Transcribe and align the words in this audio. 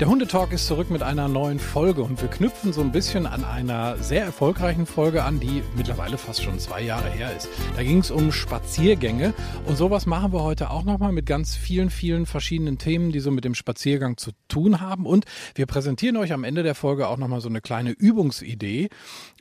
Der 0.00 0.08
Hundetalk 0.08 0.52
ist 0.52 0.66
zurück 0.66 0.90
mit 0.90 1.02
einer 1.02 1.28
neuen 1.28 1.58
Folge 1.58 2.02
und 2.02 2.20
wir 2.20 2.28
knüpfen 2.28 2.72
so 2.72 2.80
ein 2.80 2.92
bisschen 2.92 3.26
an 3.26 3.44
einer 3.44 3.96
sehr 3.98 4.24
erfolgreichen 4.24 4.86
Folge 4.86 5.24
an, 5.24 5.40
die 5.40 5.62
mittlerweile 5.76 6.18
fast 6.18 6.42
schon 6.42 6.58
zwei 6.58 6.82
Jahre 6.82 7.10
her 7.10 7.36
ist. 7.36 7.48
Da 7.76 7.82
ging 7.82 7.98
es 7.98 8.10
um 8.10 8.32
Spaziergänge 8.32 9.34
und 9.66 9.76
sowas 9.76 10.06
machen 10.06 10.32
wir 10.32 10.42
heute 10.42 10.70
auch 10.70 10.84
nochmal 10.84 11.12
mit 11.12 11.26
ganz 11.26 11.56
vielen, 11.56 11.90
vielen 11.90 12.26
verschiedenen 12.26 12.78
Themen, 12.78 13.12
die 13.12 13.20
so 13.20 13.30
mit 13.30 13.44
dem 13.44 13.54
Spaziergang 13.54 14.16
zu 14.16 14.30
tun 14.48 14.80
haben 14.80 15.06
und 15.06 15.24
wir 15.54 15.66
präsentieren 15.66 16.16
euch 16.16 16.32
am 16.32 16.44
Ende 16.44 16.62
der 16.62 16.74
Folge 16.74 17.08
auch 17.08 17.16
nochmal 17.16 17.40
so 17.40 17.48
eine 17.48 17.60
kleine 17.60 17.90
Übungsidee 17.90 18.88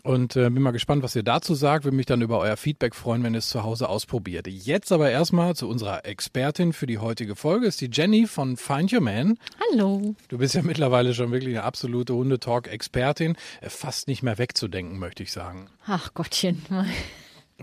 und 0.03 0.35
äh, 0.35 0.49
bin 0.49 0.61
mal 0.61 0.71
gespannt, 0.71 1.03
was 1.03 1.15
ihr 1.15 1.23
dazu 1.23 1.55
sagt. 1.55 1.85
Würde 1.85 1.95
mich 1.95 2.05
dann 2.05 2.21
über 2.21 2.39
euer 2.39 2.57
Feedback 2.57 2.95
freuen, 2.95 3.23
wenn 3.23 3.33
ihr 3.33 3.39
es 3.39 3.49
zu 3.49 3.63
Hause 3.63 3.89
ausprobiert. 3.89 4.47
Jetzt 4.47 4.91
aber 4.91 5.11
erstmal 5.11 5.55
zu 5.55 5.67
unserer 5.67 6.05
Expertin 6.05 6.73
für 6.73 6.87
die 6.87 6.97
heutige 6.97 7.35
Folge, 7.35 7.67
ist 7.67 7.81
die 7.81 7.89
Jenny 7.91 8.27
von 8.27 8.57
Find 8.57 8.91
Your 8.93 9.01
Man. 9.01 9.37
Hallo. 9.71 10.15
Du 10.27 10.37
bist 10.37 10.55
ja 10.55 10.61
mittlerweile 10.61 11.13
schon 11.13 11.31
wirklich 11.31 11.55
eine 11.55 11.63
absolute 11.63 12.13
Hundetalk-Expertin. 12.13 13.35
Äh, 13.61 13.69
fast 13.69 14.07
nicht 14.07 14.23
mehr 14.23 14.37
wegzudenken, 14.37 14.99
möchte 14.99 15.23
ich 15.23 15.31
sagen. 15.31 15.67
Ach 15.85 16.13
Gottchen. 16.13 16.65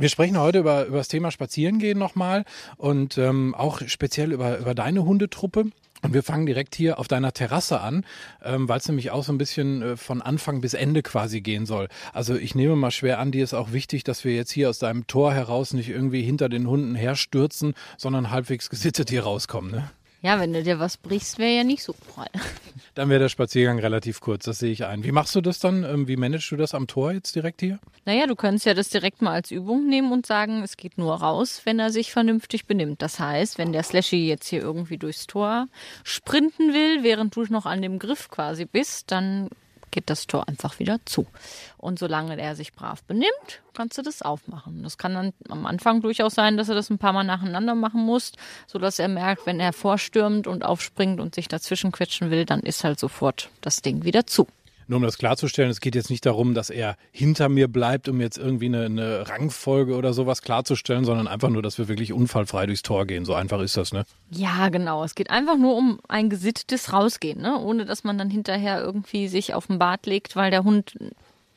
Wir 0.01 0.09
sprechen 0.09 0.39
heute 0.39 0.61
über, 0.61 0.87
über 0.87 0.99
das 0.99 1.09
Thema 1.09 1.33
Spazierengehen 1.33 1.99
nochmal 1.99 2.45
und 2.77 3.19
ähm, 3.19 3.53
auch 3.57 3.81
speziell 3.89 4.31
über, 4.31 4.59
über 4.59 4.73
deine 4.73 5.05
Hundetruppe. 5.05 5.71
Und 6.03 6.15
wir 6.15 6.23
fangen 6.23 6.47
direkt 6.47 6.75
hier 6.75 6.99
auf 6.99 7.09
deiner 7.09 7.33
Terrasse 7.33 7.81
an, 7.81 8.05
ähm, 8.45 8.69
weil 8.69 8.79
es 8.79 8.87
nämlich 8.89 9.11
auch 9.11 9.25
so 9.25 9.33
ein 9.33 9.39
bisschen 9.39 9.83
äh, 9.83 9.97
von 9.97 10.23
Anfang 10.23 10.61
bis 10.61 10.75
Ende 10.75 11.03
quasi 11.03 11.41
gehen 11.41 11.67
soll. 11.67 11.89
Also 12.13 12.37
ich 12.37 12.55
nehme 12.55 12.77
mal 12.77 12.91
schwer 12.91 13.19
an, 13.19 13.33
dir 13.33 13.43
ist 13.43 13.55
auch 13.55 13.73
wichtig, 13.73 14.05
dass 14.05 14.25
wir 14.25 14.35
jetzt 14.35 14.53
hier 14.53 14.69
aus 14.69 14.79
deinem 14.79 15.07
Tor 15.07 15.33
heraus 15.33 15.73
nicht 15.73 15.89
irgendwie 15.89 16.23
hinter 16.23 16.49
den 16.49 16.69
Hunden 16.69 16.95
herstürzen, 16.95 17.75
sondern 17.97 18.31
halbwegs 18.31 18.71
gesittet 18.71 19.11
hier 19.11 19.25
rauskommen. 19.25 19.73
Ne? 19.73 19.91
Ja, 20.21 20.41
wenn 20.41 20.53
du 20.53 20.65
dir 20.65 20.81
was 20.81 20.97
brichst, 20.97 21.39
wäre 21.39 21.57
ja 21.57 21.65
nicht 21.65 21.83
so 21.83 21.93
prall. 21.93 22.29
Dann 22.95 23.09
wäre 23.09 23.21
der 23.21 23.29
Spaziergang 23.29 23.79
relativ 23.79 24.21
kurz, 24.21 24.45
das 24.45 24.59
sehe 24.59 24.73
ich 24.73 24.85
ein. 24.85 25.05
Wie 25.05 25.13
machst 25.13 25.35
du 25.37 25.41
das 25.41 25.61
dann? 25.61 25.85
Ähm, 25.85 26.09
wie 26.09 26.17
managst 26.17 26.51
du 26.51 26.57
das 26.57 26.75
am 26.75 26.89
Tor 26.89 27.13
jetzt 27.13 27.37
direkt 27.37 27.61
hier? 27.61 27.79
Naja, 28.05 28.27
du 28.27 28.35
könntest 28.35 28.67
ja 28.67 28.75
das 28.75 28.89
direkt 28.89 29.23
mal 29.23 29.35
als 29.35 29.53
Übung 29.53 29.89
nehmen 29.89 30.11
und 30.11 30.27
sagen, 30.27 30.63
es 30.65 30.77
geht 30.77 30.99
nur 30.99 31.15
raus, 31.15 31.61
wenn 31.65 31.79
er 31.79 31.91
sich 31.91 32.11
vernünftig 32.11 32.67
benimmt. 32.67 33.01
Das 33.01 33.21
heißt, 33.21 33.57
wenn 33.59 33.73
der 33.73 33.85
Slashy 33.85 34.27
jetzt 34.27 34.49
hier 34.49 34.61
irgendwie 34.61 34.99
durchs 34.99 35.29
Tor 35.29 35.69
sprinten 36.03 36.75
will, 36.75 37.05
während 37.05 37.37
du 37.37 37.45
noch 37.51 37.67
an 37.67 37.83
dem 37.83 38.01
Griff 38.01 38.29
quasi 38.29 38.65
bist, 38.65 39.13
dann 39.13 39.49
geht 39.99 40.11
das 40.11 40.29
Tor 40.29 40.49
einfach 40.49 40.79
wieder 40.79 41.01
zu. 41.07 41.27
Und 41.77 41.99
solange 41.99 42.41
er 42.41 42.55
sich 42.55 42.73
brav 42.73 43.03
benimmt, 43.03 43.63
kannst 43.75 43.99
du 43.99 44.03
das 44.03 44.23
aufmachen. 44.23 44.85
Das 44.85 44.97
kann 44.97 45.15
dann 45.15 45.33
am 45.49 45.67
Anfang 45.67 46.03
durchaus 46.03 46.37
sein, 46.37 46.57
dass 46.57 46.69
er 46.69 46.77
das 46.77 46.89
ein 46.89 46.99
paar 46.99 47.13
Mal 47.13 47.25
nacheinander 47.25 47.75
machen 47.75 48.07
muss, 48.07 48.31
sodass 48.69 49.01
er 49.01 49.09
merkt, 49.09 49.45
wenn 49.45 49.59
er 49.59 49.73
vorstürmt 49.73 50.47
und 50.47 50.65
aufspringt 50.65 51.19
und 51.19 51.35
sich 51.35 51.49
dazwischen 51.49 51.91
quetschen 51.91 52.31
will, 52.31 52.45
dann 52.45 52.61
ist 52.61 52.85
halt 52.85 53.01
sofort 53.01 53.51
das 53.61 53.83
Ding 53.83 54.05
wieder 54.05 54.25
zu. 54.25 54.47
Nur 54.89 54.97
um 54.97 55.03
das 55.03 55.19
klarzustellen, 55.19 55.71
es 55.71 55.81
geht 55.81 55.95
jetzt 55.95 56.09
nicht 56.09 56.25
darum, 56.25 56.55
dass 56.55 56.71
er 56.71 56.97
hinter 57.13 57.51
mir 57.51 57.69
bleibt, 57.69 58.09
um 58.09 58.23
jetzt 58.23 58.39
irgendwie 58.39 58.67
eine, 58.67 58.87
eine, 58.87 59.29
Rangfolge 59.29 59.95
oder 59.95 60.15
sowas 60.15 60.41
klarzustellen, 60.41 61.05
sondern 61.05 61.29
einfach 61.29 61.51
nur, 61.51 61.61
dass 61.63 61.77
wir 61.77 61.89
wirklich 61.89 62.15
unfallfrei 62.15 62.65
durchs 62.65 62.83
Tor 62.83 63.07
gehen. 63.07 63.27
So 63.27 63.35
einfach 63.35 63.61
ist 63.61 63.77
das, 63.77 63.93
ne? 63.93 64.05
Ja, 64.31 64.71
genau. 64.71 65.05
Es 65.05 65.15
geht 65.15 65.29
einfach 65.29 65.59
nur 65.59 65.77
um 65.77 66.01
ein 66.09 66.31
gesittetes 66.31 66.93
Rausgehen, 66.93 67.41
ne? 67.41 67.59
Ohne 67.59 67.85
dass 67.85 68.03
man 68.03 68.17
dann 68.17 68.31
hinterher 68.31 68.81
irgendwie 68.81 69.29
sich 69.29 69.53
auf 69.53 69.67
den 69.67 69.79
Bart 69.79 70.07
legt, 70.07 70.37
weil 70.37 70.51
der 70.51 70.65
Hund 70.65 70.97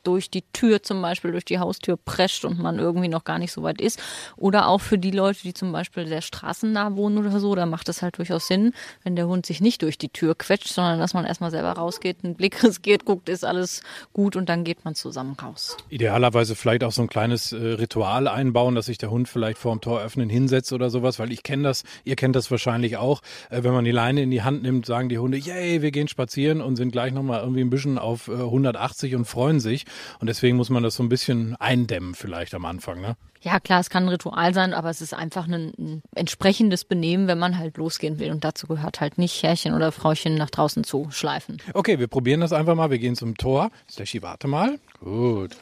durch 0.04 0.30
die 0.30 0.44
Tür 0.54 0.84
zum 0.84 1.02
Beispiel, 1.02 1.32
durch 1.32 1.46
die 1.46 1.60
Haustür 1.60 1.98
prescht 1.98 2.46
und 2.46 2.60
man 2.60 2.80
irgendwie 2.80 3.08
noch 3.08 3.24
gar 3.24 3.40
nicht 3.40 3.52
so 3.52 3.64
weit 3.64 3.82
ist. 3.82 4.02
Oder 4.38 4.68
auch 4.68 4.80
für 4.80 4.98
die 4.98 5.12
Leute, 5.12 5.42
die 5.44 5.54
zum 5.54 5.72
Beispiel 5.72 6.08
sehr 6.08 6.22
straßennah 6.22 6.96
wohnen 6.96 7.18
oder 7.18 7.40
so, 7.40 7.56
da 7.56 7.66
macht 7.66 7.90
es 7.90 8.02
halt 8.02 8.18
durchaus 8.18 8.48
Sinn, 8.48 8.74
wenn 9.04 9.16
der 9.16 9.28
Hund 9.28 9.46
sich 9.46 9.62
nicht 9.62 9.82
durch 9.82 9.98
die 9.98 10.10
Tür 10.10 10.36
quetscht, 10.36 10.70
sondern 10.70 11.00
dass 11.00 11.14
man 11.14 11.26
erstmal 11.26 11.52
selber 11.52 11.74
rausgeht, 11.74 12.18
einen 12.24 12.36
Blick 12.36 12.64
riskiert, 12.64 13.06
guckt, 13.06 13.30
ist 13.30 13.46
alles 13.46 13.82
gut 14.14 14.36
und 14.36 14.50
dann 14.50 14.64
geht 14.64 14.86
man 14.86 14.96
zusammen 14.96 15.36
raus. 15.42 15.78
Idealerweise 15.90 16.56
vielleicht 16.56 16.84
auch 16.84 16.92
so 16.92 17.02
ein 17.02 17.08
kleines 17.08 17.52
äh, 17.52 17.58
Ritual 17.58 18.28
einbauen, 18.28 18.76
dass 18.76 18.88
sich 18.88 18.98
der 18.98 19.12
Hund 19.12 19.28
vielleicht 19.28 19.58
vor 19.58 19.76
dem 19.76 19.82
Tor 19.82 20.02
öffnen 20.02 20.30
hinsetzt 20.30 20.74
oder 20.74 20.90
sowas, 20.90 21.20
weil 21.20 21.32
ich 21.32 21.44
kenne 21.44 21.64
das, 21.64 21.84
ihr 22.04 22.16
kennt 22.16 22.36
das 22.36 22.50
wahrscheinlich 22.52 22.98
auch. 22.98 23.22
Äh, 23.50 23.64
wenn 23.64 23.74
man 23.74 23.86
die 23.86 23.92
Leine 23.92 24.22
in 24.22 24.32
die 24.32 24.42
Hand 24.42 24.64
nimmt, 24.64 24.86
sagen 24.86 25.10
die 25.10 25.20
Hunde, 25.20 25.38
yay, 25.38 25.82
wir 25.82 25.92
gehen 25.92 26.08
spazieren 26.08 26.62
und 26.62 26.76
sind 26.76 26.92
gleich 26.92 27.14
nochmal 27.14 27.42
irgendwie 27.42 27.62
ein 27.62 27.70
bisschen 27.70 27.98
auf 27.98 28.28
äh, 28.28 28.34
180 28.34 29.16
und 29.16 29.26
freuen 29.26 29.60
sich. 29.60 29.86
Und 30.20 30.28
deswegen 30.28 30.58
muss 30.58 30.70
man 30.70 30.84
das 30.84 30.96
so 30.96 31.04
ein 31.04 31.10
bisschen 31.10 31.56
eindämmen 31.58 32.16
vielleicht 32.16 32.54
am 32.54 32.66
Anfang, 32.66 33.02
ne? 33.02 33.16
Ja, 33.44 33.60
klar, 33.60 33.80
es 33.80 33.90
kann 33.90 34.04
ein 34.04 34.10
Ritual 34.10 34.54
sein, 34.54 34.74
aber 34.74 34.92
es 34.92 35.02
ist 35.02 35.16
einfach 35.16 35.48
ein, 35.48 35.74
ein, 35.78 36.04
entsprechendes 36.14 36.86
Benehmen, 36.86 37.28
wenn 37.28 37.40
man 37.40 37.58
halt 37.58 37.78
losgehen 37.78 38.20
will. 38.20 38.30
Und 38.30 38.44
dazu 38.44 38.68
gehört 38.68 39.02
halt 39.02 39.18
nicht 39.18 39.42
Herrchen 39.42 39.74
oder 39.74 39.92
Frauchen 39.92 40.36
nach 40.36 40.52
draußen 40.52 40.84
zu 40.84 41.08
schleifen. 41.10 41.58
Okay, 41.74 41.98
wir 41.98 42.08
probieren 42.08 42.42
das 42.42 42.54
einfach 42.54 42.76
mal. 42.76 42.92
Wir 42.92 43.00
gehen 43.00 43.16
zum 43.16 43.36
Tor. 43.36 43.72
Slashy, 43.90 44.22
warte 44.22 44.48
mal. 44.48 44.80
Gut. 45.00 45.58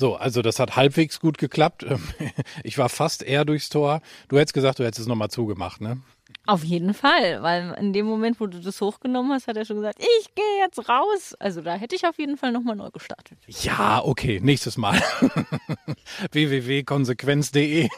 So, 0.00 0.16
also 0.16 0.40
das 0.40 0.58
hat 0.58 0.76
halbwegs 0.76 1.20
gut 1.20 1.36
geklappt. 1.36 1.84
Ich 2.64 2.78
war 2.78 2.88
fast 2.88 3.22
eher 3.22 3.44
durchs 3.44 3.68
Tor. 3.68 4.00
Du 4.28 4.38
hättest 4.38 4.54
gesagt, 4.54 4.78
du 4.78 4.84
hättest 4.84 5.00
es 5.00 5.06
nochmal 5.06 5.28
zugemacht, 5.30 5.82
ne? 5.82 5.98
Auf 6.50 6.64
jeden 6.64 6.94
Fall, 6.94 7.44
weil 7.44 7.76
in 7.78 7.92
dem 7.92 8.06
Moment, 8.06 8.40
wo 8.40 8.48
du 8.48 8.58
das 8.58 8.80
hochgenommen 8.80 9.30
hast, 9.30 9.46
hat 9.46 9.56
er 9.56 9.64
schon 9.64 9.76
gesagt, 9.76 10.00
ich 10.00 10.34
gehe 10.34 10.58
jetzt 10.58 10.88
raus. 10.88 11.36
Also 11.38 11.60
da 11.60 11.76
hätte 11.76 11.94
ich 11.94 12.08
auf 12.08 12.18
jeden 12.18 12.36
Fall 12.36 12.50
nochmal 12.50 12.74
neu 12.74 12.90
gestartet. 12.90 13.38
Ja, 13.46 14.02
okay, 14.04 14.40
nächstes 14.42 14.76
Mal. 14.76 15.00
www.konsequenz.de 16.32 17.88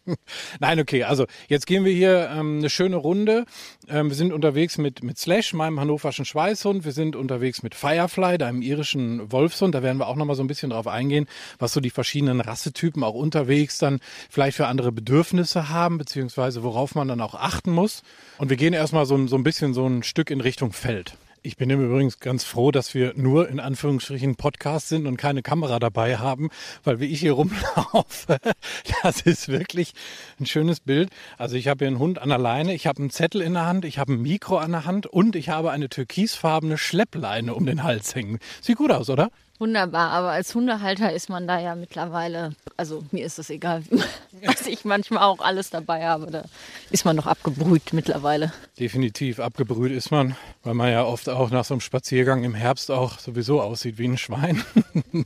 Nein, 0.60 0.80
okay, 0.80 1.04
also 1.04 1.24
jetzt 1.48 1.66
gehen 1.66 1.86
wir 1.86 1.94
hier 1.94 2.28
ähm, 2.30 2.58
eine 2.58 2.68
schöne 2.68 2.96
Runde. 2.96 3.46
Ähm, 3.88 4.10
wir 4.10 4.16
sind 4.16 4.34
unterwegs 4.34 4.76
mit, 4.76 5.02
mit 5.02 5.16
Slash, 5.16 5.54
meinem 5.54 5.80
hannoverschen 5.80 6.26
Schweißhund. 6.26 6.84
Wir 6.84 6.92
sind 6.92 7.16
unterwegs 7.16 7.62
mit 7.62 7.74
Firefly, 7.74 8.36
deinem 8.36 8.60
irischen 8.60 9.32
Wolfshund. 9.32 9.74
Da 9.74 9.82
werden 9.82 9.96
wir 9.96 10.08
auch 10.08 10.16
nochmal 10.16 10.36
so 10.36 10.44
ein 10.44 10.46
bisschen 10.46 10.68
drauf 10.68 10.88
eingehen, 10.88 11.24
was 11.58 11.72
so 11.72 11.80
die 11.80 11.88
verschiedenen 11.88 12.42
Rassetypen 12.42 13.02
auch 13.02 13.14
unterwegs 13.14 13.78
dann 13.78 14.00
vielleicht 14.28 14.58
für 14.58 14.66
andere 14.66 14.92
Bedürfnisse 14.92 15.70
haben, 15.70 15.96
beziehungsweise 15.96 16.62
worauf 16.62 16.94
man 16.94 17.08
dann 17.08 17.22
auch 17.22 17.34
achten 17.34 17.70
muss 17.70 17.93
muss. 18.02 18.38
Und 18.38 18.50
wir 18.50 18.56
gehen 18.56 18.72
erstmal 18.72 19.06
so, 19.06 19.26
so 19.26 19.36
ein 19.36 19.44
bisschen 19.44 19.74
so 19.74 19.86
ein 19.86 20.02
Stück 20.02 20.30
in 20.30 20.40
Richtung 20.40 20.72
Feld. 20.72 21.16
Ich 21.46 21.58
bin 21.58 21.68
übrigens 21.68 22.20
ganz 22.20 22.42
froh, 22.42 22.70
dass 22.70 22.94
wir 22.94 23.12
nur 23.16 23.50
in 23.50 23.60
Anführungsstrichen 23.60 24.36
Podcast 24.36 24.88
sind 24.88 25.06
und 25.06 25.18
keine 25.18 25.42
Kamera 25.42 25.78
dabei 25.78 26.16
haben, 26.16 26.48
weil 26.84 27.00
wie 27.00 27.04
ich 27.04 27.20
hier 27.20 27.32
rumlaufe, 27.32 28.38
das 29.02 29.20
ist 29.20 29.48
wirklich 29.48 29.92
ein 30.40 30.46
schönes 30.46 30.80
Bild. 30.80 31.10
Also 31.36 31.56
ich 31.56 31.68
habe 31.68 31.80
hier 31.80 31.88
einen 31.88 31.98
Hund 31.98 32.18
an 32.18 32.30
der 32.30 32.38
Leine, 32.38 32.72
ich 32.72 32.86
habe 32.86 33.00
einen 33.00 33.10
Zettel 33.10 33.42
in 33.42 33.52
der 33.52 33.66
Hand, 33.66 33.84
ich 33.84 33.98
habe 33.98 34.14
ein 34.14 34.22
Mikro 34.22 34.56
an 34.56 34.72
der 34.72 34.86
Hand 34.86 35.06
und 35.06 35.36
ich 35.36 35.50
habe 35.50 35.70
eine 35.70 35.90
türkisfarbene 35.90 36.78
Schleppleine 36.78 37.54
um 37.54 37.66
den 37.66 37.82
Hals 37.82 38.14
hängen. 38.14 38.38
Sieht 38.62 38.78
gut 38.78 38.90
aus, 38.90 39.10
oder? 39.10 39.28
Wunderbar, 39.58 40.10
aber 40.10 40.30
als 40.30 40.52
Hundehalter 40.54 41.12
ist 41.12 41.28
man 41.28 41.46
da 41.46 41.60
ja 41.60 41.76
mittlerweile, 41.76 42.54
also 42.76 43.04
mir 43.12 43.24
ist 43.24 43.38
das 43.38 43.50
egal, 43.50 43.84
was 44.44 44.66
ich 44.66 44.84
manchmal 44.84 45.22
auch 45.22 45.38
alles 45.38 45.70
dabei 45.70 46.04
habe, 46.06 46.30
da 46.30 46.44
ist 46.90 47.04
man 47.04 47.16
doch 47.16 47.26
abgebrüht 47.26 47.92
mittlerweile. 47.92 48.52
Definitiv 48.80 49.38
abgebrüht 49.38 49.92
ist 49.92 50.10
man, 50.10 50.34
weil 50.64 50.74
man 50.74 50.90
ja 50.90 51.04
oft 51.04 51.28
auch 51.28 51.50
nach 51.50 51.64
so 51.64 51.74
einem 51.74 51.80
Spaziergang 51.80 52.42
im 52.42 52.54
Herbst 52.54 52.90
auch 52.90 53.20
sowieso 53.20 53.62
aussieht 53.62 53.96
wie 53.98 54.08
ein 54.08 54.18
Schwein. 54.18 54.64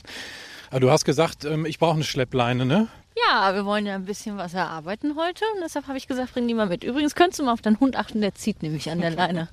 aber 0.69 0.79
du 0.79 0.91
hast 0.91 1.05
gesagt, 1.05 1.45
ähm, 1.45 1.65
ich 1.65 1.79
brauche 1.79 1.95
eine 1.95 2.03
Schleppleine, 2.03 2.67
ne? 2.67 2.87
Ja, 3.15 3.53
wir 3.53 3.65
wollen 3.65 3.85
ja 3.85 3.95
ein 3.95 4.05
bisschen 4.05 4.37
was 4.37 4.53
erarbeiten 4.53 5.15
heute 5.15 5.43
und 5.55 5.61
deshalb 5.61 5.87
habe 5.87 5.97
ich 5.97 6.07
gesagt, 6.07 6.33
bring 6.33 6.47
die 6.47 6.53
mal 6.53 6.67
mit. 6.67 6.83
Übrigens 6.83 7.15
könntest 7.15 7.39
du 7.39 7.43
mal 7.43 7.53
auf 7.53 7.61
deinen 7.61 7.79
Hund 7.79 7.95
achten, 7.95 8.21
der 8.21 8.35
zieht 8.35 8.63
nämlich 8.63 8.89
an 8.89 9.01
der 9.01 9.11
Leine. 9.11 9.49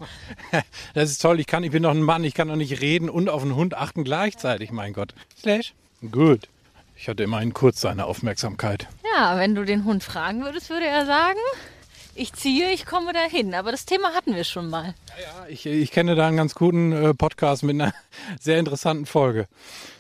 das 0.94 1.10
ist 1.10 1.22
toll, 1.22 1.40
ich, 1.40 1.46
kann, 1.46 1.64
ich 1.64 1.72
bin 1.72 1.82
doch 1.82 1.90
ein 1.90 2.02
Mann, 2.02 2.24
ich 2.24 2.34
kann 2.34 2.48
doch 2.48 2.56
nicht 2.56 2.80
reden 2.80 3.10
und 3.10 3.28
auf 3.28 3.42
den 3.42 3.56
Hund 3.56 3.74
achten 3.74 4.04
gleichzeitig, 4.04 4.70
mein 4.70 4.92
Gott. 4.92 5.14
Slash. 5.38 5.74
Gut. 6.10 6.48
Ich 6.96 7.08
hatte 7.08 7.24
immerhin 7.24 7.52
kurz 7.52 7.80
seine 7.80 8.06
Aufmerksamkeit. 8.06 8.88
Ja, 9.14 9.38
wenn 9.38 9.54
du 9.54 9.64
den 9.64 9.84
Hund 9.84 10.02
fragen 10.02 10.42
würdest, 10.42 10.70
würde 10.70 10.86
er 10.86 11.04
sagen, 11.04 11.38
ich 12.16 12.32
ziehe, 12.32 12.70
ich 12.70 12.86
komme 12.86 13.12
dahin. 13.12 13.54
Aber 13.54 13.70
das 13.70 13.84
Thema 13.84 14.14
hatten 14.14 14.34
wir 14.34 14.44
schon 14.44 14.68
mal. 14.68 14.94
Ja, 15.08 15.22
ja 15.22 15.46
ich, 15.48 15.66
ich 15.66 15.90
kenne 15.90 16.14
da 16.14 16.26
einen 16.26 16.36
ganz 16.36 16.54
guten 16.54 16.92
äh, 16.92 17.14
Podcast 17.14 17.62
mit 17.62 17.74
einer 17.74 17.92
sehr 18.40 18.58
interessanten 18.58 19.06
Folge 19.06 19.46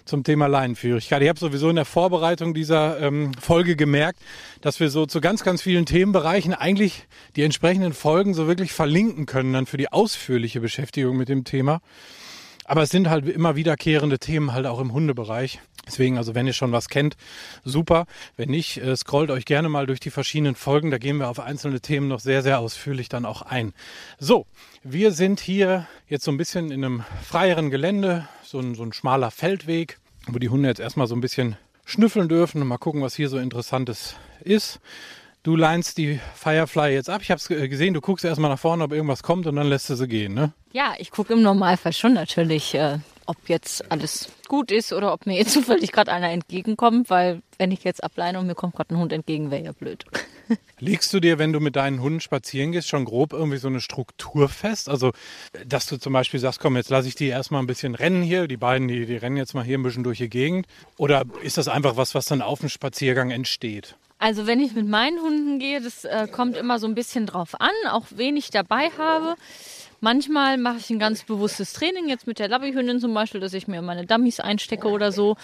zum 0.04 0.24
Thema 0.24 0.46
Leinenführigkeit. 0.46 1.22
Ich 1.22 1.28
habe 1.28 1.38
sowieso 1.38 1.68
in 1.68 1.76
der 1.76 1.84
Vorbereitung 1.84 2.54
dieser 2.54 3.00
ähm, 3.00 3.32
Folge 3.40 3.76
gemerkt, 3.76 4.20
dass 4.60 4.80
wir 4.80 4.88
so 4.88 5.06
zu 5.06 5.20
ganz, 5.20 5.42
ganz 5.42 5.62
vielen 5.62 5.84
Themenbereichen 5.84 6.54
eigentlich 6.54 7.06
die 7.34 7.42
entsprechenden 7.42 7.92
Folgen 7.92 8.32
so 8.32 8.46
wirklich 8.46 8.72
verlinken 8.72 9.26
können 9.26 9.52
dann 9.52 9.66
für 9.66 9.76
die 9.76 9.92
ausführliche 9.92 10.60
Beschäftigung 10.60 11.16
mit 11.16 11.28
dem 11.28 11.44
Thema. 11.44 11.80
Aber 12.68 12.82
es 12.82 12.90
sind 12.90 13.08
halt 13.08 13.28
immer 13.28 13.54
wiederkehrende 13.54 14.18
Themen 14.18 14.52
halt 14.52 14.66
auch 14.66 14.80
im 14.80 14.92
Hundebereich. 14.92 15.60
Deswegen, 15.86 16.18
also 16.18 16.34
wenn 16.34 16.48
ihr 16.48 16.52
schon 16.52 16.72
was 16.72 16.88
kennt, 16.88 17.16
super. 17.64 18.06
Wenn 18.36 18.50
nicht, 18.50 18.78
äh, 18.78 18.96
scrollt 18.96 19.30
euch 19.30 19.44
gerne 19.44 19.68
mal 19.68 19.86
durch 19.86 20.00
die 20.00 20.10
verschiedenen 20.10 20.56
Folgen. 20.56 20.90
Da 20.90 20.98
gehen 20.98 21.18
wir 21.18 21.28
auf 21.28 21.38
einzelne 21.38 21.80
Themen 21.80 22.08
noch 22.08 22.18
sehr, 22.18 22.42
sehr 22.42 22.58
ausführlich 22.58 23.08
dann 23.08 23.24
auch 23.24 23.42
ein. 23.42 23.72
So, 24.18 24.46
wir 24.82 25.12
sind 25.12 25.38
hier 25.38 25.86
jetzt 26.08 26.24
so 26.24 26.32
ein 26.32 26.36
bisschen 26.36 26.72
in 26.72 26.84
einem 26.84 27.04
freieren 27.24 27.70
Gelände, 27.70 28.28
so 28.42 28.58
ein, 28.58 28.74
so 28.74 28.82
ein 28.82 28.92
schmaler 28.92 29.30
Feldweg, 29.30 29.98
wo 30.26 30.40
die 30.40 30.48
Hunde 30.48 30.68
jetzt 30.68 30.80
erstmal 30.80 31.06
so 31.06 31.14
ein 31.14 31.20
bisschen 31.20 31.56
schnüffeln 31.84 32.28
dürfen 32.28 32.60
und 32.60 32.66
mal 32.66 32.78
gucken, 32.78 33.00
was 33.00 33.14
hier 33.14 33.28
so 33.28 33.38
Interessantes 33.38 34.16
ist. 34.40 34.80
Du 35.46 35.54
leinst 35.54 35.96
die 35.96 36.18
Firefly 36.34 36.92
jetzt 36.92 37.08
ab. 37.08 37.22
Ich 37.22 37.30
habe 37.30 37.38
es 37.38 37.46
gesehen, 37.46 37.94
du 37.94 38.00
guckst 38.00 38.24
erstmal 38.24 38.50
nach 38.50 38.58
vorne, 38.58 38.82
ob 38.82 38.92
irgendwas 38.92 39.22
kommt 39.22 39.46
und 39.46 39.54
dann 39.54 39.68
lässt 39.68 39.88
du 39.88 39.94
sie 39.94 40.08
gehen, 40.08 40.34
ne? 40.34 40.52
Ja, 40.72 40.94
ich 40.98 41.12
gucke 41.12 41.34
im 41.34 41.42
Normalfall 41.42 41.92
schon 41.92 42.14
natürlich, 42.14 42.74
äh, 42.74 42.98
ob 43.26 43.36
jetzt 43.46 43.92
alles 43.92 44.28
gut 44.48 44.72
ist 44.72 44.92
oder 44.92 45.12
ob 45.12 45.24
mir 45.24 45.36
jetzt 45.36 45.52
zufällig 45.52 45.92
gerade 45.92 46.10
einer 46.10 46.30
entgegenkommt, 46.30 47.10
weil 47.10 47.42
wenn 47.58 47.70
ich 47.70 47.84
jetzt 47.84 48.02
ableine 48.02 48.40
und 48.40 48.48
mir 48.48 48.56
kommt 48.56 48.74
gerade 48.74 48.92
ein 48.92 48.98
Hund 48.98 49.12
entgegen, 49.12 49.52
wäre 49.52 49.62
ja 49.62 49.70
blöd. 49.70 50.04
Legst 50.80 51.12
du 51.12 51.20
dir, 51.20 51.38
wenn 51.38 51.52
du 51.52 51.60
mit 51.60 51.76
deinen 51.76 52.02
Hunden 52.02 52.18
spazieren 52.18 52.72
gehst, 52.72 52.88
schon 52.88 53.04
grob 53.04 53.32
irgendwie 53.32 53.58
so 53.58 53.68
eine 53.68 53.80
Struktur 53.80 54.48
fest? 54.48 54.88
Also, 54.88 55.12
dass 55.64 55.86
du 55.86 55.96
zum 55.96 56.12
Beispiel 56.12 56.40
sagst, 56.40 56.58
komm, 56.58 56.74
jetzt 56.74 56.90
lasse 56.90 57.06
ich 57.06 57.14
die 57.14 57.28
erstmal 57.28 57.62
ein 57.62 57.68
bisschen 57.68 57.94
rennen 57.94 58.24
hier, 58.24 58.48
die 58.48 58.56
beiden, 58.56 58.88
die, 58.88 59.06
die 59.06 59.16
rennen 59.16 59.36
jetzt 59.36 59.54
mal 59.54 59.62
hier 59.62 59.78
ein 59.78 59.84
bisschen 59.84 60.02
durch 60.02 60.18
die 60.18 60.28
Gegend. 60.28 60.66
Oder 60.96 61.22
ist 61.44 61.56
das 61.56 61.68
einfach 61.68 61.96
was, 61.96 62.16
was 62.16 62.26
dann 62.26 62.42
auf 62.42 62.58
dem 62.58 62.68
Spaziergang 62.68 63.30
entsteht? 63.30 63.94
Also 64.18 64.46
wenn 64.46 64.60
ich 64.60 64.72
mit 64.74 64.86
meinen 64.86 65.20
Hunden 65.20 65.58
gehe, 65.58 65.80
das 65.80 66.04
äh, 66.04 66.26
kommt 66.30 66.56
immer 66.56 66.78
so 66.78 66.86
ein 66.86 66.94
bisschen 66.94 67.26
drauf 67.26 67.60
an, 67.60 67.70
auch 67.90 68.06
wen 68.10 68.36
ich 68.36 68.50
dabei 68.50 68.90
habe. 68.96 69.36
Manchmal 70.00 70.58
mache 70.58 70.78
ich 70.78 70.90
ein 70.90 70.98
ganz 70.98 71.24
bewusstes 71.24 71.72
Training, 71.72 72.08
jetzt 72.08 72.26
mit 72.26 72.38
der 72.38 72.48
Labbyhündin 72.48 73.00
zum 73.00 73.14
Beispiel, 73.14 73.40
dass 73.40 73.54
ich 73.54 73.66
mir 73.66 73.80
meine 73.82 74.06
Dummies 74.06 74.40
einstecke 74.40 74.88
oder 74.88 75.12
so. 75.12 75.36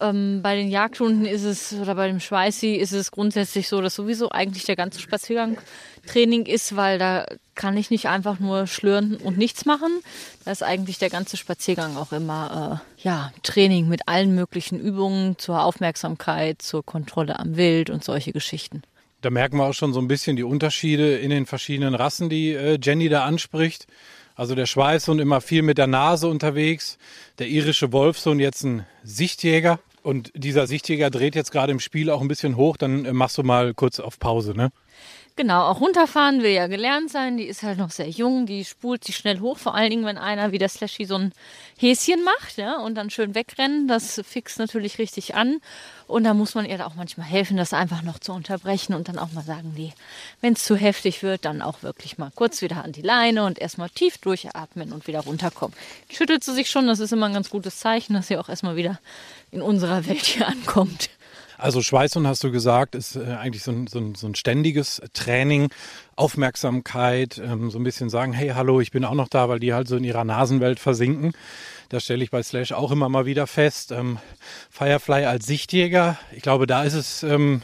Ähm, 0.00 0.40
bei 0.42 0.56
den 0.56 0.68
Jagdhunden 0.68 1.24
ist 1.24 1.44
es, 1.44 1.72
oder 1.72 1.94
bei 1.94 2.08
dem 2.08 2.20
Schweißi 2.20 2.74
ist 2.74 2.92
es 2.92 3.10
grundsätzlich 3.10 3.68
so, 3.68 3.80
dass 3.80 3.94
sowieso 3.94 4.30
eigentlich 4.30 4.64
der 4.64 4.76
ganze 4.76 5.00
Spaziergang 5.00 5.58
Training 6.06 6.46
ist, 6.46 6.76
weil 6.76 6.98
da 6.98 7.26
kann 7.54 7.76
ich 7.76 7.90
nicht 7.90 8.06
einfach 8.06 8.38
nur 8.38 8.66
schlüren 8.66 9.16
und 9.16 9.38
nichts 9.38 9.64
machen. 9.64 9.90
Da 10.44 10.52
ist 10.52 10.62
eigentlich 10.62 10.98
der 10.98 11.10
ganze 11.10 11.36
Spaziergang 11.36 11.96
auch 11.96 12.12
immer 12.12 12.82
äh, 13.00 13.02
ja, 13.02 13.32
Training 13.42 13.88
mit 13.88 14.06
allen 14.06 14.34
möglichen 14.34 14.78
Übungen 14.78 15.38
zur 15.38 15.62
Aufmerksamkeit, 15.62 16.60
zur 16.62 16.84
Kontrolle 16.84 17.38
am 17.38 17.56
Wild 17.56 17.90
und 17.90 18.04
solche 18.04 18.32
Geschichten. 18.32 18.82
Da 19.26 19.30
merken 19.30 19.56
wir 19.56 19.64
auch 19.64 19.74
schon 19.74 19.92
so 19.92 19.98
ein 19.98 20.06
bisschen 20.06 20.36
die 20.36 20.44
Unterschiede 20.44 21.16
in 21.16 21.30
den 21.30 21.46
verschiedenen 21.46 21.96
Rassen, 21.96 22.28
die 22.28 22.52
äh, 22.52 22.78
Jenny 22.80 23.08
da 23.08 23.24
anspricht. 23.24 23.88
Also 24.36 24.54
der 24.54 24.66
Schweißhund 24.66 25.20
immer 25.20 25.40
viel 25.40 25.62
mit 25.62 25.78
der 25.78 25.88
Nase 25.88 26.28
unterwegs, 26.28 26.96
der 27.40 27.48
irische 27.48 27.90
Wolfshund 27.92 28.40
jetzt 28.40 28.62
ein 28.62 28.86
Sichtjäger. 29.02 29.80
Und 30.04 30.30
dieser 30.36 30.68
Sichtjäger 30.68 31.10
dreht 31.10 31.34
jetzt 31.34 31.50
gerade 31.50 31.72
im 31.72 31.80
Spiel 31.80 32.08
auch 32.10 32.20
ein 32.20 32.28
bisschen 32.28 32.56
hoch, 32.56 32.76
dann 32.76 33.04
äh, 33.04 33.12
machst 33.12 33.36
du 33.36 33.42
mal 33.42 33.74
kurz 33.74 33.98
auf 33.98 34.20
Pause, 34.20 34.54
ne? 34.54 34.70
Genau, 35.38 35.64
auch 35.66 35.82
runterfahren 35.82 36.42
will 36.42 36.52
ja 36.52 36.66
gelernt 36.66 37.10
sein. 37.10 37.36
Die 37.36 37.44
ist 37.44 37.62
halt 37.62 37.76
noch 37.76 37.90
sehr 37.90 38.08
jung, 38.08 38.46
die 38.46 38.64
spult 38.64 39.04
sich 39.04 39.18
schnell 39.18 39.40
hoch, 39.40 39.58
vor 39.58 39.74
allen 39.74 39.90
Dingen, 39.90 40.06
wenn 40.06 40.16
einer 40.16 40.50
wie 40.50 40.56
der 40.56 40.70
Slashy 40.70 41.04
so 41.04 41.16
ein 41.16 41.32
Häschen 41.76 42.24
macht 42.24 42.56
ja, 42.56 42.78
und 42.78 42.94
dann 42.94 43.10
schön 43.10 43.34
wegrennen. 43.34 43.86
Das 43.86 44.18
fixt 44.26 44.58
natürlich 44.58 44.98
richtig 44.98 45.34
an. 45.34 45.58
Und 46.06 46.24
da 46.24 46.32
muss 46.32 46.54
man 46.54 46.64
ihr 46.64 46.86
auch 46.86 46.94
manchmal 46.94 47.26
helfen, 47.26 47.58
das 47.58 47.74
einfach 47.74 48.00
noch 48.00 48.18
zu 48.18 48.32
unterbrechen 48.32 48.94
und 48.94 49.08
dann 49.08 49.18
auch 49.18 49.30
mal 49.32 49.44
sagen, 49.44 49.74
nee, 49.76 49.92
wenn 50.40 50.54
es 50.54 50.64
zu 50.64 50.74
heftig 50.74 51.22
wird, 51.22 51.44
dann 51.44 51.60
auch 51.60 51.82
wirklich 51.82 52.16
mal 52.16 52.32
kurz 52.34 52.62
wieder 52.62 52.82
an 52.82 52.92
die 52.92 53.02
Leine 53.02 53.44
und 53.44 53.58
erstmal 53.58 53.90
tief 53.90 54.16
durchatmen 54.16 54.90
und 54.94 55.06
wieder 55.06 55.20
runterkommen. 55.20 55.76
Schüttelt 56.10 56.44
sie 56.44 56.54
sich 56.54 56.70
schon, 56.70 56.86
das 56.86 56.98
ist 56.98 57.12
immer 57.12 57.26
ein 57.26 57.34
ganz 57.34 57.50
gutes 57.50 57.78
Zeichen, 57.78 58.14
dass 58.14 58.28
sie 58.28 58.38
auch 58.38 58.48
erstmal 58.48 58.76
wieder 58.76 59.00
in 59.50 59.60
unserer 59.60 60.06
Welt 60.06 60.24
hier 60.24 60.48
ankommt. 60.48 61.10
Also 61.58 61.82
Schweißhund 61.82 62.26
hast 62.26 62.44
du 62.44 62.50
gesagt, 62.50 62.94
ist 62.94 63.16
äh, 63.16 63.36
eigentlich 63.38 63.62
so 63.62 63.72
ein, 63.72 63.86
so, 63.86 63.98
ein, 63.98 64.14
so 64.14 64.26
ein, 64.26 64.34
ständiges 64.34 65.00
Training, 65.12 65.68
Aufmerksamkeit, 66.14 67.38
ähm, 67.38 67.70
so 67.70 67.78
ein 67.78 67.84
bisschen 67.84 68.10
sagen, 68.10 68.32
hey, 68.32 68.50
hallo, 68.50 68.80
ich 68.80 68.90
bin 68.90 69.04
auch 69.04 69.14
noch 69.14 69.28
da, 69.28 69.48
weil 69.48 69.60
die 69.60 69.72
halt 69.72 69.88
so 69.88 69.96
in 69.96 70.04
ihrer 70.04 70.24
Nasenwelt 70.24 70.80
versinken. 70.80 71.32
Das 71.88 72.04
stelle 72.04 72.24
ich 72.24 72.30
bei 72.30 72.42
Slash 72.42 72.72
auch 72.72 72.90
immer 72.90 73.08
mal 73.08 73.26
wieder 73.26 73.46
fest. 73.46 73.92
Ähm, 73.92 74.18
Firefly 74.70 75.24
als 75.24 75.46
Sichtjäger, 75.46 76.18
ich 76.34 76.42
glaube, 76.42 76.66
da 76.66 76.82
ist 76.82 76.94
es 76.94 77.22
ähm, 77.22 77.62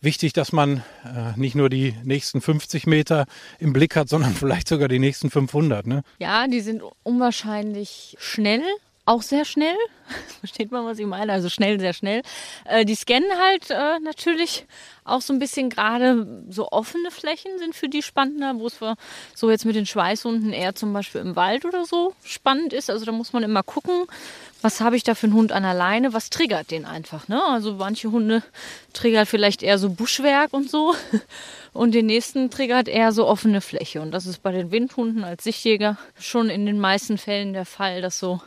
wichtig, 0.00 0.32
dass 0.32 0.52
man 0.52 0.78
äh, 1.04 1.36
nicht 1.36 1.54
nur 1.54 1.68
die 1.68 1.94
nächsten 2.04 2.40
50 2.40 2.86
Meter 2.86 3.26
im 3.58 3.72
Blick 3.72 3.96
hat, 3.96 4.08
sondern 4.08 4.34
vielleicht 4.34 4.68
sogar 4.68 4.88
die 4.88 4.98
nächsten 5.00 5.30
500. 5.30 5.86
Ne? 5.86 6.02
Ja, 6.18 6.46
die 6.46 6.60
sind 6.60 6.82
unwahrscheinlich 7.02 8.16
schnell 8.18 8.62
auch 9.06 9.22
sehr 9.22 9.44
schnell. 9.44 9.76
Versteht 10.40 10.70
man, 10.70 10.84
was 10.84 10.98
ich 10.98 11.06
meine? 11.06 11.32
Also 11.32 11.48
schnell, 11.48 11.78
sehr 11.80 11.92
schnell. 11.92 12.22
Äh, 12.64 12.84
die 12.84 12.94
scannen 12.94 13.30
halt 13.38 13.70
äh, 13.70 13.98
natürlich 14.00 14.66
auch 15.04 15.20
so 15.20 15.32
ein 15.32 15.38
bisschen 15.38 15.68
gerade 15.68 16.44
so 16.48 16.70
offene 16.70 17.10
Flächen 17.10 17.58
sind 17.58 17.74
für 17.74 17.88
die 17.88 18.02
spannender, 18.02 18.58
wo 18.58 18.66
es 18.66 18.78
so 19.34 19.50
jetzt 19.50 19.66
mit 19.66 19.76
den 19.76 19.86
Schweißhunden 19.86 20.52
eher 20.52 20.74
zum 20.74 20.92
Beispiel 20.92 21.20
im 21.20 21.36
Wald 21.36 21.64
oder 21.66 21.84
so 21.84 22.14
spannend 22.24 22.72
ist. 22.72 22.88
Also 22.88 23.04
da 23.04 23.12
muss 23.12 23.32
man 23.34 23.42
immer 23.42 23.62
gucken, 23.62 24.06
was 24.62 24.80
habe 24.80 24.96
ich 24.96 25.02
da 25.02 25.14
für 25.14 25.26
einen 25.26 25.34
Hund 25.34 25.52
an 25.52 25.62
der 25.62 25.74
Leine, 25.74 26.14
was 26.14 26.30
triggert 26.30 26.70
den 26.70 26.86
einfach. 26.86 27.28
Ne? 27.28 27.42
Also 27.44 27.74
manche 27.74 28.10
Hunde 28.10 28.42
triggert 28.94 29.28
vielleicht 29.28 29.62
eher 29.62 29.78
so 29.78 29.90
Buschwerk 29.90 30.54
und 30.54 30.70
so 30.70 30.94
und 31.74 31.92
den 31.92 32.06
nächsten 32.06 32.48
triggert 32.48 32.88
eher 32.88 33.12
so 33.12 33.26
offene 33.26 33.60
Fläche. 33.60 34.00
Und 34.00 34.12
das 34.12 34.24
ist 34.24 34.42
bei 34.42 34.52
den 34.52 34.70
Windhunden 34.70 35.22
als 35.22 35.44
Sichtjäger 35.44 35.98
schon 36.18 36.48
in 36.48 36.64
den 36.64 36.80
meisten 36.80 37.18
Fällen 37.18 37.52
der 37.52 37.66
Fall, 37.66 38.00
dass 38.00 38.18
so 38.18 38.40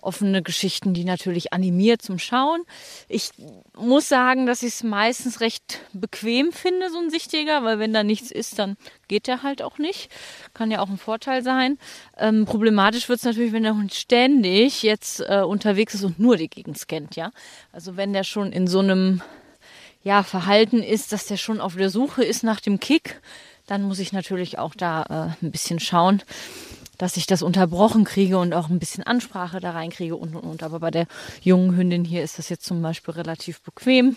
offene 0.00 0.42
Geschichten, 0.42 0.94
die 0.94 1.04
natürlich 1.04 1.52
animiert 1.52 2.02
zum 2.02 2.18
Schauen. 2.18 2.62
Ich 3.08 3.30
muss 3.76 4.08
sagen, 4.08 4.46
dass 4.46 4.62
ich 4.62 4.74
es 4.74 4.82
meistens 4.82 5.40
recht 5.40 5.80
bequem 5.92 6.52
finde, 6.52 6.90
so 6.90 6.98
ein 6.98 7.10
Sichtjäger, 7.10 7.64
weil 7.64 7.78
wenn 7.78 7.92
da 7.92 8.04
nichts 8.04 8.30
ist, 8.30 8.58
dann 8.58 8.76
geht 9.08 9.26
der 9.26 9.42
halt 9.42 9.62
auch 9.62 9.78
nicht. 9.78 10.10
Kann 10.54 10.70
ja 10.70 10.80
auch 10.80 10.88
ein 10.88 10.98
Vorteil 10.98 11.42
sein. 11.42 11.78
Ähm, 12.16 12.44
problematisch 12.44 13.08
wird 13.08 13.18
es 13.18 13.24
natürlich, 13.24 13.52
wenn 13.52 13.64
der 13.64 13.74
Hund 13.74 13.94
ständig 13.94 14.82
jetzt 14.82 15.20
äh, 15.20 15.42
unterwegs 15.42 15.94
ist 15.94 16.04
und 16.04 16.18
nur 16.18 16.36
die 16.36 16.48
Gegend 16.48 16.78
scannt, 16.78 17.16
ja. 17.16 17.30
Also 17.72 17.96
wenn 17.96 18.12
der 18.12 18.24
schon 18.24 18.52
in 18.52 18.66
so 18.66 18.80
einem 18.80 19.22
ja, 20.02 20.22
Verhalten 20.22 20.82
ist, 20.82 21.12
dass 21.12 21.26
der 21.26 21.36
schon 21.36 21.60
auf 21.60 21.74
der 21.74 21.90
Suche 21.90 22.24
ist 22.24 22.44
nach 22.44 22.60
dem 22.60 22.80
Kick, 22.80 23.20
dann 23.66 23.82
muss 23.82 23.98
ich 23.98 24.12
natürlich 24.12 24.58
auch 24.58 24.74
da 24.74 25.34
äh, 25.42 25.44
ein 25.44 25.50
bisschen 25.50 25.80
schauen 25.80 26.22
dass 26.98 27.16
ich 27.16 27.26
das 27.26 27.42
unterbrochen 27.42 28.04
kriege 28.04 28.38
und 28.38 28.52
auch 28.52 28.68
ein 28.68 28.80
bisschen 28.80 29.04
Ansprache 29.04 29.60
da 29.60 29.70
reinkriege 29.70 30.16
und 30.16 30.34
und 30.34 30.42
und. 30.42 30.62
Aber 30.62 30.80
bei 30.80 30.90
der 30.90 31.06
jungen 31.40 31.76
Hündin 31.76 32.04
hier 32.04 32.22
ist 32.22 32.38
das 32.38 32.48
jetzt 32.48 32.66
zum 32.66 32.82
Beispiel 32.82 33.14
relativ 33.14 33.60
bequem. 33.62 34.16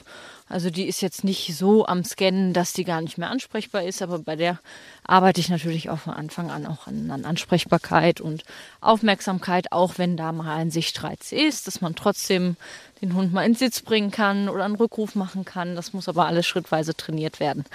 Also 0.50 0.70
die 0.70 0.88
ist 0.88 1.02
jetzt 1.02 1.24
nicht 1.24 1.56
so 1.56 1.86
am 1.86 2.04
Scannen, 2.04 2.54
dass 2.54 2.74
die 2.74 2.84
gar 2.84 3.02
nicht 3.02 3.18
mehr 3.18 3.30
ansprechbar 3.30 3.84
ist, 3.84 4.02
aber 4.02 4.20
bei 4.20 4.36
der 4.36 4.60
arbeite 5.06 5.40
ich 5.40 5.50
natürlich 5.50 5.90
auch 5.90 6.00
von 6.00 6.14
Anfang 6.14 6.52
an 6.52 6.66
auch 6.66 6.88
an, 6.88 7.10
an 7.12 7.24
Ansprechbarkeit 7.24 8.20
und 8.20 8.44
Aufmerksamkeit, 8.82 9.72
auch 9.72 9.98
wenn 9.98 10.18
da 10.18 10.32
mal 10.32 10.56
ein 10.56 10.72
Sichtreiz 10.72 11.32
ist, 11.32 11.68
dass 11.68 11.82
man 11.82 11.96
trotzdem 11.96 12.58
den 13.02 13.16
Hund 13.16 13.32
mal 13.32 13.46
in 13.46 13.56
Sitz 13.56 13.82
bringen 13.82 14.12
kann 14.12 14.50
oder 14.50 14.66
einen 14.66 14.76
Rückruf 14.76 15.16
machen 15.16 15.46
kann. 15.46 15.76
Das 15.76 15.94
muss 15.94 16.10
aber 16.10 16.26
alles 16.26 16.46
schrittweise 16.46 16.96
trainiert 16.96 17.40
werden. 17.40 17.66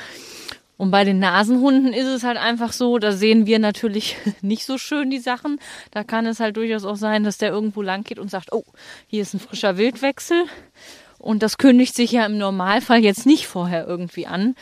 Und 0.77 0.91
bei 0.91 1.05
den 1.05 1.19
Nasenhunden 1.19 1.93
ist 1.93 2.07
es 2.07 2.23
halt 2.23 2.37
einfach 2.37 2.73
so, 2.73 2.99
da 2.99 3.13
sehen 3.13 3.47
wir 3.47 3.59
natürlich 3.59 4.17
nicht 4.43 4.67
so 4.67 4.79
schön 4.79 5.11
die 5.11 5.19
Sachen. 5.19 5.59
Da 5.91 6.05
kann 6.05 6.27
es 6.27 6.41
halt 6.41 6.57
durchaus 6.57 6.85
auch 6.85 6.97
sein, 6.97 7.25
dass 7.25 7.39
der 7.39 7.51
irgendwo 7.51 7.83
lang 7.83 8.05
geht 8.05 8.19
und 8.19 8.31
sagt, 8.31 8.53
oh, 8.53 8.65
hier 9.07 9.23
ist 9.23 9.35
ein 9.35 9.41
frischer 9.41 9.79
Wildwechsel. 9.79 10.45
Und 11.19 11.43
das 11.43 11.59
kündigt 11.59 11.95
sich 11.95 12.13
ja 12.13 12.27
im 12.27 12.37
Normalfall 12.37 13.03
jetzt 13.03 13.27
nicht 13.27 13.47
vorher 13.47 13.87
irgendwie 13.87 14.27
an. 14.27 14.55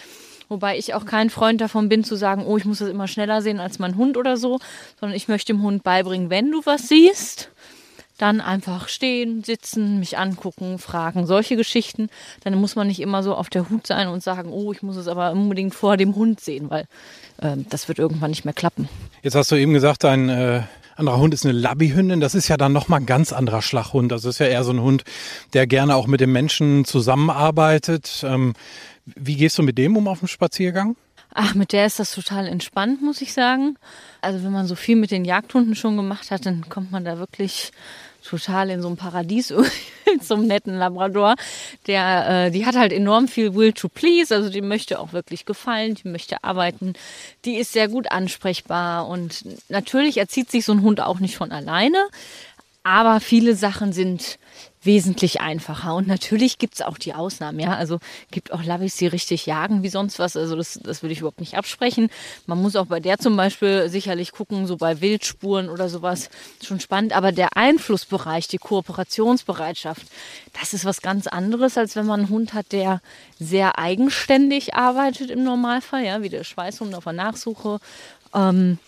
Wobei 0.49 0.79
ich 0.79 0.95
auch 0.95 1.07
kein 1.07 1.31
Freund 1.31 1.61
davon 1.61 1.89
bin 1.89 2.05
zu 2.05 2.17
sagen, 2.17 2.45
oh, 2.47 2.57
ich 2.57 2.65
muss 2.65 2.79
das 2.79 2.89
immer 2.89 3.09
schneller 3.09 3.43
sehen 3.43 3.61
als 3.61 3.79
mein 3.79 3.97
Hund 3.97 4.17
oder 4.17 4.37
so, 4.37 4.61
sondern 5.01 5.17
ich 5.17 5.27
möchte 5.27 5.53
dem 5.53 5.63
Hund 5.63 5.83
beibringen, 5.83 6.31
wenn 6.31 6.51
du 6.51 6.61
was 6.65 6.89
siehst, 6.89 7.51
dann 8.19 8.41
einfach 8.41 8.89
stehen, 8.89 9.43
sitzen, 9.43 9.99
mich 9.99 10.19
angucken, 10.19 10.79
fragen, 10.79 11.27
solche 11.27 11.57
Geschichten. 11.57 12.09
Dann 12.45 12.55
muss 12.55 12.77
man 12.77 12.87
nicht 12.87 13.01
immer 13.01 13.23
so 13.23 13.35
auf 13.35 13.51
der 13.51 13.69
Hut 13.71 13.87
sein 13.87 14.09
und 14.09 14.23
sagen, 14.23 14.51
oh, 14.51 14.73
ich 14.73 14.83
muss 14.83 14.97
es 14.97 15.09
aber 15.09 15.33
unbedingt 15.33 15.75
vor 15.75 15.97
dem 15.97 16.15
Hund 16.15 16.41
sehen, 16.41 16.71
weil 16.71 16.87
äh, 17.39 17.57
das 17.69 17.89
wird 17.89 17.99
irgendwann 17.99 18.31
nicht 18.31 18.45
mehr 18.45 18.55
klappen. 18.55 18.89
Jetzt 19.23 19.35
hast 19.35 19.51
du 19.51 19.57
eben 19.57 19.73
gesagt, 19.73 20.05
dein 20.05 20.29
äh, 20.29 20.63
anderer 20.97 21.19
Hund 21.19 21.35
ist 21.35 21.45
eine 21.45 21.53
Labbyhündin. 21.53 22.21
Das 22.21 22.35
ist 22.35 22.49
ja 22.49 22.57
dann 22.57 22.73
nochmal 22.73 23.01
ein 23.01 23.07
ganz 23.07 23.33
anderer 23.33 23.63
Schlaghund. 23.63 24.13
Das 24.13 24.25
ist 24.25 24.39
ja 24.39 24.47
eher 24.47 24.65
so 24.65 24.73
ein 24.73 24.81
Hund, 24.81 25.05
der 25.53 25.67
gerne 25.67 25.97
auch 25.97 26.07
mit 26.07 26.21
dem 26.21 26.33
Menschen 26.33 26.85
zusammenarbeitet. 26.85 28.25
Ähm, 28.25 28.55
wie 29.07 29.37
gehst 29.37 29.59
du 29.59 29.63
mit 29.63 29.77
dem 29.77 29.97
um 29.97 30.09
auf 30.09 30.21
dem 30.21 30.29
Spaziergang? 30.29 30.97
Ach, 31.37 31.55
mit 31.57 31.73
der 31.73 31.87
ist 31.87 31.99
das 31.99 32.15
total 32.15 32.47
entspannt, 32.47 33.03
muss 33.03 33.21
ich 33.21 33.35
sagen. 33.35 33.77
Also 34.21 34.45
wenn 34.45 34.53
man 34.53 34.69
so 34.69 34.77
viel 34.77 34.95
mit 34.95 35.11
den 35.11 35.25
Jagdhunden 35.25 35.75
schon 35.75 35.97
gemacht 35.97 36.31
hat, 36.31 36.47
dann 36.47 36.69
kommt 36.69 36.93
man 36.93 37.05
da 37.05 37.19
wirklich 37.19 37.73
total 38.25 38.71
in 38.71 38.83
so 38.83 38.89
ein 38.89 38.97
Paradies 38.97 39.53
zum 40.21 40.47
netten 40.47 40.77
Labrador. 40.77 41.35
Der, 41.87 42.47
äh, 42.47 42.51
die 42.51 42.67
hat 42.67 42.77
halt 42.77 42.93
enorm 42.93 43.29
viel 43.29 43.55
Will 43.55 43.73
to 43.73 43.89
Please, 43.89 44.35
also 44.35 44.51
die 44.51 44.63
möchte 44.63 44.99
auch 44.99 45.13
wirklich 45.13 45.45
gefallen, 45.45 45.95
die 45.95 46.09
möchte 46.09 46.43
arbeiten, 46.43 46.95
die 47.45 47.57
ist 47.57 47.73
sehr 47.73 47.89
gut 47.89 48.11
ansprechbar 48.11 49.09
und 49.09 49.45
natürlich 49.69 50.17
erzieht 50.17 50.51
sich 50.51 50.65
so 50.65 50.73
ein 50.73 50.83
Hund 50.83 51.01
auch 51.01 51.21
nicht 51.21 51.37
von 51.37 51.53
alleine, 51.53 51.99
aber 52.83 53.21
viele 53.21 53.55
Sachen 53.55 53.93
sind 53.93 54.39
wesentlich 54.85 55.41
einfacher. 55.41 55.95
Und 55.95 56.07
natürlich 56.07 56.59
gibt 56.59 56.75
es 56.75 56.83
auch 56.83 56.99
die 56.99 57.15
Ausnahmen, 57.15 57.61
ja. 57.61 57.75
Also 57.75 57.99
gibt 58.31 58.53
auch 58.53 58.63
Lavis, 58.63 58.97
die 58.97 59.07
richtig 59.07 59.47
jagen 59.47 59.83
wie 59.83 59.89
sonst 59.89 60.19
was. 60.19 60.37
Also 60.37 60.57
das, 60.57 60.79
das 60.83 61.03
würde 61.03 61.13
ich 61.13 61.21
überhaupt 61.21 61.41
nicht 61.41 61.57
absprechen. 61.57 62.11
Man 62.47 62.61
muss 62.61 62.77
auch 62.77 62.87
bei 62.87 63.01
der 63.01 63.19
zum 63.19 63.37
Beispiel 63.37 63.89
sicherlich 63.89 64.33
gucken, 64.33 64.67
so 64.67 64.77
bei 64.77 65.01
Wildspuren 65.01 65.69
oder 65.69 65.89
sowas, 65.89 66.31
schon 66.63 66.81
spannend. 66.81 67.15
Aber 67.15 67.33
der 67.33 67.57
Einflussbereich, 67.57 68.49
die 68.49 68.59
Kooperationsbereitschaft, 68.59 70.07
das 70.61 70.75
ist 70.75 70.85
was 70.85 71.03
ganz 71.03 71.27
anderes, 71.27 71.79
als 71.79 71.97
wenn 71.97 72.07
man 72.07 72.21
einen 72.21 72.29
Hund 72.29 72.55
hat, 72.55 72.73
der 72.73 73.01
sehr 73.39 73.79
eigenständig 73.79 74.75
arbeitet 74.75 75.31
im 75.31 75.45
Normalfall, 75.45 76.05
ja, 76.05 76.23
wie 76.23 76.29
der 76.29 76.45
Schweißhund 76.45 76.95
auf 76.95 77.05
der 77.05 77.13
Nachsuche. 77.13 77.79
Ähm, 78.35 78.79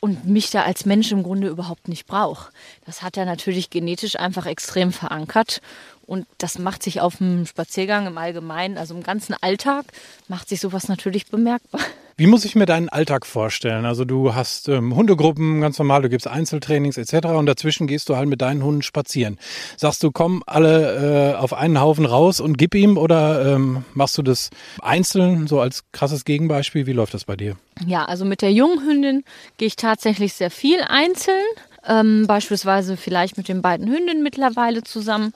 und 0.00 0.26
mich 0.26 0.50
da 0.50 0.62
als 0.62 0.86
Mensch 0.86 1.10
im 1.12 1.22
Grunde 1.22 1.48
überhaupt 1.48 1.88
nicht 1.88 2.06
braucht. 2.06 2.52
Das 2.84 3.02
hat 3.02 3.16
er 3.16 3.24
natürlich 3.24 3.70
genetisch 3.70 4.16
einfach 4.16 4.46
extrem 4.46 4.92
verankert 4.92 5.60
und 6.06 6.26
das 6.38 6.58
macht 6.58 6.82
sich 6.82 7.00
auf 7.00 7.16
dem 7.16 7.46
Spaziergang 7.46 8.06
im 8.06 8.18
Allgemeinen, 8.18 8.78
also 8.78 8.94
im 8.94 9.02
ganzen 9.02 9.34
Alltag, 9.40 9.86
macht 10.28 10.48
sich 10.48 10.60
sowas 10.60 10.88
natürlich 10.88 11.26
bemerkbar. 11.26 11.80
Wie 12.18 12.26
muss 12.26 12.46
ich 12.46 12.54
mir 12.54 12.64
deinen 12.64 12.88
Alltag 12.88 13.26
vorstellen? 13.26 13.84
Also 13.84 14.06
du 14.06 14.34
hast 14.34 14.70
ähm, 14.70 14.96
Hundegruppen, 14.96 15.60
ganz 15.60 15.78
normal, 15.78 16.00
du 16.00 16.08
gibst 16.08 16.26
Einzeltrainings 16.26 16.96
etc. 16.96 17.26
und 17.26 17.44
dazwischen 17.44 17.86
gehst 17.86 18.08
du 18.08 18.16
halt 18.16 18.26
mit 18.26 18.40
deinen 18.40 18.64
Hunden 18.64 18.80
spazieren. 18.80 19.38
Sagst 19.76 20.02
du, 20.02 20.10
komm 20.12 20.42
alle 20.46 21.34
äh, 21.34 21.36
auf 21.36 21.52
einen 21.52 21.78
Haufen 21.78 22.06
raus 22.06 22.40
und 22.40 22.56
gib 22.56 22.74
ihm 22.74 22.96
oder 22.96 23.54
ähm, 23.54 23.84
machst 23.92 24.16
du 24.16 24.22
das 24.22 24.48
einzeln, 24.80 25.46
so 25.46 25.60
als 25.60 25.84
krasses 25.92 26.24
Gegenbeispiel? 26.24 26.86
Wie 26.86 26.94
läuft 26.94 27.12
das 27.12 27.26
bei 27.26 27.36
dir? 27.36 27.56
Ja, 27.86 28.06
also 28.06 28.24
mit 28.24 28.40
der 28.40 28.50
jungen 28.50 28.80
Hündin 28.86 29.22
gehe 29.58 29.68
ich 29.68 29.76
tatsächlich 29.76 30.32
sehr 30.32 30.50
viel 30.50 30.80
einzeln. 30.88 31.44
Ähm, 31.86 32.24
beispielsweise 32.26 32.96
vielleicht 32.96 33.36
mit 33.36 33.48
den 33.48 33.60
beiden 33.60 33.86
Hündinnen 33.88 34.22
mittlerweile 34.22 34.82
zusammen. 34.82 35.34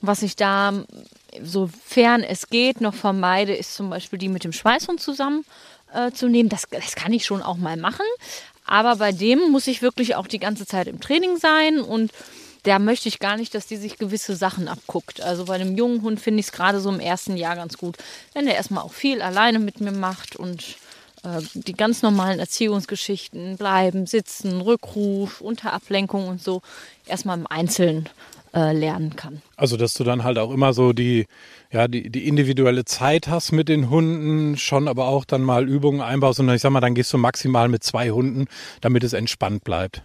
Was 0.00 0.22
ich 0.22 0.36
da, 0.36 0.84
sofern 1.42 2.22
es 2.22 2.48
geht, 2.48 2.80
noch 2.80 2.94
vermeide, 2.94 3.54
ist 3.54 3.74
zum 3.74 3.90
Beispiel 3.90 4.18
die 4.18 4.28
mit 4.28 4.44
dem 4.44 4.52
Schweißhund 4.52 5.00
zusammen 5.00 5.44
äh, 5.92 6.12
zu 6.12 6.28
nehmen. 6.28 6.48
Das, 6.48 6.64
das 6.70 6.94
kann 6.94 7.12
ich 7.12 7.26
schon 7.26 7.42
auch 7.42 7.56
mal 7.56 7.76
machen. 7.76 8.06
Aber 8.64 8.96
bei 8.96 9.12
dem 9.12 9.50
muss 9.50 9.66
ich 9.66 9.82
wirklich 9.82 10.14
auch 10.14 10.26
die 10.26 10.38
ganze 10.38 10.66
Zeit 10.66 10.86
im 10.88 11.00
Training 11.00 11.38
sein 11.38 11.80
und 11.80 12.12
da 12.64 12.78
möchte 12.78 13.08
ich 13.08 13.18
gar 13.18 13.36
nicht, 13.36 13.54
dass 13.54 13.66
die 13.66 13.76
sich 13.76 13.96
gewisse 13.96 14.36
Sachen 14.36 14.68
abguckt. 14.68 15.22
Also 15.22 15.46
bei 15.46 15.54
einem 15.54 15.76
jungen 15.76 16.02
Hund 16.02 16.20
finde 16.20 16.40
ich 16.40 16.46
es 16.46 16.52
gerade 16.52 16.80
so 16.80 16.90
im 16.90 17.00
ersten 17.00 17.36
Jahr 17.36 17.56
ganz 17.56 17.78
gut, 17.78 17.96
wenn 18.34 18.44
der 18.44 18.56
erstmal 18.56 18.84
auch 18.84 18.92
viel 18.92 19.22
alleine 19.22 19.58
mit 19.58 19.80
mir 19.80 19.92
macht 19.92 20.36
und 20.36 20.76
äh, 21.22 21.40
die 21.54 21.72
ganz 21.72 22.02
normalen 22.02 22.38
Erziehungsgeschichten 22.38 23.56
bleiben, 23.56 24.06
sitzen, 24.06 24.60
Rückruf, 24.60 25.40
unter 25.40 25.72
Ablenkung 25.72 26.28
und 26.28 26.42
so 26.42 26.60
erstmal 27.06 27.38
im 27.38 27.46
Einzelnen 27.46 28.08
äh, 28.54 28.72
lernen 28.72 29.16
kann. 29.16 29.42
Also, 29.56 29.76
dass 29.76 29.94
du 29.94 30.04
dann 30.04 30.24
halt 30.24 30.38
auch 30.38 30.50
immer 30.50 30.72
so 30.72 30.92
die, 30.92 31.26
ja, 31.70 31.88
die, 31.88 32.10
die 32.10 32.26
individuelle 32.26 32.84
Zeit 32.84 33.28
hast 33.28 33.52
mit 33.52 33.68
den 33.68 33.90
Hunden, 33.90 34.56
schon 34.56 34.88
aber 34.88 35.06
auch 35.08 35.24
dann 35.24 35.42
mal 35.42 35.68
Übungen 35.68 36.00
einbaust 36.00 36.40
und 36.40 36.48
ich 36.48 36.62
sag 36.62 36.70
mal, 36.70 36.80
dann 36.80 36.94
gehst 36.94 37.12
du 37.12 37.18
maximal 37.18 37.68
mit 37.68 37.82
zwei 37.82 38.10
Hunden, 38.10 38.46
damit 38.80 39.04
es 39.04 39.12
entspannt 39.12 39.64
bleibt. 39.64 40.02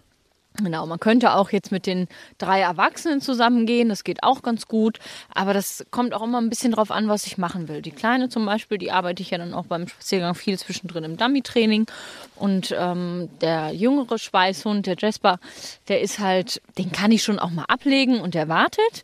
Genau, 0.62 0.86
man 0.86 1.00
könnte 1.00 1.34
auch 1.34 1.50
jetzt 1.50 1.72
mit 1.72 1.88
den 1.88 2.08
drei 2.38 2.62
Erwachsenen 2.62 3.22
zusammengehen, 3.22 3.90
das 3.90 4.04
geht 4.04 4.22
auch 4.22 4.44
ganz 4.44 4.68
gut, 4.68 5.00
aber 5.34 5.52
das 5.52 5.84
kommt 5.90 6.14
auch 6.14 6.22
immer 6.22 6.40
ein 6.40 6.50
bisschen 6.50 6.74
drauf 6.74 6.92
an, 6.92 7.08
was 7.08 7.26
ich 7.26 7.40
machen 7.40 7.68
will. 7.68 7.82
Die 7.82 7.92
Kleine 7.92 8.30
zum 8.30 8.46
Beispiel, 8.46 8.78
die 8.78 8.92
arbeite 8.92 9.24
ich 9.24 9.32
ja 9.32 9.40
dann 9.40 9.56
auch 9.56 9.66
beim 9.66 9.88
Spaziergang 9.88 10.36
viel 10.36 10.60
zwischendrin 10.60 11.06
im 11.06 11.18
Dummy-Training 11.18 11.88
und 12.36 12.74
ähm, 12.78 13.30
der 13.42 13.72
jüngere 13.72 14.20
Schweißhund, 14.20 14.86
der 14.86 14.96
Jasper, 15.00 15.40
der 15.88 16.02
ist 16.02 16.20
halt, 16.20 16.62
den 16.78 16.92
kann 16.92 17.12
ich 17.12 17.24
schon 17.24 17.40
auch 17.40 17.50
mal 17.50 17.66
ablegen 17.68 18.22
und 18.22 18.36
der 18.36 18.48
wartet 18.48 19.04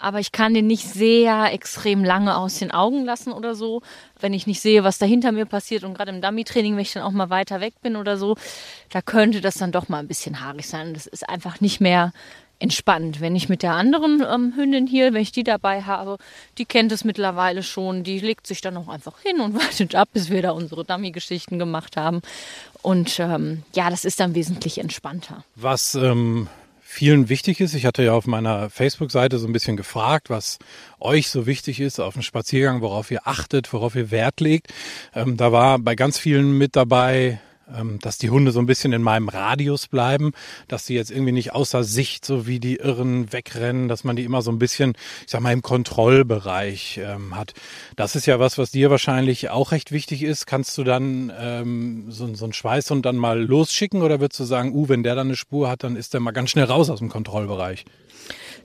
aber 0.00 0.20
ich 0.20 0.32
kann 0.32 0.54
den 0.54 0.66
nicht 0.66 0.88
sehr 0.88 1.52
extrem 1.52 2.04
lange 2.04 2.36
aus 2.36 2.58
den 2.58 2.70
Augen 2.70 3.04
lassen 3.04 3.32
oder 3.32 3.54
so. 3.54 3.82
Wenn 4.18 4.34
ich 4.34 4.46
nicht 4.46 4.60
sehe, 4.60 4.84
was 4.84 4.98
da 4.98 5.06
hinter 5.06 5.32
mir 5.32 5.46
passiert 5.46 5.84
und 5.84 5.94
gerade 5.94 6.10
im 6.10 6.20
Dummy-Training, 6.20 6.74
wenn 6.74 6.82
ich 6.82 6.92
dann 6.92 7.02
auch 7.02 7.12
mal 7.12 7.30
weiter 7.30 7.60
weg 7.60 7.74
bin 7.82 7.96
oder 7.96 8.16
so, 8.16 8.36
da 8.90 9.02
könnte 9.02 9.40
das 9.40 9.54
dann 9.54 9.72
doch 9.72 9.88
mal 9.88 9.98
ein 9.98 10.08
bisschen 10.08 10.40
haarig 10.40 10.66
sein. 10.66 10.94
Das 10.94 11.06
ist 11.06 11.28
einfach 11.28 11.60
nicht 11.60 11.80
mehr 11.80 12.12
entspannt. 12.60 13.20
Wenn 13.20 13.34
ich 13.34 13.48
mit 13.48 13.62
der 13.62 13.72
anderen 13.72 14.22
ähm, 14.30 14.52
Hündin 14.54 14.86
hier, 14.86 15.12
wenn 15.12 15.22
ich 15.22 15.32
die 15.32 15.44
dabei 15.44 15.82
habe, 15.82 16.18
die 16.58 16.66
kennt 16.66 16.92
es 16.92 17.04
mittlerweile 17.04 17.62
schon, 17.62 18.04
die 18.04 18.20
legt 18.20 18.46
sich 18.46 18.60
dann 18.60 18.76
auch 18.76 18.88
einfach 18.88 19.20
hin 19.20 19.40
und 19.40 19.54
wartet 19.60 19.94
ab, 19.94 20.08
bis 20.12 20.30
wir 20.30 20.42
da 20.42 20.52
unsere 20.52 20.84
Dummy-Geschichten 20.84 21.58
gemacht 21.58 21.96
haben. 21.96 22.20
Und 22.82 23.18
ähm, 23.18 23.62
ja, 23.74 23.90
das 23.90 24.04
ist 24.04 24.20
dann 24.20 24.34
wesentlich 24.34 24.78
entspannter. 24.78 25.42
Was 25.56 25.94
ähm, 25.94 26.48
vielen 26.90 27.28
wichtig 27.28 27.60
ist. 27.60 27.74
Ich 27.74 27.86
hatte 27.86 28.02
ja 28.02 28.14
auf 28.14 28.26
meiner 28.26 28.68
Facebook-Seite 28.68 29.38
so 29.38 29.46
ein 29.46 29.52
bisschen 29.52 29.76
gefragt, 29.76 30.28
was 30.28 30.58
euch 30.98 31.30
so 31.30 31.46
wichtig 31.46 31.78
ist 31.78 32.00
auf 32.00 32.14
dem 32.14 32.22
Spaziergang, 32.22 32.80
worauf 32.80 33.12
ihr 33.12 33.28
achtet, 33.28 33.72
worauf 33.72 33.94
ihr 33.94 34.10
Wert 34.10 34.40
legt. 34.40 34.74
Ähm, 35.14 35.36
da 35.36 35.52
war 35.52 35.78
bei 35.78 35.94
ganz 35.94 36.18
vielen 36.18 36.58
mit 36.58 36.74
dabei, 36.74 37.40
dass 38.00 38.18
die 38.18 38.30
Hunde 38.30 38.52
so 38.52 38.60
ein 38.60 38.66
bisschen 38.66 38.92
in 38.92 39.02
meinem 39.02 39.28
Radius 39.28 39.86
bleiben, 39.86 40.32
dass 40.68 40.86
sie 40.86 40.94
jetzt 40.94 41.10
irgendwie 41.10 41.32
nicht 41.32 41.52
außer 41.52 41.84
Sicht 41.84 42.24
so 42.24 42.46
wie 42.46 42.60
die 42.60 42.76
Irren 42.76 43.32
wegrennen, 43.32 43.88
dass 43.88 44.04
man 44.04 44.16
die 44.16 44.24
immer 44.24 44.42
so 44.42 44.50
ein 44.50 44.58
bisschen, 44.58 44.94
ich 45.24 45.30
sag 45.30 45.40
mal, 45.40 45.52
im 45.52 45.62
Kontrollbereich 45.62 47.00
ähm, 47.02 47.36
hat. 47.36 47.54
Das 47.96 48.16
ist 48.16 48.26
ja 48.26 48.38
was, 48.38 48.58
was 48.58 48.70
dir 48.70 48.90
wahrscheinlich 48.90 49.50
auch 49.50 49.72
recht 49.72 49.92
wichtig 49.92 50.22
ist. 50.22 50.46
Kannst 50.46 50.76
du 50.78 50.84
dann 50.84 51.32
ähm, 51.38 52.06
so, 52.08 52.32
so 52.34 52.44
einen 52.44 52.52
Schweißhund 52.52 53.04
dann 53.06 53.16
mal 53.16 53.40
losschicken 53.40 54.02
oder 54.02 54.20
würdest 54.20 54.40
du 54.40 54.44
sagen, 54.44 54.74
uh, 54.74 54.88
wenn 54.88 55.02
der 55.02 55.14
dann 55.14 55.28
eine 55.28 55.36
Spur 55.36 55.68
hat, 55.68 55.84
dann 55.84 55.96
ist 55.96 56.14
der 56.14 56.20
mal 56.20 56.32
ganz 56.32 56.50
schnell 56.50 56.64
raus 56.64 56.90
aus 56.90 56.98
dem 56.98 57.08
Kontrollbereich? 57.08 57.84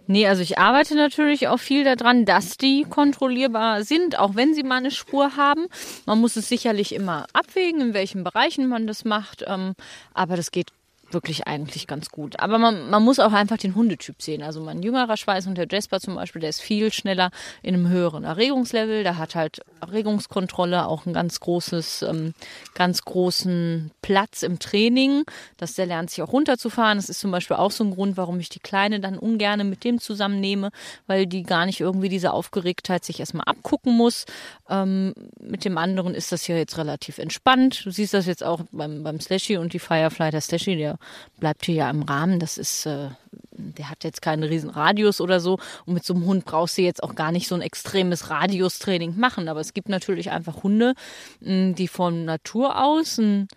Nee, 0.08 0.28
also 0.28 0.42
ich 0.42 0.58
arbeite 0.60 0.96
natürlich 0.96 1.48
auch 1.48 1.60
viel 1.60 1.84
daran, 1.84 2.26
dass 2.26 2.58
die 2.58 2.84
kontrollierbar 2.84 3.84
sind, 3.84 4.20
auch 4.20 4.36
wenn 4.36 4.54
sie 4.54 4.64
mal 4.64 4.78
eine 4.78 4.92
Spur 4.92 5.36
haben. 5.36 5.66
Man 6.06 6.20
muss 6.20 6.36
es 6.36 6.48
sicherlich 6.48 6.94
immer 6.94 7.26
abwägen, 7.34 7.82
in 7.82 7.94
welchen 7.94 8.24
Bereichen 8.24 8.68
man 8.68 8.86
das 8.86 9.04
macht. 9.04 9.44
Ähm, 9.48 9.74
aber 10.14 10.36
das 10.36 10.52
geht 10.52 10.72
wirklich 11.16 11.48
eigentlich 11.48 11.88
ganz 11.88 12.10
gut. 12.10 12.40
Aber 12.40 12.60
man, 12.60 12.92
man 12.92 13.02
muss 13.02 13.18
auch 13.18 13.34
einfach 13.34 13.58
den 13.58 13.74
Hundetyp 13.74 14.22
sehen. 14.22 14.44
Also 14.44 14.62
mein 14.62 14.84
jüngerer 14.84 15.18
Schweißhund, 15.18 15.58
der 15.58 15.68
Jasper 15.68 16.00
zum 16.00 16.14
Beispiel, 16.14 16.42
der 16.42 16.52
ist 16.52 16.62
viel 16.62 16.94
schneller 16.94 17.32
in 17.64 17.74
einem 17.74 17.90
höheren 17.90 18.24
Erregungslevel. 18.24 19.02
Der 19.02 19.18
hat 19.18 19.34
halt 19.34 19.62
Erregungskontrolle, 19.82 20.86
auch 20.86 21.08
ein 21.08 21.14
ganz 21.14 21.40
großes, 21.40 22.04
ähm, 22.04 22.36
ganz 22.76 23.02
großen 23.02 23.92
Platz 24.04 24.44
im 24.44 24.60
Training, 24.60 25.24
dass 25.58 25.74
der 25.74 25.88
lernt 25.88 26.12
sich 26.12 26.22
auch 26.22 26.32
runterzufahren. 26.32 27.00
Das 27.00 27.10
ist 27.10 27.20
zum 27.20 27.32
Beispiel 27.32 27.58
auch 27.58 27.72
so 27.72 27.84
ein 27.84 27.92
Grund, 27.92 28.18
warum 28.18 28.40
ich 28.40 28.50
die 28.50 28.60
Kleine 28.60 29.00
dann 29.00 29.18
ungerne 29.18 29.64
mit 29.64 29.84
dem 29.84 30.00
zusammennehme, 30.00 30.70
weil 31.08 31.26
die 31.26 31.44
gar 31.44 31.66
nicht 31.66 31.80
irgendwie 31.80 32.10
diese 32.10 32.34
Aufgeregtheit 32.34 33.04
sich 33.04 33.20
erstmal 33.20 33.46
abgucken 33.48 33.96
muss. 33.96 34.26
Ähm, 34.70 35.14
mit 35.40 35.66
dem 35.66 35.78
anderen 35.78 36.14
ist 36.14 36.32
das 36.32 36.48
ja 36.48 36.56
jetzt 36.58 36.78
relativ 36.78 37.18
entspannt. 37.18 37.86
Du 37.86 37.92
siehst 37.92 38.14
das 38.14 38.26
jetzt 38.26 38.44
auch 38.44 38.62
beim, 38.72 39.04
beim 39.04 39.20
Slashy 39.20 39.58
und 39.58 39.74
die 39.74 39.80
Firefly, 39.80 40.32
der 40.32 40.42
Slashy, 40.42 40.76
der 40.76 40.98
bleibt 41.40 41.66
hier 41.66 41.76
ja 41.76 41.90
im 41.90 42.04
Rahmen. 42.04 42.40
Das 42.40 42.58
ist, 42.58 42.86
äh, 42.86 43.10
der 43.52 43.90
hat 43.90 44.04
jetzt 44.04 44.22
keinen 44.22 44.44
riesen 44.44 44.70
Radius 44.70 45.22
oder 45.22 45.40
so. 45.40 45.58
Und 45.86 45.94
mit 45.94 46.06
so 46.06 46.14
einem 46.14 46.26
Hund 46.26 46.46
brauchst 46.46 46.78
du 46.78 46.82
jetzt 46.82 47.04
auch 47.04 47.16
gar 47.16 47.32
nicht 47.32 47.48
so 47.48 47.56
ein 47.56 47.62
extremes 47.62 48.30
Radiustraining 48.30 49.18
machen. 49.18 49.48
Aber 49.48 49.60
es 49.60 49.74
gibt 49.74 49.90
natürlich 49.90 50.32
einfach 50.32 50.64
Hunde, 50.64 50.94
die 51.42 51.88
von 51.88 52.26
Natur 52.26 52.84
aus 52.84 53.20
einen 53.20 53.48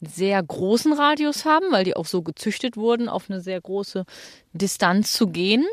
sehr 0.00 0.42
großen 0.42 0.92
Radius 0.92 1.44
haben, 1.44 1.66
weil 1.70 1.84
die 1.84 1.96
auch 1.96 2.06
so 2.06 2.22
gezüchtet 2.22 2.76
wurden, 2.76 3.08
auf 3.08 3.30
eine 3.30 3.40
sehr 3.40 3.60
große 3.60 4.04
Distanz 4.52 5.12
zu 5.12 5.28
gehen 5.28 5.64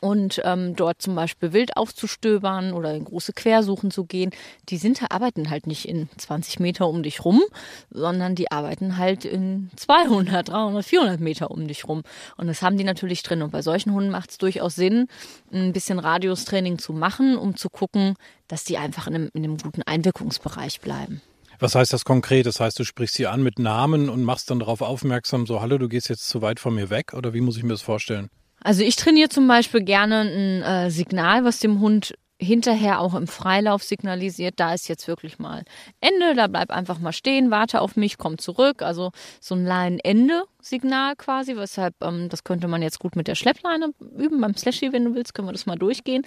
und 0.00 0.40
ähm, 0.44 0.74
dort 0.76 1.02
zum 1.02 1.14
Beispiel 1.14 1.52
wild 1.52 1.76
aufzustöbern 1.76 2.72
oder 2.72 2.94
in 2.94 3.04
große 3.04 3.32
Quersuchen 3.32 3.90
zu 3.90 4.04
gehen, 4.04 4.30
die 4.68 4.78
sind, 4.78 5.02
arbeiten 5.10 5.50
halt 5.50 5.66
nicht 5.66 5.86
in 5.86 6.08
20 6.16 6.58
Meter 6.58 6.88
um 6.88 7.02
dich 7.02 7.24
rum, 7.24 7.42
sondern 7.90 8.34
die 8.34 8.50
arbeiten 8.50 8.96
halt 8.96 9.24
in 9.24 9.70
200, 9.76 10.48
300, 10.48 10.84
400 10.84 11.20
Meter 11.20 11.50
um 11.50 11.68
dich 11.68 11.86
rum. 11.86 12.02
Und 12.36 12.46
das 12.46 12.62
haben 12.62 12.78
die 12.78 12.84
natürlich 12.84 13.22
drin. 13.22 13.42
Und 13.42 13.50
bei 13.50 13.62
solchen 13.62 13.92
Hunden 13.92 14.10
macht 14.10 14.30
es 14.30 14.38
durchaus 14.38 14.74
Sinn, 14.74 15.06
ein 15.52 15.72
bisschen 15.72 15.98
Radiustraining 15.98 16.78
zu 16.78 16.92
machen, 16.92 17.36
um 17.36 17.56
zu 17.56 17.68
gucken, 17.68 18.14
dass 18.48 18.64
die 18.64 18.78
einfach 18.78 19.06
in 19.06 19.14
einem, 19.14 19.30
in 19.34 19.44
einem 19.44 19.58
guten 19.58 19.82
Einwirkungsbereich 19.82 20.80
bleiben. 20.80 21.20
Was 21.58 21.74
heißt 21.74 21.92
das 21.92 22.06
konkret? 22.06 22.46
Das 22.46 22.58
heißt, 22.58 22.78
du 22.78 22.84
sprichst 22.84 23.16
sie 23.16 23.26
an 23.26 23.42
mit 23.42 23.58
Namen 23.58 24.08
und 24.08 24.24
machst 24.24 24.50
dann 24.50 24.60
darauf 24.60 24.80
aufmerksam, 24.80 25.46
so, 25.46 25.60
hallo, 25.60 25.76
du 25.76 25.90
gehst 25.90 26.08
jetzt 26.08 26.26
zu 26.26 26.40
weit 26.40 26.58
von 26.58 26.74
mir 26.74 26.88
weg? 26.88 27.12
Oder 27.12 27.34
wie 27.34 27.42
muss 27.42 27.58
ich 27.58 27.62
mir 27.62 27.74
das 27.74 27.82
vorstellen? 27.82 28.30
Also 28.62 28.82
ich 28.82 28.96
trainiere 28.96 29.28
zum 29.28 29.48
Beispiel 29.48 29.82
gerne 29.82 30.20
ein 30.20 30.62
äh, 30.62 30.90
Signal, 30.90 31.44
was 31.44 31.58
dem 31.58 31.80
Hund 31.80 32.14
hinterher 32.40 33.00
auch 33.00 33.14
im 33.14 33.26
Freilauf 33.26 33.82
signalisiert, 33.82 34.54
da 34.56 34.72
ist 34.72 34.88
jetzt 34.88 35.06
wirklich 35.06 35.38
mal 35.38 35.62
Ende, 36.00 36.34
da 36.34 36.46
bleib 36.46 36.70
einfach 36.70 36.98
mal 36.98 37.12
stehen, 37.12 37.50
warte 37.50 37.80
auf 37.80 37.96
mich, 37.96 38.16
komm 38.16 38.38
zurück. 38.38 38.82
Also 38.82 39.12
so 39.40 39.54
ein 39.54 39.64
Leinen-Ende-Signal 39.64 41.16
quasi, 41.16 41.56
weshalb 41.56 41.94
ähm, 42.02 42.28
das 42.30 42.42
könnte 42.42 42.66
man 42.66 42.82
jetzt 42.82 42.98
gut 42.98 43.14
mit 43.14 43.28
der 43.28 43.34
Schleppleine 43.34 43.92
üben. 44.16 44.40
Beim 44.40 44.56
Slashy, 44.56 44.92
wenn 44.92 45.04
du 45.04 45.14
willst, 45.14 45.34
können 45.34 45.48
wir 45.48 45.52
das 45.52 45.66
mal 45.66 45.76
durchgehen. 45.76 46.22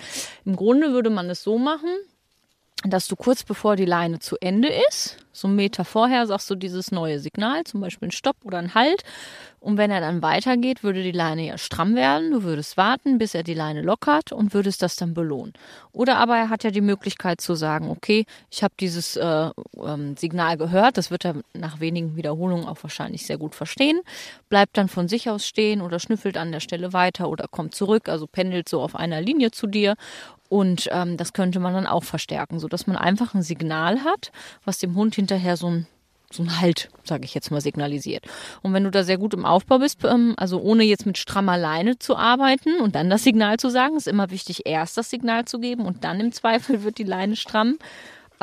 Im 0.46 0.56
Grunde 0.56 0.94
würde 0.94 1.10
man 1.10 1.30
es 1.30 1.42
so 1.42 1.58
machen, 1.58 1.90
dass 2.86 3.08
du 3.08 3.16
kurz 3.16 3.44
bevor 3.44 3.76
die 3.76 3.86
Leine 3.86 4.20
zu 4.20 4.38
Ende 4.40 4.70
ist, 4.90 5.18
so 5.32 5.48
einen 5.48 5.56
Meter 5.56 5.84
vorher, 5.84 6.28
sagst 6.28 6.50
du 6.50 6.56
dieses 6.56 6.92
neue 6.92 7.20
Signal, 7.20 7.64
zum 7.64 7.82
Beispiel 7.82 8.10
ein 8.10 8.12
Stopp 8.12 8.38
oder 8.44 8.60
ein 8.60 8.76
Halt. 8.76 9.04
Und 9.60 9.78
wenn 9.78 9.92
er 9.92 10.02
dann 10.02 10.22
weitergeht, 10.22 10.84
würde 10.84 11.02
die 11.04 11.14
Leine 11.14 11.48
ja 11.48 11.58
stramm 11.58 11.96
werden. 11.96 12.32
Du 12.32 12.44
würdest 12.44 12.76
warten, 12.76 13.18
bis 13.18 13.34
er 13.34 13.44
die 13.44 13.54
Leine 13.54 13.82
lockert 13.82 14.34
und 14.34 14.54
würdest 14.54 14.82
das 14.82 14.98
dann 14.98 15.14
belohnen. 15.14 15.54
Oder 15.94 16.18
aber 16.18 16.36
er 16.36 16.50
hat 16.50 16.66
ja 16.66 16.70
die 16.70 16.82
Möglichkeit 16.82 17.40
zu 17.40 17.56
sagen, 17.56 17.90
okay, 17.90 18.26
ich 18.52 18.62
habe 18.62 18.74
dieses 18.78 19.16
äh, 19.16 19.50
ähm, 19.82 20.18
Signal 20.18 20.58
gehört, 20.58 20.98
das 20.98 21.12
wird 21.12 21.24
er 21.24 21.36
nach 21.54 21.80
wenigen 21.80 22.18
Wiederholungen 22.18 22.68
auch 22.68 22.84
wahrscheinlich 22.84 23.26
sehr 23.26 23.38
gut 23.38 23.56
verstehen, 23.56 24.02
bleibt 24.50 24.78
dann 24.78 24.90
von 24.90 25.08
sich 25.08 25.30
aus 25.30 25.48
stehen 25.48 25.82
oder 25.82 25.98
schnüffelt 26.00 26.36
an 26.36 26.52
der 26.52 26.60
Stelle 26.60 26.92
weiter 26.92 27.30
oder 27.30 27.48
kommt 27.48 27.74
zurück, 27.74 28.10
also 28.10 28.28
pendelt 28.28 28.68
so 28.68 28.82
auf 28.82 28.96
einer 28.96 29.22
Linie 29.22 29.52
zu 29.52 29.66
dir 29.66 29.96
und 30.54 30.88
ähm, 30.92 31.18
das 31.18 31.34
könnte 31.34 31.60
man 31.60 31.74
dann 31.74 31.88
auch 31.88 32.04
verstärken, 32.04 32.60
sodass 32.60 32.86
man 32.86 32.96
einfach 32.96 33.34
ein 33.34 33.42
Signal 33.42 34.04
hat, 34.04 34.32
was 34.64 34.78
dem 34.78 34.94
Hund 34.94 35.16
hinterher 35.16 35.58
so 35.58 35.68
ein 35.68 35.88
so 36.30 36.44
ein 36.44 36.62
Halt, 36.62 36.90
sage 37.04 37.26
ich 37.26 37.34
jetzt 37.34 37.50
mal, 37.52 37.62
signalisiert. 37.62 38.26
Und 38.62 38.74
wenn 38.74 38.84
du 38.84 38.92
da 38.92 39.04
sehr 39.04 39.18
gut 39.18 39.34
im 39.34 39.46
Aufbau 39.46 39.80
bist, 39.80 40.04
ähm, 40.04 40.34
also 40.38 40.60
ohne 40.60 40.84
jetzt 40.84 41.08
mit 41.08 41.18
strammer 41.18 41.58
Leine 41.58 41.98
zu 41.98 42.16
arbeiten 42.16 42.80
und 42.82 42.94
dann 42.94 43.10
das 43.10 43.24
Signal 43.24 43.58
zu 43.58 43.70
sagen, 43.70 43.98
ist 43.98 44.08
immer 44.08 44.30
wichtig, 44.30 44.66
erst 44.66 44.96
das 44.96 45.10
Signal 45.10 45.46
zu 45.46 45.60
geben 45.60 45.86
und 45.86 46.04
dann 46.04 46.20
im 46.20 46.32
Zweifel 46.32 46.84
wird 46.84 47.00
die 47.00 47.04
Leine 47.04 47.36
stramm 47.36 47.78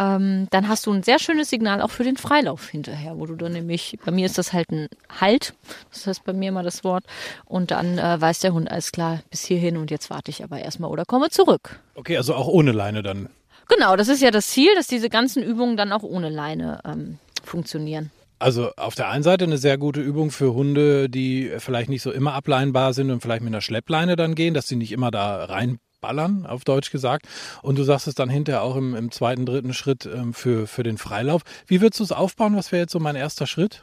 ähm, 0.01 0.47
dann 0.51 0.69
hast 0.69 0.87
du 0.87 0.93
ein 0.93 1.03
sehr 1.03 1.19
schönes 1.19 1.51
Signal 1.51 1.83
auch 1.83 1.91
für 1.91 2.05
den 2.05 2.17
Freilauf 2.17 2.69
hinterher, 2.69 3.19
wo 3.19 3.27
du 3.27 3.35
dann 3.35 3.53
nämlich, 3.53 3.99
bei 4.03 4.11
mir 4.11 4.25
ist 4.25 4.39
das 4.39 4.55
halt 4.55 4.71
ein 4.73 4.89
Halt, 5.21 5.53
das 5.91 6.07
heißt 6.07 6.25
bei 6.25 6.33
mir 6.33 6.53
mal 6.53 6.65
das 6.65 6.85
Wort, 6.85 7.05
und 7.45 7.71
dann 7.71 7.99
äh, 7.99 8.21
weiß 8.21 8.41
der 8.41 8.55
Hund, 8.55 8.71
alles 8.71 8.93
klar, 8.93 9.21
bis 9.31 9.45
hierhin 9.45 9.77
und 9.77 9.91
jetzt 9.91 10.09
warte 10.09 10.31
ich 10.31 10.43
aber 10.43 10.59
erstmal 10.59 10.91
oder 10.91 11.05
komme 11.05 11.29
zurück. 11.29 11.81
Okay, 11.95 12.17
also 12.17 12.35
auch 12.35 12.49
ohne 12.49 12.73
Leine 12.73 13.03
dann. 13.03 13.29
Genau, 13.69 13.95
das 13.95 14.09
ist 14.09 14.23
ja 14.23 14.31
das 14.31 14.49
Ziel, 14.49 14.75
dass 14.75 14.87
diese 14.87 15.11
ganzen 15.11 15.43
Übungen 15.43 15.77
dann 15.77 15.93
auch 15.93 16.03
ohne 16.03 16.31
Leine 16.31 16.81
ähm, 16.85 17.19
funktionieren. 17.45 18.11
Also 18.39 18.71
auf 18.77 18.95
der 18.95 19.11
einen 19.11 19.23
Seite 19.23 19.45
eine 19.45 19.59
sehr 19.59 19.77
gute 19.77 20.01
Übung 20.01 20.31
für 20.31 20.55
Hunde, 20.55 21.11
die 21.11 21.53
vielleicht 21.59 21.91
nicht 21.91 22.01
so 22.01 22.11
immer 22.11 22.33
ableinbar 22.33 22.95
sind 22.95 23.11
und 23.11 23.21
vielleicht 23.21 23.43
mit 23.43 23.53
einer 23.53 23.61
Schleppleine 23.61 24.17
dann 24.17 24.35
gehen, 24.35 24.55
dass 24.55 24.67
sie 24.67 24.77
nicht 24.77 24.93
immer 24.93 25.11
da 25.11 25.45
rein 25.45 25.79
ballern, 26.01 26.47
auf 26.47 26.65
Deutsch 26.65 26.91
gesagt. 26.91 27.27
Und 27.63 27.79
du 27.79 27.85
sagst 27.85 28.09
es 28.09 28.15
dann 28.15 28.29
hinterher 28.29 28.63
auch 28.63 28.77
im, 28.77 28.95
im 28.95 29.11
zweiten, 29.11 29.47
dritten 29.47 29.75
Schritt 29.75 30.07
ähm, 30.07 30.35
für, 30.35 30.67
für 30.67 30.83
den 30.83 30.99
Freilauf. 30.99 31.43
Wie 31.67 31.81
würdest 31.81 32.01
du 32.01 32.05
es 32.05 32.13
aufbauen? 32.13 32.57
Was 32.57 32.73
wäre 32.73 32.83
jetzt 32.83 32.93
so 32.93 33.01
mein 33.01 33.17
erster 33.17 33.47
Schritt? 33.47 33.83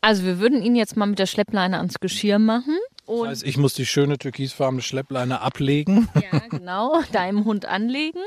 Also 0.00 0.24
wir 0.24 0.38
würden 0.38 0.62
ihn 0.62 0.76
jetzt 0.76 0.96
mal 0.96 1.06
mit 1.06 1.18
der 1.18 1.26
Schleppleine 1.26 1.78
ans 1.78 1.98
Geschirr 2.00 2.38
machen. 2.38 2.78
Und 3.06 3.20
das 3.20 3.38
heißt, 3.38 3.42
ich 3.44 3.56
muss 3.56 3.74
die 3.74 3.86
schöne 3.86 4.18
türkisfarbene 4.18 4.82
Schleppleine 4.82 5.40
ablegen. 5.40 6.08
Ja, 6.14 6.40
genau, 6.48 7.00
deinem 7.12 7.44
Hund 7.44 7.64
anlegen. 7.64 8.20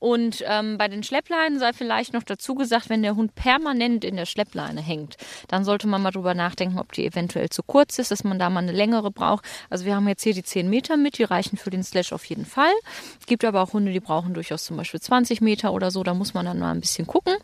Und 0.00 0.44
ähm, 0.46 0.78
bei 0.78 0.86
den 0.86 1.02
Schleppleinen 1.02 1.58
sei 1.58 1.72
vielleicht 1.72 2.12
noch 2.12 2.22
dazu 2.22 2.54
gesagt, 2.54 2.88
wenn 2.88 3.02
der 3.02 3.16
Hund 3.16 3.34
permanent 3.34 4.04
in 4.04 4.16
der 4.16 4.26
Schleppleine 4.26 4.80
hängt, 4.80 5.16
dann 5.48 5.64
sollte 5.64 5.88
man 5.88 6.02
mal 6.02 6.12
drüber 6.12 6.34
nachdenken, 6.34 6.78
ob 6.78 6.92
die 6.92 7.04
eventuell 7.04 7.48
zu 7.50 7.62
kurz 7.64 7.98
ist, 7.98 8.12
dass 8.12 8.22
man 8.22 8.38
da 8.38 8.48
mal 8.48 8.60
eine 8.60 8.72
längere 8.72 9.10
braucht. 9.10 9.44
Also 9.70 9.84
wir 9.84 9.96
haben 9.96 10.06
jetzt 10.06 10.22
hier 10.22 10.34
die 10.34 10.44
10 10.44 10.70
Meter 10.70 10.96
mit, 10.96 11.18
die 11.18 11.24
reichen 11.24 11.56
für 11.56 11.70
den 11.70 11.82
Slash 11.82 12.12
auf 12.12 12.24
jeden 12.26 12.46
Fall. 12.46 12.72
Es 13.18 13.26
gibt 13.26 13.44
aber 13.44 13.60
auch 13.60 13.72
Hunde, 13.72 13.92
die 13.92 14.00
brauchen 14.00 14.34
durchaus 14.34 14.64
zum 14.64 14.76
Beispiel 14.76 15.00
20 15.00 15.40
Meter 15.40 15.72
oder 15.72 15.90
so, 15.90 16.04
da 16.04 16.14
muss 16.14 16.32
man 16.32 16.46
dann 16.46 16.60
mal 16.60 16.70
ein 16.70 16.80
bisschen 16.80 17.06
gucken. 17.06 17.34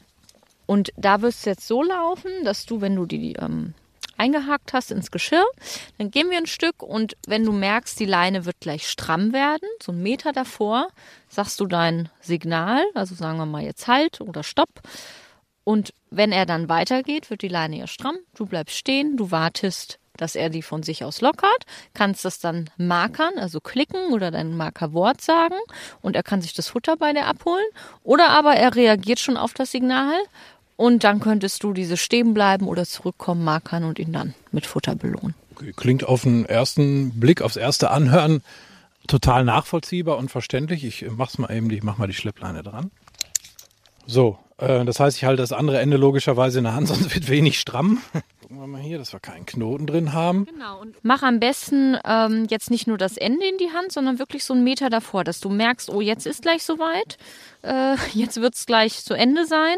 Und 0.66 0.92
da 0.96 1.22
wird 1.22 1.34
es 1.34 1.44
jetzt 1.44 1.66
so 1.66 1.82
laufen, 1.82 2.30
dass 2.44 2.66
du, 2.66 2.80
wenn 2.80 2.94
du 2.94 3.04
die 3.04 3.34
ähm, 3.34 3.74
eingehakt 4.16 4.72
hast 4.72 4.90
ins 4.90 5.10
Geschirr. 5.10 5.44
Dann 5.98 6.10
gehen 6.10 6.30
wir 6.30 6.38
ein 6.38 6.46
Stück 6.46 6.82
und 6.82 7.16
wenn 7.26 7.44
du 7.44 7.52
merkst, 7.52 7.98
die 7.98 8.06
Leine 8.06 8.44
wird 8.44 8.60
gleich 8.60 8.88
stramm 8.88 9.32
werden, 9.32 9.68
so 9.82 9.92
einen 9.92 10.02
Meter 10.02 10.32
davor, 10.32 10.88
sagst 11.28 11.60
du 11.60 11.66
dein 11.66 12.08
Signal, 12.20 12.84
also 12.94 13.14
sagen 13.14 13.38
wir 13.38 13.46
mal 13.46 13.62
jetzt 13.62 13.86
Halt 13.88 14.20
oder 14.20 14.42
Stopp. 14.42 14.80
Und 15.64 15.94
wenn 16.10 16.30
er 16.30 16.46
dann 16.46 16.68
weitergeht, 16.68 17.30
wird 17.30 17.42
die 17.42 17.48
Leine 17.48 17.78
ja 17.78 17.86
stramm. 17.86 18.16
Du 18.34 18.46
bleibst 18.46 18.76
stehen, 18.76 19.16
du 19.16 19.30
wartest, 19.30 19.98
dass 20.16 20.36
er 20.36 20.48
die 20.48 20.62
von 20.62 20.82
sich 20.82 21.04
aus 21.04 21.20
lockert, 21.20 21.64
kannst 21.92 22.24
das 22.24 22.38
dann 22.38 22.70
markern, 22.76 23.36
also 23.38 23.60
klicken 23.60 24.12
oder 24.12 24.30
dein 24.30 24.56
Markerwort 24.56 25.20
sagen 25.20 25.56
und 26.02 26.14
er 26.16 26.22
kann 26.22 26.40
sich 26.40 26.54
das 26.54 26.68
Futter 26.68 26.96
bei 26.96 27.12
dir 27.12 27.26
abholen. 27.26 27.66
Oder 28.04 28.28
aber 28.30 28.54
er 28.54 28.74
reagiert 28.74 29.18
schon 29.18 29.36
auf 29.36 29.54
das 29.54 29.72
Signal 29.72 30.14
und 30.76 31.04
dann 31.04 31.20
könntest 31.20 31.62
du 31.62 31.72
diese 31.72 31.96
stehen 31.96 32.34
bleiben 32.34 32.66
oder 32.66 32.84
zurückkommen, 32.84 33.44
markern 33.44 33.84
und 33.84 33.98
ihn 33.98 34.12
dann 34.12 34.34
mit 34.52 34.66
Futter 34.66 34.94
belohnen. 34.94 35.34
Okay, 35.54 35.72
klingt 35.76 36.04
auf 36.04 36.22
den 36.22 36.46
ersten 36.46 37.18
Blick, 37.20 37.42
aufs 37.42 37.56
erste 37.56 37.90
Anhören 37.90 38.42
total 39.06 39.44
nachvollziehbar 39.44 40.16
und 40.16 40.30
verständlich. 40.30 40.84
Ich 40.84 41.06
mach's 41.10 41.38
mal 41.38 41.54
eben, 41.54 41.70
ich 41.70 41.82
mach 41.82 41.98
mal 41.98 42.06
die 42.06 42.14
Schleppleine 42.14 42.62
dran. 42.62 42.90
So, 44.06 44.38
äh, 44.58 44.84
das 44.84 45.00
heißt, 45.00 45.16
ich 45.16 45.24
halte 45.24 45.42
das 45.42 45.52
andere 45.52 45.80
Ende 45.80 45.96
logischerweise 45.96 46.58
in 46.58 46.64
der 46.64 46.74
Hand, 46.74 46.88
sonst 46.88 47.14
wird 47.14 47.28
wenig 47.28 47.60
stramm. 47.60 48.00
Gucken 48.42 48.58
wir 48.58 48.66
mal 48.66 48.80
hier, 48.80 48.98
dass 48.98 49.12
wir 49.12 49.20
keinen 49.20 49.46
Knoten 49.46 49.86
drin 49.86 50.12
haben. 50.12 50.46
Genau, 50.46 50.80
und 50.80 50.96
mach 51.02 51.22
am 51.22 51.40
besten 51.40 51.96
ähm, 52.04 52.46
jetzt 52.50 52.70
nicht 52.70 52.86
nur 52.86 52.98
das 52.98 53.16
Ende 53.16 53.46
in 53.46 53.58
die 53.58 53.70
Hand, 53.70 53.92
sondern 53.92 54.18
wirklich 54.18 54.44
so 54.44 54.54
einen 54.54 54.64
Meter 54.64 54.90
davor, 54.90 55.24
dass 55.24 55.40
du 55.40 55.48
merkst, 55.48 55.88
oh, 55.90 56.00
jetzt 56.00 56.26
ist 56.26 56.42
gleich 56.42 56.62
soweit, 56.64 57.16
äh, 57.62 57.96
jetzt 58.12 58.40
wird's 58.40 58.66
gleich 58.66 59.04
zu 59.04 59.14
Ende 59.14 59.46
sein 59.46 59.76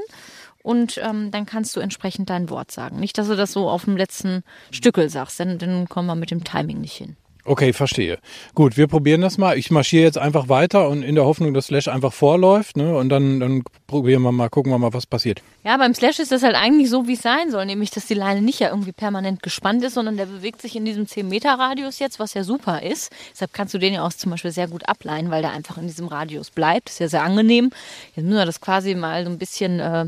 und 0.67 1.01
ähm, 1.01 1.31
dann 1.31 1.47
kannst 1.47 1.77
du 1.77 1.81
entsprechend 1.81 2.29
dein 2.29 2.51
Wort 2.51 2.73
sagen. 2.73 2.99
Nicht, 2.99 3.17
dass 3.19 3.29
du 3.29 3.37
das 3.37 3.53
so 3.53 3.71
auf 3.71 3.85
dem 3.85 3.97
letzten 3.97 4.43
Stückel 4.73 5.09
sagst, 5.09 5.39
denn 5.39 5.59
dann 5.59 5.89
kommen 5.89 6.09
wir 6.09 6.17
mit 6.17 6.33
dem 6.33 6.43
Timing 6.43 6.81
nicht 6.81 6.97
hin. 6.97 7.15
Okay, 7.45 7.73
verstehe. 7.73 8.19
Gut, 8.57 8.77
wir 8.77 8.89
probieren 8.89 9.21
das 9.21 9.39
mal. 9.39 9.57
Ich 9.57 9.71
marschiere 9.71 10.03
jetzt 10.03 10.19
einfach 10.19 10.49
weiter 10.49 10.89
und 10.89 11.05
in 11.05 11.15
der 11.15 11.25
Hoffnung, 11.25 11.55
dass 11.55 11.67
Slash 11.67 11.87
einfach 11.87 12.13
vorläuft. 12.13 12.77
Ne? 12.77 12.97
Und 12.97 13.09
dann, 13.09 13.39
dann 13.39 13.63
probieren 13.87 14.23
wir 14.23 14.33
mal, 14.33 14.49
gucken 14.49 14.73
wir 14.73 14.79
mal, 14.79 14.93
was 14.93 15.07
passiert. 15.07 15.41
Ja, 15.63 15.77
beim 15.77 15.95
Slash 15.95 16.19
ist 16.19 16.33
das 16.33 16.43
halt 16.43 16.57
eigentlich 16.57 16.91
so, 16.91 17.07
wie 17.07 17.13
es 17.13 17.23
sein 17.23 17.53
soll. 17.53 17.65
Nämlich, 17.67 17.91
dass 17.93 18.07
die 18.07 18.15
Leine 18.15 18.43
nicht 18.43 18.59
ja 18.59 18.71
irgendwie 18.71 18.91
permanent 18.91 19.45
gespannt 19.45 19.85
ist, 19.85 19.95
sondern 19.95 20.17
der 20.17 20.27
bewegt 20.27 20.61
sich 20.61 20.75
in 20.75 20.85
diesem 20.85 21.05
10-Meter-Radius 21.05 22.01
jetzt, 22.01 22.19
was 22.19 22.35
ja 22.35 22.43
super 22.43 22.83
ist. 22.83 23.13
Deshalb 23.31 23.53
kannst 23.53 23.75
du 23.75 23.79
den 23.79 23.95
ja 23.95 24.05
auch 24.05 24.13
zum 24.13 24.33
Beispiel 24.33 24.51
sehr 24.51 24.67
gut 24.67 24.89
ableihen, 24.89 25.31
weil 25.31 25.43
der 25.43 25.53
einfach 25.53 25.79
in 25.79 25.87
diesem 25.87 26.09
Radius 26.09 26.51
bleibt. 26.51 26.91
Ist 26.91 26.99
ja 26.99 27.07
sehr 27.07 27.23
angenehm. 27.23 27.71
Jetzt 28.17 28.25
müssen 28.25 28.39
wir 28.39 28.45
das 28.47 28.61
quasi 28.61 28.97
mal 28.97 29.25
so 29.25 29.31
ein 29.31 29.39
bisschen 29.39 29.79
äh, 29.79 30.07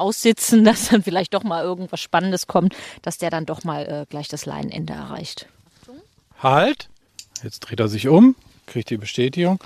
aussitzen, 0.00 0.64
dass 0.64 0.88
dann 0.88 1.02
vielleicht 1.02 1.34
doch 1.34 1.44
mal 1.44 1.62
irgendwas 1.62 2.00
Spannendes 2.00 2.46
kommt, 2.46 2.74
dass 3.02 3.18
der 3.18 3.30
dann 3.30 3.46
doch 3.46 3.64
mal 3.64 3.86
äh, 3.86 4.06
gleich 4.08 4.28
das 4.28 4.46
Leinenende 4.46 4.92
erreicht. 4.92 5.46
Halt! 6.42 6.88
Jetzt 7.42 7.60
dreht 7.60 7.80
er 7.80 7.88
sich 7.88 8.08
um, 8.08 8.34
kriegt 8.66 8.90
die 8.90 8.96
Bestätigung. 8.96 9.60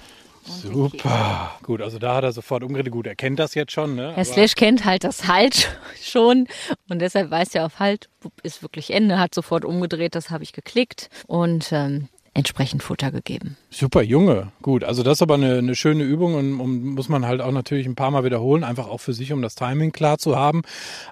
Super. 0.47 1.59
Gut, 1.63 1.81
also 1.81 1.99
da 1.99 2.17
hat 2.17 2.25
er 2.25 2.33
sofort 2.33 2.63
umgedreht. 2.63 2.93
Gut, 2.93 3.07
er 3.07 3.17
kennt 3.17 3.39
das 3.39 3.55
jetzt 3.55 3.73
schon. 3.73 3.95
Ne? 3.95 4.13
Herr 4.15 4.25
Slash 4.25 4.55
kennt 4.55 4.85
halt 4.85 5.05
das 5.05 5.27
Halt 5.27 5.79
schon 6.03 6.47
und 6.89 6.99
deshalb 6.99 7.31
weiß 7.31 7.55
er 7.55 7.65
auf 7.65 7.79
Halt 7.79 8.09
ist 8.43 8.63
wirklich 8.63 8.91
Ende, 8.91 9.19
hat 9.19 9.35
sofort 9.35 9.65
umgedreht, 9.65 10.15
das 10.15 10.31
habe 10.31 10.45
ich 10.45 10.53
geklickt 10.53 11.09
und 11.27 11.73
ähm, 11.73 12.09
entsprechend 12.35 12.83
Futter 12.83 13.11
gegeben. 13.13 13.57
Super 13.71 14.03
Junge, 14.03 14.53
gut. 14.61 14.85
Also 14.85 15.03
das 15.03 15.19
ist 15.19 15.23
aber 15.23 15.35
eine, 15.35 15.59
eine 15.59 15.77
schöne 15.77 16.03
Übung 16.03 16.35
und, 16.35 16.61
und, 16.61 16.85
muss 16.85 17.09
man 17.09 17.27
halt 17.27 17.41
auch 17.41 17.53
natürlich 17.53 17.87
ein 17.87 17.95
paar 17.95 18.11
Mal 18.11 18.25
wiederholen, 18.25 18.65
einfach 18.65 18.89
auch 18.89 19.01
für 19.01 19.13
sich, 19.13 19.33
um 19.33 19.41
das 19.41 19.55
Timing 19.55 19.93
klar 19.93 20.19
zu 20.19 20.37
haben. 20.37 20.63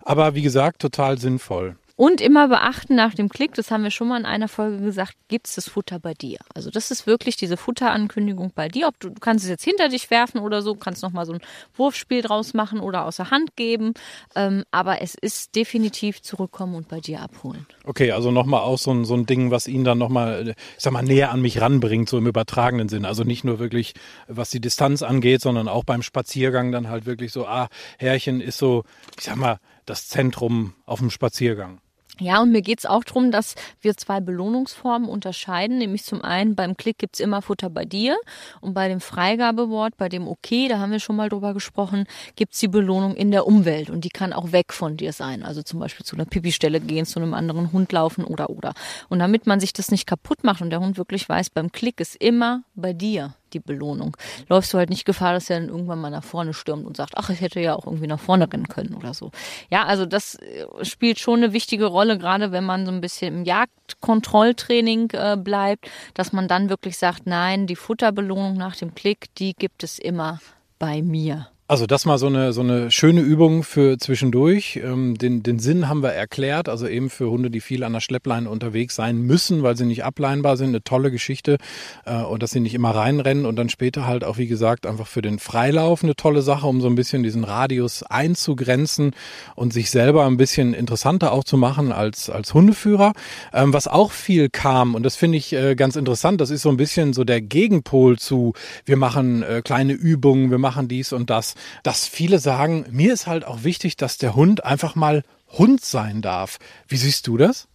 Aber 0.04 0.34
wie 0.34 0.42
gesagt, 0.42 0.82
total 0.82 1.18
sinnvoll. 1.18 1.76
Und 2.02 2.20
immer 2.20 2.48
beachten 2.48 2.96
nach 2.96 3.14
dem 3.14 3.28
Klick, 3.28 3.54
das 3.54 3.70
haben 3.70 3.84
wir 3.84 3.92
schon 3.92 4.08
mal 4.08 4.18
in 4.18 4.26
einer 4.26 4.48
Folge 4.48 4.82
gesagt, 4.82 5.14
gibt 5.28 5.46
es 5.46 5.54
das 5.54 5.68
Futter 5.68 6.00
bei 6.00 6.14
dir? 6.14 6.38
Also 6.52 6.68
das 6.68 6.90
ist 6.90 7.06
wirklich 7.06 7.36
diese 7.36 7.56
Futterankündigung 7.56 8.50
bei 8.56 8.66
dir. 8.66 8.88
Ob 8.88 8.98
du, 8.98 9.10
du 9.10 9.20
kannst 9.20 9.44
es 9.44 9.48
jetzt 9.48 9.62
hinter 9.62 9.88
dich 9.88 10.10
werfen 10.10 10.40
oder 10.40 10.62
so, 10.62 10.74
kannst 10.74 11.04
nochmal 11.04 11.26
so 11.26 11.34
ein 11.34 11.40
Wurfspiel 11.76 12.20
draus 12.20 12.54
machen 12.54 12.80
oder 12.80 13.04
außer 13.04 13.30
Hand 13.30 13.54
geben. 13.54 13.94
Ähm, 14.34 14.64
aber 14.72 15.00
es 15.00 15.14
ist 15.14 15.54
definitiv 15.54 16.20
zurückkommen 16.22 16.74
und 16.74 16.88
bei 16.88 16.98
dir 16.98 17.20
abholen. 17.20 17.66
Okay, 17.84 18.10
also 18.10 18.32
nochmal 18.32 18.62
auch 18.62 18.78
so 18.78 18.90
ein, 18.90 19.04
so 19.04 19.14
ein 19.14 19.26
Ding, 19.26 19.52
was 19.52 19.68
ihn 19.68 19.84
dann 19.84 19.98
nochmal, 19.98 20.56
ich 20.56 20.82
sag 20.82 20.92
mal, 20.92 21.04
näher 21.04 21.30
an 21.30 21.40
mich 21.40 21.60
ranbringt, 21.60 22.08
so 22.08 22.18
im 22.18 22.26
übertragenen 22.26 22.88
Sinn. 22.88 23.04
Also 23.04 23.22
nicht 23.22 23.44
nur 23.44 23.60
wirklich, 23.60 23.94
was 24.26 24.50
die 24.50 24.60
Distanz 24.60 25.02
angeht, 25.02 25.40
sondern 25.40 25.68
auch 25.68 25.84
beim 25.84 26.02
Spaziergang 26.02 26.72
dann 26.72 26.88
halt 26.88 27.06
wirklich 27.06 27.30
so, 27.30 27.46
ah, 27.46 27.68
Herrchen 27.96 28.40
ist 28.40 28.58
so, 28.58 28.82
ich 29.16 29.22
sag 29.22 29.36
mal, 29.36 29.60
das 29.86 30.08
Zentrum 30.08 30.74
auf 30.84 30.98
dem 30.98 31.10
Spaziergang. 31.10 31.78
Ja, 32.20 32.42
und 32.42 32.52
mir 32.52 32.60
geht's 32.60 32.84
auch 32.84 33.04
darum, 33.04 33.30
dass 33.30 33.54
wir 33.80 33.96
zwei 33.96 34.20
Belohnungsformen 34.20 35.08
unterscheiden. 35.08 35.78
Nämlich 35.78 36.04
zum 36.04 36.22
einen 36.22 36.54
beim 36.54 36.76
Klick 36.76 36.98
gibt's 36.98 37.20
immer 37.20 37.40
Futter 37.40 37.70
bei 37.70 37.86
dir 37.86 38.18
und 38.60 38.74
bei 38.74 38.88
dem 38.88 39.00
Freigabewort, 39.00 39.96
bei 39.96 40.10
dem 40.10 40.28
Okay, 40.28 40.68
da 40.68 40.78
haben 40.78 40.92
wir 40.92 41.00
schon 41.00 41.16
mal 41.16 41.30
drüber 41.30 41.54
gesprochen, 41.54 42.04
gibt's 42.36 42.60
die 42.60 42.68
Belohnung 42.68 43.16
in 43.16 43.30
der 43.30 43.46
Umwelt 43.46 43.88
und 43.88 44.04
die 44.04 44.10
kann 44.10 44.34
auch 44.34 44.52
weg 44.52 44.74
von 44.74 44.98
dir 44.98 45.14
sein. 45.14 45.42
Also 45.42 45.62
zum 45.62 45.80
Beispiel 45.80 46.04
zu 46.04 46.14
einer 46.14 46.26
Pipi-Stelle 46.26 46.80
gehen, 46.80 47.06
zu 47.06 47.18
einem 47.18 47.32
anderen 47.32 47.72
Hund 47.72 47.90
laufen 47.92 48.24
oder 48.24 48.50
oder. 48.50 48.74
Und 49.08 49.18
damit 49.18 49.46
man 49.46 49.58
sich 49.58 49.72
das 49.72 49.90
nicht 49.90 50.06
kaputt 50.06 50.44
macht 50.44 50.60
und 50.60 50.68
der 50.68 50.80
Hund 50.80 50.98
wirklich 50.98 51.26
weiß, 51.26 51.48
beim 51.48 51.72
Klick 51.72 51.98
ist 51.98 52.16
immer 52.16 52.62
bei 52.74 52.92
dir 52.92 53.34
die 53.54 53.60
Belohnung. 53.60 54.16
Läufst 54.48 54.72
du 54.72 54.78
halt 54.78 54.90
nicht 54.90 55.04
Gefahr, 55.04 55.32
dass 55.32 55.50
er 55.50 55.60
dann 55.60 55.68
irgendwann 55.68 56.00
mal 56.00 56.10
nach 56.10 56.24
vorne 56.24 56.54
stürmt 56.54 56.86
und 56.86 56.96
sagt, 56.96 57.14
ach, 57.16 57.30
ich 57.30 57.40
hätte 57.40 57.60
ja 57.60 57.74
auch 57.74 57.86
irgendwie 57.86 58.06
nach 58.06 58.20
vorne 58.20 58.52
rennen 58.52 58.68
können 58.68 58.94
oder 58.94 59.14
so. 59.14 59.30
Ja, 59.70 59.84
also 59.84 60.06
das 60.06 60.36
äh, 60.36 60.84
spielt 60.84 61.18
schon 61.18 61.42
eine 61.42 61.52
wichtige 61.52 61.86
Rolle, 61.86 62.18
gerade 62.18 62.52
wenn 62.52 62.64
man 62.64 62.86
so 62.86 62.92
ein 62.92 63.00
bisschen 63.00 63.34
im 63.34 63.44
Jagdkontrolltraining 63.44 65.10
äh, 65.12 65.36
bleibt, 65.36 65.90
dass 66.14 66.32
man 66.32 66.48
dann 66.48 66.68
wirklich 66.68 66.96
sagt, 66.98 67.26
nein, 67.26 67.66
die 67.66 67.76
Futterbelohnung 67.76 68.56
nach 68.56 68.76
dem 68.76 68.94
Klick, 68.94 69.34
die 69.36 69.54
gibt 69.54 69.82
es 69.82 69.98
immer 69.98 70.40
bei 70.78 71.02
mir. 71.02 71.48
Also 71.68 71.86
das 71.86 72.04
mal 72.04 72.18
so 72.18 72.26
eine, 72.26 72.52
so 72.52 72.60
eine 72.60 72.90
schöne 72.90 73.20
Übung 73.22 73.62
für 73.62 73.96
zwischendurch. 73.96 74.80
Ähm, 74.84 75.16
den, 75.16 75.42
den 75.42 75.58
Sinn 75.58 75.88
haben 75.88 76.02
wir 76.02 76.10
erklärt, 76.10 76.68
also 76.68 76.86
eben 76.86 77.08
für 77.08 77.30
Hunde, 77.30 77.50
die 77.50 77.62
viel 77.62 77.82
an 77.84 77.94
der 77.94 78.00
Schleppleine 78.00 78.50
unterwegs 78.50 78.94
sein 78.94 79.22
müssen, 79.22 79.62
weil 79.62 79.74
sie 79.76 79.86
nicht 79.86 80.04
ableinbar 80.04 80.58
sind, 80.58 80.68
eine 80.68 80.82
tolle 80.82 81.10
Geschichte 81.10 81.56
äh, 82.04 82.20
und 82.20 82.42
dass 82.42 82.50
sie 82.50 82.60
nicht 82.60 82.74
immer 82.74 82.90
reinrennen 82.90 83.46
und 83.46 83.56
dann 83.56 83.70
später 83.70 84.06
halt 84.06 84.22
auch, 84.22 84.36
wie 84.36 84.48
gesagt, 84.48 84.86
einfach 84.86 85.06
für 85.06 85.22
den 85.22 85.38
Freilauf 85.38 86.02
eine 86.02 86.14
tolle 86.14 86.42
Sache, 86.42 86.66
um 86.66 86.82
so 86.82 86.88
ein 86.88 86.94
bisschen 86.94 87.22
diesen 87.22 87.44
Radius 87.44 88.02
einzugrenzen 88.02 89.12
und 89.54 89.72
sich 89.72 89.90
selber 89.90 90.26
ein 90.26 90.36
bisschen 90.36 90.74
interessanter 90.74 91.32
auch 91.32 91.44
zu 91.44 91.56
machen 91.56 91.90
als, 91.90 92.28
als 92.28 92.52
Hundeführer. 92.52 93.12
Ähm, 93.54 93.72
was 93.72 93.88
auch 93.88 94.10
viel 94.10 94.50
kam 94.50 94.94
und 94.94 95.04
das 95.04 95.16
finde 95.16 95.38
ich 95.38 95.54
äh, 95.54 95.74
ganz 95.74 95.96
interessant, 95.96 96.40
das 96.42 96.50
ist 96.50 96.62
so 96.62 96.68
ein 96.68 96.76
bisschen 96.76 97.14
so 97.14 97.24
der 97.24 97.40
Gegenpol 97.40 98.18
zu, 98.18 98.52
wir 98.84 98.98
machen 98.98 99.42
äh, 99.42 99.62
kleine 99.64 99.94
Übungen, 99.94 100.50
wir 100.50 100.58
machen 100.58 100.88
dies 100.88 101.14
und 101.14 101.30
das 101.30 101.54
dass 101.82 102.06
viele 102.06 102.38
sagen, 102.38 102.86
mir 102.90 103.12
ist 103.12 103.26
halt 103.26 103.44
auch 103.44 103.64
wichtig, 103.64 103.96
dass 103.96 104.18
der 104.18 104.34
Hund 104.34 104.64
einfach 104.64 104.94
mal 104.94 105.22
Hund 105.50 105.84
sein 105.84 106.22
darf. 106.22 106.58
Wie 106.88 106.96
siehst 106.96 107.26
du 107.26 107.36
das? 107.36 107.68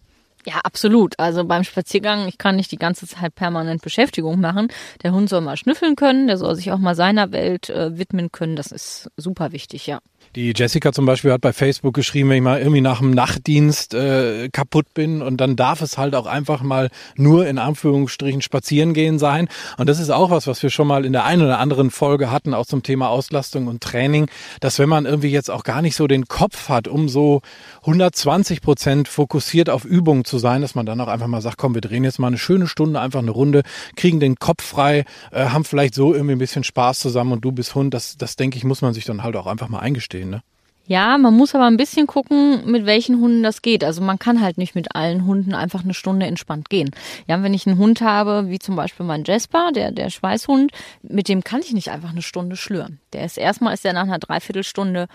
Ja, 0.46 0.60
absolut. 0.64 1.18
Also 1.18 1.44
beim 1.44 1.64
Spaziergang, 1.64 2.26
ich 2.26 2.38
kann 2.38 2.56
nicht 2.56 2.72
die 2.72 2.78
ganze 2.78 3.06
Zeit 3.06 3.34
permanent 3.34 3.82
Beschäftigung 3.82 4.40
machen. 4.40 4.68
Der 5.02 5.12
Hund 5.12 5.28
soll 5.28 5.40
mal 5.40 5.56
schnüffeln 5.56 5.96
können, 5.96 6.26
der 6.26 6.38
soll 6.38 6.54
sich 6.54 6.72
auch 6.72 6.78
mal 6.78 6.94
seiner 6.94 7.32
Welt 7.32 7.68
äh, 7.68 7.98
widmen 7.98 8.32
können. 8.32 8.56
Das 8.56 8.72
ist 8.72 9.10
super 9.16 9.52
wichtig, 9.52 9.86
ja. 9.86 10.00
Die 10.38 10.52
Jessica 10.54 10.92
zum 10.92 11.04
Beispiel 11.04 11.32
hat 11.32 11.40
bei 11.40 11.52
Facebook 11.52 11.94
geschrieben, 11.94 12.28
wenn 12.28 12.36
ich 12.36 12.42
mal 12.44 12.60
irgendwie 12.60 12.80
nach 12.80 13.00
dem 13.00 13.10
Nachtdienst 13.10 13.92
äh, 13.92 14.48
kaputt 14.50 14.94
bin 14.94 15.20
und 15.20 15.38
dann 15.38 15.56
darf 15.56 15.82
es 15.82 15.98
halt 15.98 16.14
auch 16.14 16.26
einfach 16.26 16.62
mal 16.62 16.90
nur 17.16 17.48
in 17.48 17.58
Anführungsstrichen 17.58 18.40
spazieren 18.40 18.94
gehen 18.94 19.18
sein. 19.18 19.48
Und 19.78 19.88
das 19.88 19.98
ist 19.98 20.10
auch 20.10 20.30
was, 20.30 20.46
was 20.46 20.62
wir 20.62 20.70
schon 20.70 20.86
mal 20.86 21.04
in 21.04 21.12
der 21.12 21.24
einen 21.24 21.42
oder 21.42 21.58
anderen 21.58 21.90
Folge 21.90 22.30
hatten, 22.30 22.54
auch 22.54 22.66
zum 22.66 22.84
Thema 22.84 23.08
Auslastung 23.08 23.66
und 23.66 23.82
Training, 23.82 24.28
dass 24.60 24.78
wenn 24.78 24.88
man 24.88 25.06
irgendwie 25.06 25.30
jetzt 25.32 25.50
auch 25.50 25.64
gar 25.64 25.82
nicht 25.82 25.96
so 25.96 26.06
den 26.06 26.28
Kopf 26.28 26.68
hat, 26.68 26.86
um 26.86 27.08
so 27.08 27.40
120 27.80 28.60
Prozent 28.60 29.08
fokussiert 29.08 29.68
auf 29.68 29.84
Übungen 29.84 30.24
zu 30.24 30.38
sein, 30.38 30.62
dass 30.62 30.76
man 30.76 30.86
dann 30.86 31.00
auch 31.00 31.08
einfach 31.08 31.26
mal 31.26 31.40
sagt, 31.40 31.58
komm, 31.58 31.74
wir 31.74 31.80
drehen 31.80 32.04
jetzt 32.04 32.20
mal 32.20 32.28
eine 32.28 32.38
schöne 32.38 32.68
Stunde, 32.68 33.00
einfach 33.00 33.22
eine 33.22 33.32
Runde, 33.32 33.62
kriegen 33.96 34.20
den 34.20 34.36
Kopf 34.36 34.64
frei, 34.64 35.04
äh, 35.32 35.46
haben 35.46 35.64
vielleicht 35.64 35.94
so 35.94 36.14
irgendwie 36.14 36.36
ein 36.36 36.38
bisschen 36.38 36.62
Spaß 36.62 37.00
zusammen 37.00 37.32
und 37.32 37.44
du 37.44 37.50
bist 37.50 37.74
Hund. 37.74 37.92
Das, 37.92 38.16
das 38.16 38.36
denke 38.36 38.56
ich, 38.56 38.62
muss 38.62 38.82
man 38.82 38.94
sich 38.94 39.04
dann 39.04 39.24
halt 39.24 39.34
auch 39.34 39.48
einfach 39.48 39.68
mal 39.68 39.80
eingestehen 39.80 40.27
stehen, 40.28 40.30
ne? 40.30 40.42
Ja, 40.86 41.18
man 41.18 41.34
muss 41.34 41.54
aber 41.54 41.66
ein 41.66 41.76
bisschen 41.76 42.06
gucken, 42.06 42.62
mit 42.64 42.86
welchen 42.86 43.20
Hunden 43.20 43.42
das 43.42 43.60
geht. 43.60 43.84
Also 43.84 44.00
man 44.00 44.18
kann 44.18 44.40
halt 44.40 44.56
nicht 44.56 44.74
mit 44.74 44.94
allen 44.96 45.26
Hunden 45.26 45.52
einfach 45.52 45.84
eine 45.84 45.92
Stunde 45.92 46.24
entspannt 46.24 46.70
gehen. 46.70 46.92
Ja, 47.26 47.42
wenn 47.42 47.52
ich 47.52 47.66
einen 47.66 47.76
Hund 47.76 48.00
habe, 48.00 48.48
wie 48.48 48.58
zum 48.58 48.74
Beispiel 48.74 49.04
mein 49.04 49.24
Jasper, 49.24 49.70
der, 49.70 49.92
der 49.92 50.08
Schweißhund, 50.08 50.72
mit 51.02 51.28
dem 51.28 51.44
kann 51.44 51.60
ich 51.60 51.74
nicht 51.74 51.90
einfach 51.90 52.08
eine 52.08 52.22
Stunde 52.22 52.56
schlüren. 52.56 53.00
Der 53.12 53.26
ist 53.26 53.36
erstmal 53.36 53.74
ist 53.74 53.84
er 53.84 53.92
nach 53.92 54.04
einer 54.04 54.18
Dreiviertelstunde 54.18 55.08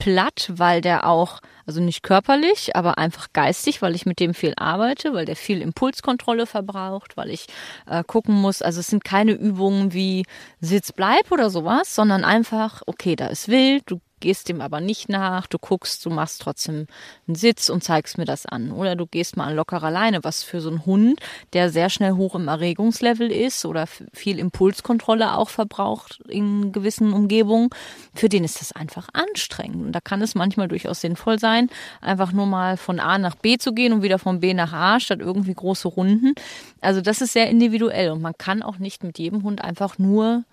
platt, 0.00 0.50
weil 0.52 0.80
der 0.80 1.06
auch, 1.06 1.38
also 1.66 1.80
nicht 1.80 2.02
körperlich, 2.02 2.74
aber 2.74 2.98
einfach 2.98 3.28
geistig, 3.32 3.80
weil 3.80 3.94
ich 3.94 4.04
mit 4.04 4.18
dem 4.18 4.34
viel 4.34 4.54
arbeite, 4.56 5.14
weil 5.14 5.24
der 5.24 5.36
viel 5.36 5.62
Impulskontrolle 5.62 6.46
verbraucht, 6.46 7.16
weil 7.16 7.30
ich 7.30 7.46
äh, 7.86 8.02
gucken 8.04 8.34
muss, 8.34 8.60
also 8.60 8.80
es 8.80 8.88
sind 8.88 9.04
keine 9.04 9.30
Übungen 9.30 9.92
wie 9.92 10.24
Sitz 10.60 10.90
bleib 10.90 11.30
oder 11.30 11.48
sowas, 11.50 11.94
sondern 11.94 12.24
einfach, 12.24 12.82
okay, 12.86 13.14
da 13.14 13.28
ist 13.28 13.46
wild, 13.46 13.84
du 13.86 14.00
gehst 14.22 14.48
dem 14.48 14.62
aber 14.62 14.80
nicht 14.80 15.10
nach, 15.10 15.46
du 15.46 15.58
guckst, 15.58 16.06
du 16.06 16.10
machst 16.10 16.40
trotzdem 16.40 16.86
einen 17.26 17.34
Sitz 17.34 17.68
und 17.68 17.84
zeigst 17.84 18.16
mir 18.16 18.24
das 18.24 18.46
an. 18.46 18.72
Oder 18.72 18.96
du 18.96 19.04
gehst 19.04 19.36
mal 19.36 19.48
an 19.48 19.56
lockerer 19.56 19.90
Leine, 19.90 20.24
was 20.24 20.42
für 20.42 20.60
so 20.60 20.70
einen 20.70 20.86
Hund, 20.86 21.20
der 21.52 21.68
sehr 21.68 21.90
schnell 21.90 22.12
hoch 22.12 22.34
im 22.36 22.48
Erregungslevel 22.48 23.30
ist 23.30 23.66
oder 23.66 23.86
viel 24.14 24.38
Impulskontrolle 24.38 25.36
auch 25.36 25.50
verbraucht 25.50 26.22
in 26.28 26.72
gewissen 26.72 27.12
Umgebungen, 27.12 27.68
für 28.14 28.28
den 28.28 28.44
ist 28.44 28.60
das 28.60 28.72
einfach 28.72 29.08
anstrengend. 29.12 29.84
Und 29.84 29.92
da 29.92 30.00
kann 30.00 30.22
es 30.22 30.34
manchmal 30.34 30.68
durchaus 30.68 31.00
sinnvoll 31.00 31.38
sein, 31.38 31.68
einfach 32.00 32.32
nur 32.32 32.46
mal 32.46 32.76
von 32.76 33.00
A 33.00 33.18
nach 33.18 33.34
B 33.34 33.58
zu 33.58 33.74
gehen 33.74 33.92
und 33.92 34.02
wieder 34.02 34.20
von 34.20 34.40
B 34.40 34.54
nach 34.54 34.72
A 34.72 35.00
statt 35.00 35.18
irgendwie 35.20 35.54
große 35.54 35.88
Runden. 35.88 36.34
Also 36.80 37.00
das 37.00 37.20
ist 37.20 37.32
sehr 37.32 37.50
individuell 37.50 38.10
und 38.12 38.22
man 38.22 38.34
kann 38.38 38.62
auch 38.62 38.78
nicht 38.78 39.02
mit 39.02 39.18
jedem 39.18 39.42
Hund 39.42 39.62
einfach 39.62 39.98
nur 39.98 40.44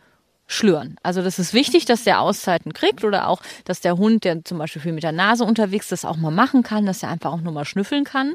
schlüren. 0.50 0.98
Also 1.04 1.22
das 1.22 1.40
ist 1.40 1.54
wichtig, 1.54 1.86
dass 1.86 2.04
der 2.04 2.20
Auszeiten 2.22 2.74
kriegt 2.74 3.06
oder 3.06 3.28
auch, 3.28 3.42
dass 3.66 3.82
der 3.82 3.98
Hund, 3.98 4.24
der 4.24 4.44
zum 4.44 4.58
Beispiel 4.58 4.82
viel 4.82 4.94
mit 4.94 5.04
der 5.04 5.12
Nase 5.12 5.46
unterwegs 5.46 5.86
ist, 5.86 6.04
das 6.04 6.06
auch 6.06 6.18
mal 6.18 6.32
machen 6.32 6.64
kann, 6.64 6.86
dass 6.86 7.04
er 7.04 7.10
einfach 7.10 7.32
auch 7.32 7.42
nur 7.42 7.54
mal 7.54 7.66
schnüffeln 7.66 8.04
kann. 8.04 8.34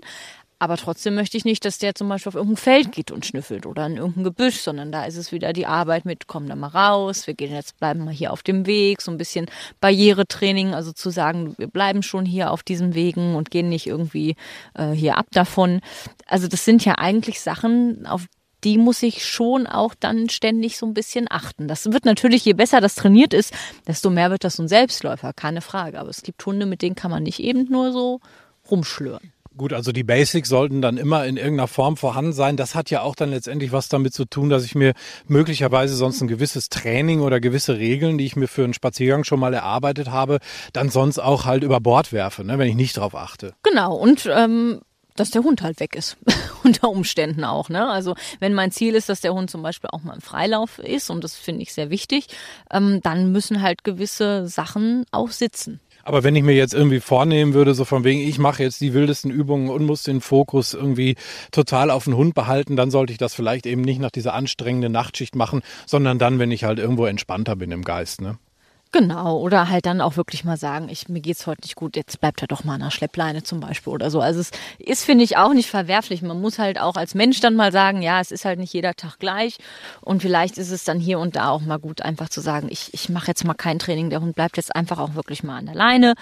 Aber 0.61 0.77
trotzdem 0.77 1.16
möchte 1.16 1.37
ich 1.37 1.44
nicht, 1.44 1.64
dass 1.64 1.79
der 1.79 1.96
zum 1.96 2.09
Beispiel 2.09 2.31
auf 2.31 2.37
irgendein 2.37 2.57
Feld 2.57 2.92
geht 2.92 3.11
und 3.11 3.27
schnüffelt 3.27 3.66
oder 3.66 3.85
in 3.87 3.96
irgendein 3.96 4.24
Gebüsch, 4.24 4.61
sondern 4.61 4.92
da 4.92 5.05
ist 5.05 5.16
es 5.16 5.33
wieder 5.33 5.53
die 5.53 5.66
Arbeit 5.66 6.05
mit, 6.05 6.29
komm 6.29 6.48
da 6.48 6.55
mal 6.55 6.68
raus, 6.68 7.27
wir 7.27 7.35
gehen 7.35 7.53
jetzt, 7.53 7.77
bleiben 7.79 8.05
mal 8.05 8.14
hier 8.14 8.33
auf 8.33 8.44
dem 8.44 8.64
Weg, 8.64 9.03
so 9.03 9.11
ein 9.11 9.18
bisschen 9.18 9.46
Barrieretraining, 9.81 10.72
also 10.72 10.92
zu 10.92 11.11
sagen, 11.11 11.55
wir 11.59 11.66
bleiben 11.66 12.03
schon 12.03 12.24
hier 12.24 12.53
auf 12.53 12.62
diesen 12.62 12.94
Wegen 12.94 13.35
und 13.35 13.50
gehen 13.50 13.68
nicht 13.68 13.88
irgendwie 13.88 14.37
äh, 14.74 14.92
hier 14.92 15.18
ab 15.18 15.27
davon. 15.33 15.81
Also 16.27 16.46
das 16.46 16.64
sind 16.64 16.85
ja 16.85 16.94
eigentlich 16.96 17.40
Sachen, 17.40 18.07
auf 18.07 18.27
die 18.64 18.79
muss 18.79 19.03
ich 19.03 19.24
schon 19.24 19.66
auch 19.66 19.94
dann 19.94 20.29
ständig 20.29 20.79
so 20.79 20.87
ein 20.87 20.94
bisschen 20.94 21.27
achten. 21.31 21.68
Das 21.68 21.92
wird 21.92 22.05
natürlich, 22.05 22.44
je 22.44 22.55
besser 22.55 22.81
das 22.81 22.94
trainiert 22.94 23.35
ist, 23.35 23.53
desto 23.87 24.11
mehr 24.11 24.31
wird 24.31 24.44
das 24.44 24.57
so 24.57 24.62
ein 24.62 24.68
Selbstläufer, 24.68 25.33
keine 25.33 25.61
Frage. 25.61 26.00
Aber 26.00 26.09
es 26.09 26.22
gibt 26.22 26.44
Hunde, 26.44 26.66
mit 26.66 26.83
denen 26.83 26.96
kann 26.96 27.11
man 27.11 27.22
nicht 27.22 27.40
eben 27.40 27.70
nur 27.70 27.92
so 27.92 28.20
rumschlüren. 28.70 29.33
Gut, 29.57 29.72
also 29.72 29.92
die 29.92 30.03
Basics 30.03 30.48
sollten 30.48 30.83
dann 30.83 30.96
immer 30.96 31.27
in 31.27 31.37
irgendeiner 31.37 31.68
Form 31.68 31.96
vorhanden 31.96 32.33
sein. 32.33 32.57
Das 32.57 32.74
hat 32.74 32.90
ja 32.90 33.03
auch 33.03 33.14
dann 33.14 33.31
letztendlich 33.31 33.70
was 33.70 33.88
damit 33.88 34.12
zu 34.12 34.24
tun, 34.24 34.48
dass 34.48 34.64
ich 34.64 34.74
mir 34.74 34.94
möglicherweise 35.29 35.94
sonst 35.94 36.20
ein 36.20 36.27
gewisses 36.27 36.70
Training 36.70 37.20
oder 37.20 37.38
gewisse 37.38 37.79
Regeln, 37.79 38.18
die 38.18 38.24
ich 38.24 38.35
mir 38.35 38.48
für 38.48 38.64
einen 38.64 38.74
Spaziergang 38.74 39.22
schon 39.22 39.38
mal 39.38 39.55
erarbeitet 39.55 40.11
habe, 40.11 40.38
dann 40.72 40.88
sonst 40.90 41.20
auch 41.20 41.44
halt 41.44 41.62
über 41.62 41.79
Bord 41.81 42.12
werfe, 42.12 42.42
ne, 42.42 42.59
wenn 42.59 42.66
ich 42.66 42.74
nicht 42.74 42.96
drauf 42.96 43.14
achte. 43.14 43.55
Genau, 43.62 43.94
und 43.94 44.29
ähm, 44.35 44.81
dass 45.16 45.31
der 45.31 45.42
Hund 45.42 45.62
halt 45.62 45.81
weg 45.81 45.94
ist. 45.94 46.16
Unter 46.64 46.88
Umständen 46.88 47.44
auch. 47.44 47.68
Ne? 47.68 47.87
Also 47.88 48.14
wenn 48.40 48.55
mein 48.55 48.70
Ziel 48.70 48.94
ist, 48.94 49.09
dass 49.09 49.20
der 49.20 49.35
Hund 49.35 49.50
zum 49.50 49.62
Beispiel 49.62 49.90
auch 49.90 50.03
mal 50.03 50.14
im 50.14 50.20
Freilauf 50.20 50.79
ist, 50.79 51.11
und 51.11 51.24
das 51.24 51.37
finde 51.37 51.62
ich 51.62 51.72
sehr 51.72 51.90
wichtig, 51.90 52.29
ähm, 52.70 53.00
dann 53.03 53.33
müssen 53.33 53.62
halt 53.62 53.85
gewisse 53.85 54.48
Sachen 54.48 55.05
auch 55.12 55.31
sitzen. 55.31 55.81
Aber 56.03 56.22
wenn 56.22 56.37
ich 56.37 56.42
mir 56.42 56.55
jetzt 56.55 56.74
irgendwie 56.74 57.00
vornehmen 57.00 57.55
würde, 57.55 57.74
so 57.74 57.87
von 57.87 58.05
wegen, 58.05 58.20
ich 58.20 58.38
mache 58.38 58.62
jetzt 58.62 58.81
die 58.81 58.92
wildesten 58.92 59.31
Übungen 59.31 59.70
und 59.70 59.87
muss 59.87 60.03
den 60.03 60.20
Fokus 60.20 60.74
irgendwie 60.74 61.16
total 61.50 61.90
auf 61.90 62.05
den 62.05 62.14
Hund 62.14 62.35
behalten, 62.35 62.77
dann 62.77 62.90
sollte 62.90 63.12
ich 63.12 63.18
das 63.18 63.35
vielleicht 63.35 63.64
eben 63.64 63.81
nicht 63.81 64.00
nach 64.00 64.11
dieser 64.11 64.35
anstrengenden 64.35 64.92
Nachtschicht 64.92 65.35
machen, 65.35 65.62
sondern 65.87 66.18
dann, 66.18 66.38
wenn 66.38 66.50
ich 66.50 66.64
halt 66.64 66.79
irgendwo 66.79 67.07
entspannter 67.07 67.57
bin 67.57 67.70
im 67.70 67.83
Geist. 67.83 68.20
Ne? 68.20 68.38
Genau, 68.94 69.38
oder 69.38 69.70
halt 69.70 69.87
dann 69.87 70.00
auch 70.00 70.16
wirklich 70.16 70.44
mal 70.44 70.57
sagen, 70.57 70.88
ich, 70.88 71.09
mir 71.09 71.20
geht's 71.20 71.48
heute 71.48 71.62
nicht 71.62 71.74
gut, 71.74 71.96
jetzt 71.96 72.20
bleibt 72.20 72.42
er 72.42 72.46
doch 72.46 72.62
mal 72.62 72.74
an 72.74 72.80
der 72.80 72.92
Schleppleine 72.92 73.42
zum 73.42 73.59
Beispiel 73.59 73.92
oder 73.92 74.09
so. 74.09 74.20
Also 74.20 74.38
es 74.38 74.52
ist, 74.78 75.04
finde 75.04 75.24
ich, 75.24 75.37
auch 75.37 75.52
nicht 75.52 75.68
verwerflich. 75.68 76.22
Man 76.22 76.40
muss 76.40 76.61
halt 76.61 76.80
auch 76.80 76.94
als 76.94 77.16
Mensch 77.16 77.40
dann 77.40 77.57
mal 77.57 77.72
sagen, 77.72 78.02
ja, 78.02 78.20
es 78.20 78.30
ist 78.30 78.44
halt 78.44 78.61
nicht 78.61 78.72
jeder 78.72 78.94
Tag 78.94 79.18
gleich. 79.18 79.57
Und 80.00 80.22
vielleicht 80.22 80.59
ist 80.59 80.70
es 80.70 80.85
dann 80.85 81.00
hier 81.00 81.18
und 81.18 81.35
da 81.35 81.48
auch 81.48 81.62
mal 81.62 81.80
gut, 81.80 82.02
einfach 82.02 82.28
zu 82.28 82.40
sagen, 82.40 82.68
ich, 82.70 82.94
ich 82.94 83.09
mache 83.09 83.26
jetzt 83.26 83.44
mal 83.44 83.54
kein 83.54 83.80
Training, 83.80 84.11
der 84.11 84.20
Hund 84.20 84.37
bleibt 84.37 84.59
jetzt 84.59 84.76
einfach 84.76 85.00
auch 85.00 85.16
wirklich 85.16 85.42
mal 85.42 85.59
an 85.59 85.66
der 85.66 85.74
Leine. 85.74 86.14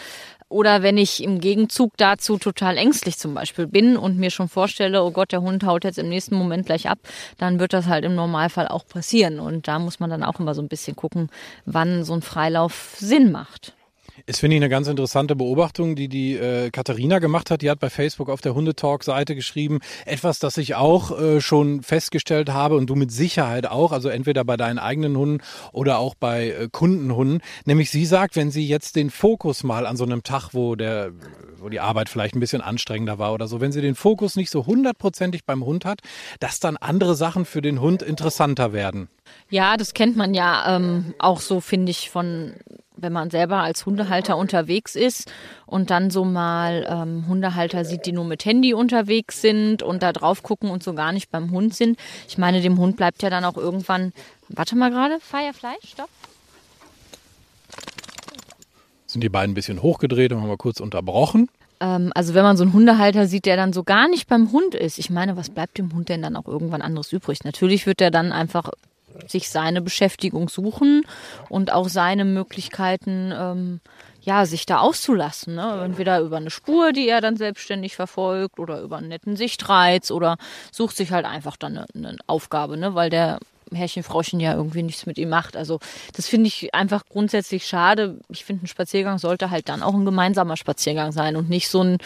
Oder 0.53 0.83
wenn 0.83 0.99
ich 0.99 1.23
im 1.23 1.41
Gegenzug 1.41 1.97
dazu 1.97 2.37
total 2.37 2.77
ängstlich 2.77 3.17
zum 3.17 3.33
Beispiel 3.33 3.67
bin 3.67 3.97
und 3.97 4.19
mir 4.19 4.31
schon 4.31 4.51
vorstelle, 4.51 5.03
oh 5.03 5.11
Gott, 5.11 5.33
der 5.33 5.41
Hund 5.41 5.65
haut 5.65 5.85
jetzt 5.85 5.99
im 5.99 6.11
nächsten 6.11 6.35
Moment 6.37 6.67
gleich 6.67 6.91
ab, 6.91 6.99
dann 7.39 7.59
wird 7.59 7.73
das 7.73 7.87
halt 7.87 8.05
im 8.05 8.15
Normalfall 8.15 8.69
auch 8.69 8.87
passieren. 8.87 9.41
Und 9.41 9.67
da 9.67 9.79
muss 9.79 9.99
man 9.99 10.11
dann 10.11 10.23
auch 10.23 10.41
immer 10.41 10.55
so 10.55 10.61
ein 10.61 10.69
bisschen 10.69 10.95
gucken, 10.95 11.31
wann 11.65 12.05
so 12.05 12.13
ein 12.13 12.21
Freilauf 12.21 12.97
Sinn 12.99 13.33
macht. 13.33 13.75
Ist, 14.27 14.41
finde 14.41 14.57
ich, 14.57 14.63
eine 14.63 14.69
ganz 14.69 14.89
interessante 14.89 15.35
Beobachtung, 15.35 15.97
die 15.97 16.09
die 16.09 16.35
äh, 16.35 16.71
Katharina 16.71 17.19
gemacht 17.19 17.51
hat. 17.51 17.63
Die 17.63 17.71
hat 17.71 17.81
bei 17.81 17.89
Facebook 17.89 18.29
auf 18.29 18.43
der 18.43 18.55
Hundetalk-Seite 18.55 19.35
geschrieben, 19.35 19.81
etwas, 20.05 20.39
das 20.39 20.59
ich 20.59 20.75
auch 20.75 21.19
äh, 21.19 21.41
schon 21.41 21.83
festgestellt 21.83 22.51
habe 22.51 22.77
und 22.77 22.87
du 22.87 22.95
mit 22.95 23.11
Sicherheit 23.11 23.67
auch, 23.67 23.91
also 23.91 24.11
entweder 24.11 24.45
bei 24.45 24.57
deinen 24.59 24.79
eigenen 24.79 25.17
Hunden 25.17 25.43
oder 25.73 25.99
auch 25.99 26.15
bei 26.15 26.51
äh, 26.51 26.69
Kundenhunden. 26.71 27.41
Nämlich 27.65 27.91
sie 27.91 28.05
sagt, 28.05 28.37
wenn 28.37 28.51
sie 28.51 28.67
jetzt 28.67 28.97
den 28.97 29.09
Fokus 29.11 29.65
mal 29.65 29.87
an 29.87 29.97
so 29.97 30.05
einem 30.05 30.23
Tag, 30.23 30.51
wo 30.53 30.77
der, 30.77 31.13
wo 31.59 31.71
die 31.71 31.81
Arbeit 31.81 32.11
vielleicht 32.11 32.35
ein 32.35 32.41
bisschen 32.41 32.61
anstrengender 32.61 33.19
war 33.19 33.33
oder 33.33 33.49
so, 33.49 33.61
wenn 33.61 33.73
sie 33.73 33.81
den 33.81 33.95
Fokus 33.95 34.37
nicht 34.37 34.51
so 34.51 34.67
hundertprozentig 34.67 35.45
beim 35.47 35.65
Hund 35.65 35.87
hat, 35.87 36.01
dass 36.39 36.61
dann 36.61 36.77
andere 36.77 37.15
Sachen 37.15 37.47
für 37.47 37.63
den 37.63 37.81
Hund 37.81 38.03
interessanter 38.03 38.75
werden. 38.75 39.09
Ja, 39.49 39.77
das 39.77 39.95
kennt 39.95 40.17
man 40.17 40.35
ja 40.35 40.77
ähm, 40.77 41.15
auch 41.19 41.41
so, 41.41 41.61
finde 41.61 41.91
ich, 41.91 42.11
von 42.11 42.55
wenn 42.97 43.13
man 43.13 43.31
selber 43.31 43.59
als 43.59 43.87
Hundehalter 43.87 44.37
unterwegs 44.37 44.95
ist 44.95 45.31
und 45.67 45.91
dann 45.91 46.11
so 46.11 46.25
mal 46.25 46.87
ähm, 46.89 47.27
Hundehalter 47.29 47.85
sieht, 47.85 48.07
die 48.07 48.13
nur 48.13 48.25
mit 48.25 48.45
Handy 48.45 48.75
unterwegs 48.75 49.41
sind 49.41 49.83
und 49.83 50.03
da 50.03 50.13
drauf 50.13 50.43
gucken 50.43 50.71
und 50.71 50.83
so 50.83 50.95
gar 50.95 51.13
nicht 51.13 51.31
beim 51.31 51.51
Hund 51.51 51.75
sind. 51.75 51.99
Ich 52.29 52.39
meine, 52.39 52.61
dem 52.61 52.79
Hund 52.79 52.97
bleibt 52.97 53.23
ja 53.23 53.31
dann 53.31 53.45
auch 53.45 53.57
irgendwann. 53.57 54.13
Warte 54.49 54.77
mal 54.77 54.91
gerade, 54.91 55.19
Firefly, 55.21 55.77
stopp. 55.85 56.09
Sind 59.07 59.23
die 59.23 59.29
beiden 59.29 59.53
ein 59.53 59.55
bisschen 59.55 59.83
hochgedreht 59.83 60.33
und 60.33 60.41
haben 60.41 60.49
wir 60.49 60.57
kurz 60.57 60.81
unterbrochen. 60.81 61.49
Ähm, 61.81 62.13
also 62.15 62.35
wenn 62.35 62.45
man 62.45 62.57
so 62.57 62.63
einen 62.63 62.73
Hundehalter 62.73 63.27
sieht, 63.27 63.45
der 63.45 63.57
dann 63.57 63.73
so 63.73 63.83
gar 63.83 64.09
nicht 64.09 64.29
beim 64.29 64.53
Hund 64.53 64.75
ist, 64.75 64.99
ich 64.99 65.11
meine, 65.11 65.37
was 65.37 65.51
bleibt 65.51 65.77
dem 65.79 65.93
Hund 65.93 66.09
denn 66.09 66.23
dann 66.23 66.37
auch 66.37 66.47
irgendwann 66.47 66.81
anderes 66.81 67.13
übrig? 67.13 67.45
Natürlich 67.45 67.87
wird 67.87 68.01
er 68.01 68.11
dann 68.11 68.33
einfach 68.33 68.71
sich 69.27 69.49
seine 69.49 69.83
Beschäftigung 69.83 70.49
suchen 70.49 71.03
und 71.49 71.73
auch 71.73 71.89
seine 71.89 72.25
Möglichkeiten, 72.25 73.33
ähm, 73.37 73.81
ja, 74.23 74.47
sich 74.47 74.67
da 74.67 74.79
auszulassen. 74.79 75.57
Ne? 75.57 75.83
Entweder 75.85 76.21
über 76.21 76.37
eine 76.37 76.51
Spur, 76.51 76.93
die 76.93 77.09
er 77.09 77.21
dann 77.21 77.37
selbstständig 77.37 77.97
verfolgt, 77.97 78.59
oder 78.59 78.81
über 78.81 78.99
einen 78.99 79.09
netten 79.09 79.37
Sichtreiz 79.37 80.11
oder 80.11 80.37
sucht 80.71 80.97
sich 80.97 81.11
halt 81.11 81.27
einfach 81.27 81.57
dann 81.57 81.79
eine, 81.79 81.87
eine 81.95 82.17
Aufgabe, 82.27 82.77
ne? 82.77 82.95
weil 82.95 83.11
der 83.11 83.39
Herrchen, 83.75 84.03
Frauchen 84.03 84.41
ja 84.41 84.55
irgendwie 84.55 84.83
nichts 84.83 85.07
mit 85.07 85.19
ihm 85.19 85.29
macht. 85.29 85.57
Also 85.57 85.81
das 86.15 86.29
finde 86.29 86.49
ich 86.49 86.75
einfach 86.75 87.05
grundsätzlich 87.09 87.67
schade. 87.67 88.19
Ich 88.29 88.45
finde, 88.45 88.65
ein 88.65 88.69
Spaziergang 88.69 89.19
sollte 89.19 89.51
halt 89.51 89.69
dann 89.69 89.83
auch 89.83 89.95
ein 89.95 90.05
gemeinsamer 90.05 90.57
Spaziergang 90.57 91.13
sein 91.13 91.37
und 91.37 91.49
nicht 91.49 91.69
so 91.69 91.83
ein, 91.83 91.99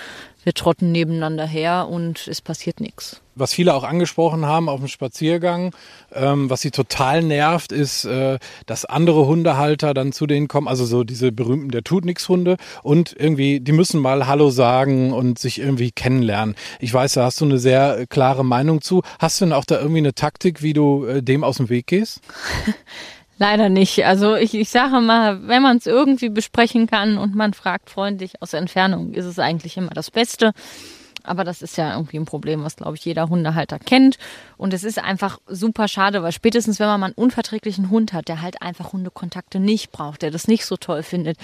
wir 0.46 0.54
trotten 0.54 0.92
nebeneinander 0.92 1.44
her 1.44 1.88
und 1.90 2.28
es 2.28 2.40
passiert 2.40 2.78
nichts 2.78 3.20
was 3.36 3.52
viele 3.52 3.74
auch 3.74 3.84
angesprochen 3.84 4.46
haben 4.46 4.68
auf 4.68 4.80
dem 4.80 4.88
Spaziergang, 4.88 5.74
ähm, 6.12 6.50
was 6.50 6.62
sie 6.62 6.70
total 6.70 7.22
nervt, 7.22 7.70
ist, 7.70 8.06
äh, 8.06 8.38
dass 8.64 8.86
andere 8.86 9.26
Hundehalter 9.26 9.94
dann 9.94 10.12
zu 10.12 10.26
denen 10.26 10.48
kommen, 10.48 10.66
also 10.66 10.84
so 10.86 11.04
diese 11.04 11.30
berühmten 11.30 11.70
der 11.70 11.84
tut 11.84 12.04
nix 12.04 12.28
Hunde 12.28 12.56
und 12.82 13.14
irgendwie, 13.16 13.60
die 13.60 13.72
müssen 13.72 14.00
mal 14.00 14.26
Hallo 14.26 14.50
sagen 14.50 15.12
und 15.12 15.38
sich 15.38 15.60
irgendwie 15.60 15.92
kennenlernen. 15.92 16.56
Ich 16.80 16.92
weiß, 16.92 17.14
da 17.14 17.24
hast 17.24 17.40
du 17.40 17.44
eine 17.44 17.58
sehr 17.58 18.06
klare 18.08 18.44
Meinung 18.44 18.80
zu. 18.80 19.02
Hast 19.18 19.40
du 19.40 19.44
denn 19.44 19.52
auch 19.52 19.66
da 19.66 19.78
irgendwie 19.78 19.98
eine 19.98 20.14
Taktik, 20.14 20.62
wie 20.62 20.72
du 20.72 21.04
äh, 21.04 21.22
dem 21.22 21.44
aus 21.44 21.58
dem 21.58 21.68
Weg 21.68 21.86
gehst? 21.86 22.20
Leider 23.38 23.68
nicht. 23.68 24.04
Also 24.06 24.34
ich, 24.34 24.54
ich 24.54 24.70
sage 24.70 25.00
mal, 25.00 25.46
wenn 25.46 25.62
man 25.62 25.76
es 25.76 25.86
irgendwie 25.86 26.30
besprechen 26.30 26.86
kann 26.86 27.18
und 27.18 27.34
man 27.34 27.52
fragt 27.52 27.90
freundlich 27.90 28.40
aus 28.40 28.54
Entfernung, 28.54 29.12
ist 29.12 29.26
es 29.26 29.38
eigentlich 29.38 29.76
immer 29.76 29.90
das 29.90 30.10
Beste. 30.10 30.52
Aber 31.26 31.44
das 31.44 31.60
ist 31.60 31.76
ja 31.76 31.94
irgendwie 31.94 32.18
ein 32.18 32.24
Problem, 32.24 32.62
was, 32.62 32.76
glaube 32.76 32.96
ich, 32.96 33.04
jeder 33.04 33.28
Hundehalter 33.28 33.78
kennt. 33.80 34.16
Und 34.56 34.72
es 34.72 34.84
ist 34.84 34.98
einfach 35.02 35.38
super 35.48 35.88
schade, 35.88 36.22
weil 36.22 36.30
spätestens, 36.30 36.78
wenn 36.78 36.86
man 36.86 37.00
mal 37.00 37.06
einen 37.06 37.14
unverträglichen 37.14 37.90
Hund 37.90 38.12
hat, 38.12 38.28
der 38.28 38.42
halt 38.42 38.62
einfach 38.62 38.92
Hundekontakte 38.92 39.58
nicht 39.58 39.90
braucht, 39.90 40.22
der 40.22 40.30
das 40.30 40.46
nicht 40.46 40.64
so 40.64 40.76
toll 40.76 41.02
findet, 41.02 41.36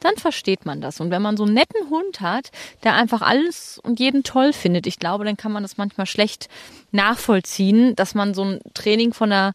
dann 0.00 0.16
versteht 0.16 0.64
man 0.64 0.80
das. 0.80 1.00
Und 1.00 1.10
wenn 1.10 1.22
man 1.22 1.36
so 1.36 1.44
einen 1.44 1.52
netten 1.52 1.90
Hund 1.90 2.22
hat, 2.22 2.50
der 2.82 2.94
einfach 2.94 3.20
alles 3.20 3.78
und 3.82 4.00
jeden 4.00 4.22
toll 4.22 4.54
findet, 4.54 4.86
ich 4.86 4.98
glaube, 4.98 5.24
dann 5.24 5.36
kann 5.36 5.52
man 5.52 5.62
das 5.62 5.76
manchmal 5.76 6.06
schlecht 6.06 6.48
nachvollziehen, 6.90 7.94
dass 7.94 8.14
man 8.14 8.32
so 8.32 8.42
ein 8.42 8.60
Training 8.72 9.12
von 9.12 9.30
einer 9.30 9.52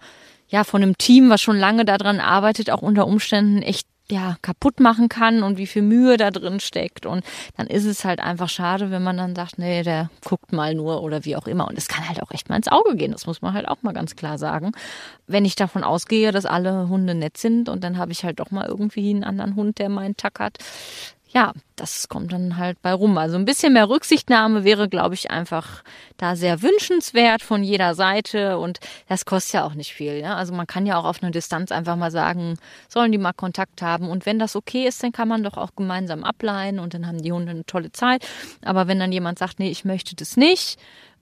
ja, 0.51 0.63
von 0.65 0.83
einem 0.83 0.97
Team, 0.97 1.29
was 1.29 1.41
schon 1.41 1.57
lange 1.57 1.85
daran 1.85 2.19
arbeitet, 2.19 2.69
auch 2.69 2.81
unter 2.81 3.07
Umständen 3.07 3.61
echt 3.61 3.87
ja, 4.09 4.35
kaputt 4.41 4.81
machen 4.81 5.07
kann 5.07 5.41
und 5.41 5.57
wie 5.57 5.65
viel 5.65 5.81
Mühe 5.81 6.17
da 6.17 6.31
drin 6.31 6.59
steckt. 6.59 7.05
Und 7.05 7.23
dann 7.55 7.67
ist 7.67 7.85
es 7.85 8.03
halt 8.03 8.19
einfach 8.19 8.49
schade, 8.49 8.91
wenn 8.91 9.01
man 9.01 9.15
dann 9.15 9.33
sagt, 9.33 9.57
nee, 9.57 9.83
der 9.83 10.09
guckt 10.25 10.51
mal 10.51 10.75
nur 10.75 11.01
oder 11.01 11.23
wie 11.23 11.37
auch 11.37 11.47
immer. 11.47 11.67
Und 11.67 11.77
es 11.77 11.87
kann 11.87 12.07
halt 12.09 12.21
auch 12.21 12.31
echt 12.31 12.49
mal 12.49 12.57
ins 12.57 12.67
Auge 12.67 12.97
gehen. 12.97 13.13
Das 13.13 13.25
muss 13.25 13.41
man 13.41 13.53
halt 13.53 13.69
auch 13.69 13.81
mal 13.83 13.93
ganz 13.93 14.17
klar 14.17 14.37
sagen. 14.37 14.73
Wenn 15.27 15.45
ich 15.45 15.55
davon 15.55 15.85
ausgehe, 15.85 16.33
dass 16.33 16.45
alle 16.45 16.89
Hunde 16.89 17.15
nett 17.15 17.37
sind 17.37 17.69
und 17.69 17.85
dann 17.85 17.97
habe 17.97 18.11
ich 18.11 18.25
halt 18.25 18.41
doch 18.41 18.51
mal 18.51 18.67
irgendwie 18.67 19.09
einen 19.11 19.23
anderen 19.23 19.55
Hund, 19.55 19.79
der 19.79 19.87
meinen 19.87 20.17
Tack 20.17 20.41
hat, 20.41 20.57
ja, 21.33 21.53
das 21.77 22.09
kommt 22.09 22.33
dann 22.33 22.57
halt 22.57 22.81
bei 22.81 22.93
rum. 22.93 23.17
Also 23.17 23.37
ein 23.37 23.45
bisschen 23.45 23.73
mehr 23.73 23.87
Rücksichtnahme 23.87 24.65
wäre, 24.65 24.89
glaube 24.89 25.15
ich, 25.15 25.31
einfach 25.31 25.83
da 26.17 26.35
sehr 26.35 26.61
wünschenswert 26.61 27.41
von 27.41 27.63
jeder 27.63 27.95
Seite 27.95 28.57
und 28.57 28.79
das 29.07 29.23
kostet 29.23 29.53
ja 29.53 29.65
auch 29.65 29.73
nicht 29.73 29.93
viel. 29.93 30.17
Ja? 30.17 30.35
Also 30.35 30.53
man 30.53 30.67
kann 30.67 30.85
ja 30.85 30.97
auch 30.97 31.05
auf 31.05 31.23
einer 31.23 31.31
Distanz 31.31 31.71
einfach 31.71 31.95
mal 31.95 32.11
sagen, 32.11 32.57
sollen 32.89 33.13
die 33.13 33.17
mal 33.17 33.31
Kontakt 33.31 33.81
haben 33.81 34.09
und 34.09 34.25
wenn 34.25 34.39
das 34.39 34.57
okay 34.57 34.85
ist, 34.85 35.01
dann 35.03 35.13
kann 35.13 35.29
man 35.29 35.41
doch 35.43 35.57
auch 35.57 35.73
gemeinsam 35.75 36.25
ableihen 36.25 36.79
und 36.79 36.93
dann 36.93 37.07
haben 37.07 37.21
die 37.21 37.31
Hunde 37.31 37.51
eine 37.51 37.65
tolle 37.65 37.93
Zeit. 37.93 38.27
Aber 38.63 38.87
wenn 38.87 38.99
dann 38.99 39.13
jemand 39.13 39.39
sagt, 39.39 39.59
nee, 39.59 39.71
ich 39.71 39.85
möchte 39.85 40.15
das 40.15 40.35
nicht, 40.35 40.77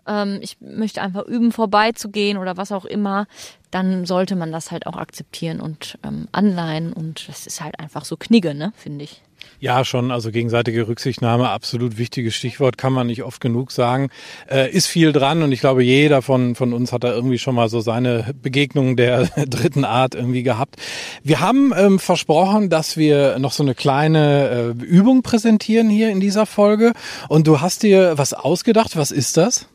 ähm, 0.07 0.39
ich 0.41 0.57
möchte 0.59 1.03
einfach 1.03 1.25
üben, 1.25 1.51
vorbeizugehen 1.51 2.39
oder 2.39 2.57
was 2.57 2.71
auch 2.71 2.85
immer, 2.85 3.27
dann 3.69 4.07
sollte 4.07 4.35
man 4.35 4.51
das 4.51 4.71
halt 4.71 4.87
auch 4.87 4.97
akzeptieren 4.97 5.61
und 5.61 5.99
ähm, 6.03 6.27
anleihen 6.31 6.93
und 6.93 7.29
das 7.29 7.45
ist 7.45 7.61
halt 7.61 7.79
einfach 7.79 8.05
so 8.05 8.17
Knigge, 8.17 8.55
ne, 8.55 8.73
finde 8.75 9.03
ich. 9.03 9.21
Ja, 9.59 9.83
schon. 9.83 10.11
Also 10.11 10.31
gegenseitige 10.31 10.87
Rücksichtnahme, 10.87 11.49
absolut 11.49 11.97
wichtiges 11.97 12.35
Stichwort, 12.35 12.77
kann 12.77 12.93
man 12.93 13.07
nicht 13.07 13.23
oft 13.23 13.41
genug 13.41 13.71
sagen. 13.71 14.09
Äh, 14.49 14.71
ist 14.71 14.87
viel 14.87 15.11
dran 15.11 15.43
und 15.43 15.51
ich 15.51 15.59
glaube, 15.59 15.83
jeder 15.83 16.21
von, 16.21 16.55
von 16.55 16.73
uns 16.73 16.93
hat 16.93 17.03
da 17.03 17.11
irgendwie 17.11 17.39
schon 17.39 17.55
mal 17.55 17.67
so 17.67 17.81
seine 17.81 18.33
Begegnung 18.41 18.95
der 18.95 19.25
dritten 19.47 19.83
Art 19.83 20.15
irgendwie 20.15 20.43
gehabt. 20.43 20.77
Wir 21.23 21.41
haben 21.41 21.73
ähm, 21.75 21.99
versprochen, 21.99 22.69
dass 22.69 22.95
wir 22.95 23.37
noch 23.39 23.51
so 23.51 23.63
eine 23.63 23.75
kleine 23.75 24.75
äh, 24.79 24.83
Übung 24.83 25.23
präsentieren 25.23 25.89
hier 25.89 26.09
in 26.09 26.19
dieser 26.19 26.45
Folge 26.45 26.93
und 27.27 27.47
du 27.47 27.59
hast 27.59 27.83
dir 27.83 28.17
was 28.17 28.33
ausgedacht. 28.33 28.95
Was 28.95 29.11
ist 29.11 29.35
das? 29.37 29.67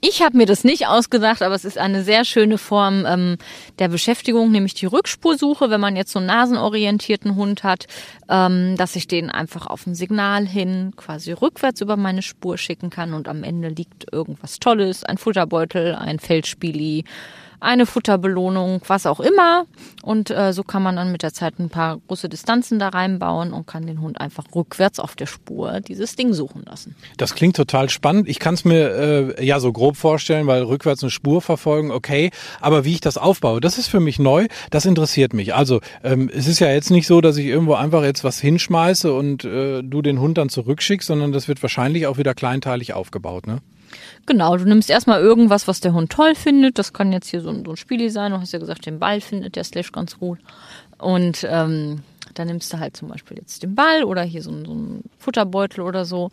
Ich 0.00 0.22
habe 0.22 0.36
mir 0.36 0.46
das 0.46 0.64
nicht 0.64 0.86
ausgedacht, 0.86 1.42
aber 1.42 1.54
es 1.54 1.64
ist 1.64 1.78
eine 1.78 2.02
sehr 2.04 2.24
schöne 2.24 2.58
Form 2.58 3.04
ähm, 3.06 3.36
der 3.78 3.88
Beschäftigung, 3.88 4.50
nämlich 4.50 4.74
die 4.74 4.86
Rückspursuche, 4.86 5.70
wenn 5.70 5.80
man 5.80 5.96
jetzt 5.96 6.12
so 6.12 6.18
einen 6.18 6.26
nasenorientierten 6.26 7.34
Hund 7.34 7.64
hat, 7.64 7.86
ähm, 8.28 8.76
dass 8.76 8.96
ich 8.96 9.08
den 9.08 9.30
einfach 9.30 9.66
auf 9.66 9.86
ein 9.86 9.94
Signal 9.94 10.46
hin 10.46 10.92
quasi 10.96 11.32
rückwärts 11.32 11.80
über 11.80 11.96
meine 11.96 12.22
Spur 12.22 12.58
schicken 12.58 12.90
kann 12.90 13.14
und 13.14 13.28
am 13.28 13.42
Ende 13.44 13.68
liegt 13.68 14.12
irgendwas 14.12 14.58
Tolles, 14.58 15.04
ein 15.04 15.18
Futterbeutel, 15.18 15.94
ein 15.94 16.18
Feldspieli, 16.18 17.04
eine 17.64 17.86
Futterbelohnung, 17.86 18.82
was 18.86 19.06
auch 19.06 19.20
immer. 19.20 19.66
Und 20.02 20.30
äh, 20.30 20.52
so 20.52 20.62
kann 20.62 20.82
man 20.82 20.96
dann 20.96 21.10
mit 21.12 21.22
der 21.22 21.32
Zeit 21.32 21.58
ein 21.58 21.70
paar 21.70 21.98
große 22.06 22.28
Distanzen 22.28 22.78
da 22.78 22.90
reinbauen 22.90 23.52
und 23.52 23.66
kann 23.66 23.86
den 23.86 24.00
Hund 24.00 24.20
einfach 24.20 24.44
rückwärts 24.54 25.00
auf 25.00 25.16
der 25.16 25.26
Spur 25.26 25.80
dieses 25.80 26.14
Ding 26.16 26.34
suchen 26.34 26.62
lassen. 26.66 26.94
Das 27.16 27.34
klingt 27.34 27.56
total 27.56 27.88
spannend. 27.88 28.28
Ich 28.28 28.38
kann 28.38 28.54
es 28.54 28.64
mir 28.64 29.36
äh, 29.38 29.44
ja 29.44 29.60
so 29.60 29.72
grob 29.72 29.96
vorstellen, 29.96 30.46
weil 30.46 30.62
rückwärts 30.62 31.02
eine 31.02 31.10
Spur 31.10 31.40
verfolgen, 31.40 31.90
okay. 31.90 32.30
Aber 32.60 32.84
wie 32.84 32.92
ich 32.92 33.00
das 33.00 33.16
aufbaue, 33.16 33.60
das 33.60 33.78
ist 33.78 33.88
für 33.88 34.00
mich 34.00 34.18
neu. 34.18 34.46
Das 34.70 34.84
interessiert 34.84 35.32
mich. 35.32 35.54
Also 35.54 35.80
ähm, 36.02 36.30
es 36.32 36.46
ist 36.46 36.58
ja 36.60 36.70
jetzt 36.70 36.90
nicht 36.90 37.06
so, 37.06 37.20
dass 37.20 37.36
ich 37.36 37.46
irgendwo 37.46 37.74
einfach 37.74 38.02
jetzt 38.02 38.24
was 38.24 38.38
hinschmeiße 38.40 39.12
und 39.12 39.44
äh, 39.44 39.82
du 39.82 40.02
den 40.02 40.20
Hund 40.20 40.38
dann 40.38 40.48
zurückschickst, 40.50 41.06
sondern 41.06 41.32
das 41.32 41.48
wird 41.48 41.62
wahrscheinlich 41.62 42.06
auch 42.06 42.18
wieder 42.18 42.34
kleinteilig 42.34 42.92
aufgebaut, 42.92 43.46
ne? 43.46 43.58
Genau, 44.26 44.56
du 44.56 44.64
nimmst 44.64 44.88
erstmal 44.88 45.20
irgendwas, 45.20 45.68
was 45.68 45.80
der 45.80 45.92
Hund 45.92 46.10
toll 46.10 46.34
findet. 46.34 46.78
Das 46.78 46.92
kann 46.92 47.12
jetzt 47.12 47.28
hier 47.28 47.42
so 47.42 47.50
ein, 47.50 47.64
so 47.64 47.72
ein 47.72 47.76
Spieli 47.76 48.08
sein. 48.08 48.32
Du 48.32 48.40
hast 48.40 48.52
ja 48.52 48.58
gesagt, 48.58 48.86
den 48.86 48.98
Ball 48.98 49.20
findet 49.20 49.56
der 49.56 49.64
Slash 49.64 49.92
ganz 49.92 50.18
gut. 50.18 50.38
Und 50.98 51.46
ähm, 51.48 52.02
dann 52.32 52.46
nimmst 52.46 52.72
du 52.72 52.78
halt 52.78 52.96
zum 52.96 53.08
Beispiel 53.08 53.36
jetzt 53.36 53.62
den 53.62 53.74
Ball 53.74 54.04
oder 54.04 54.22
hier 54.22 54.42
so, 54.42 54.50
so 54.50 54.72
einen 54.72 55.04
Futterbeutel 55.18 55.82
oder 55.82 56.04
so 56.04 56.30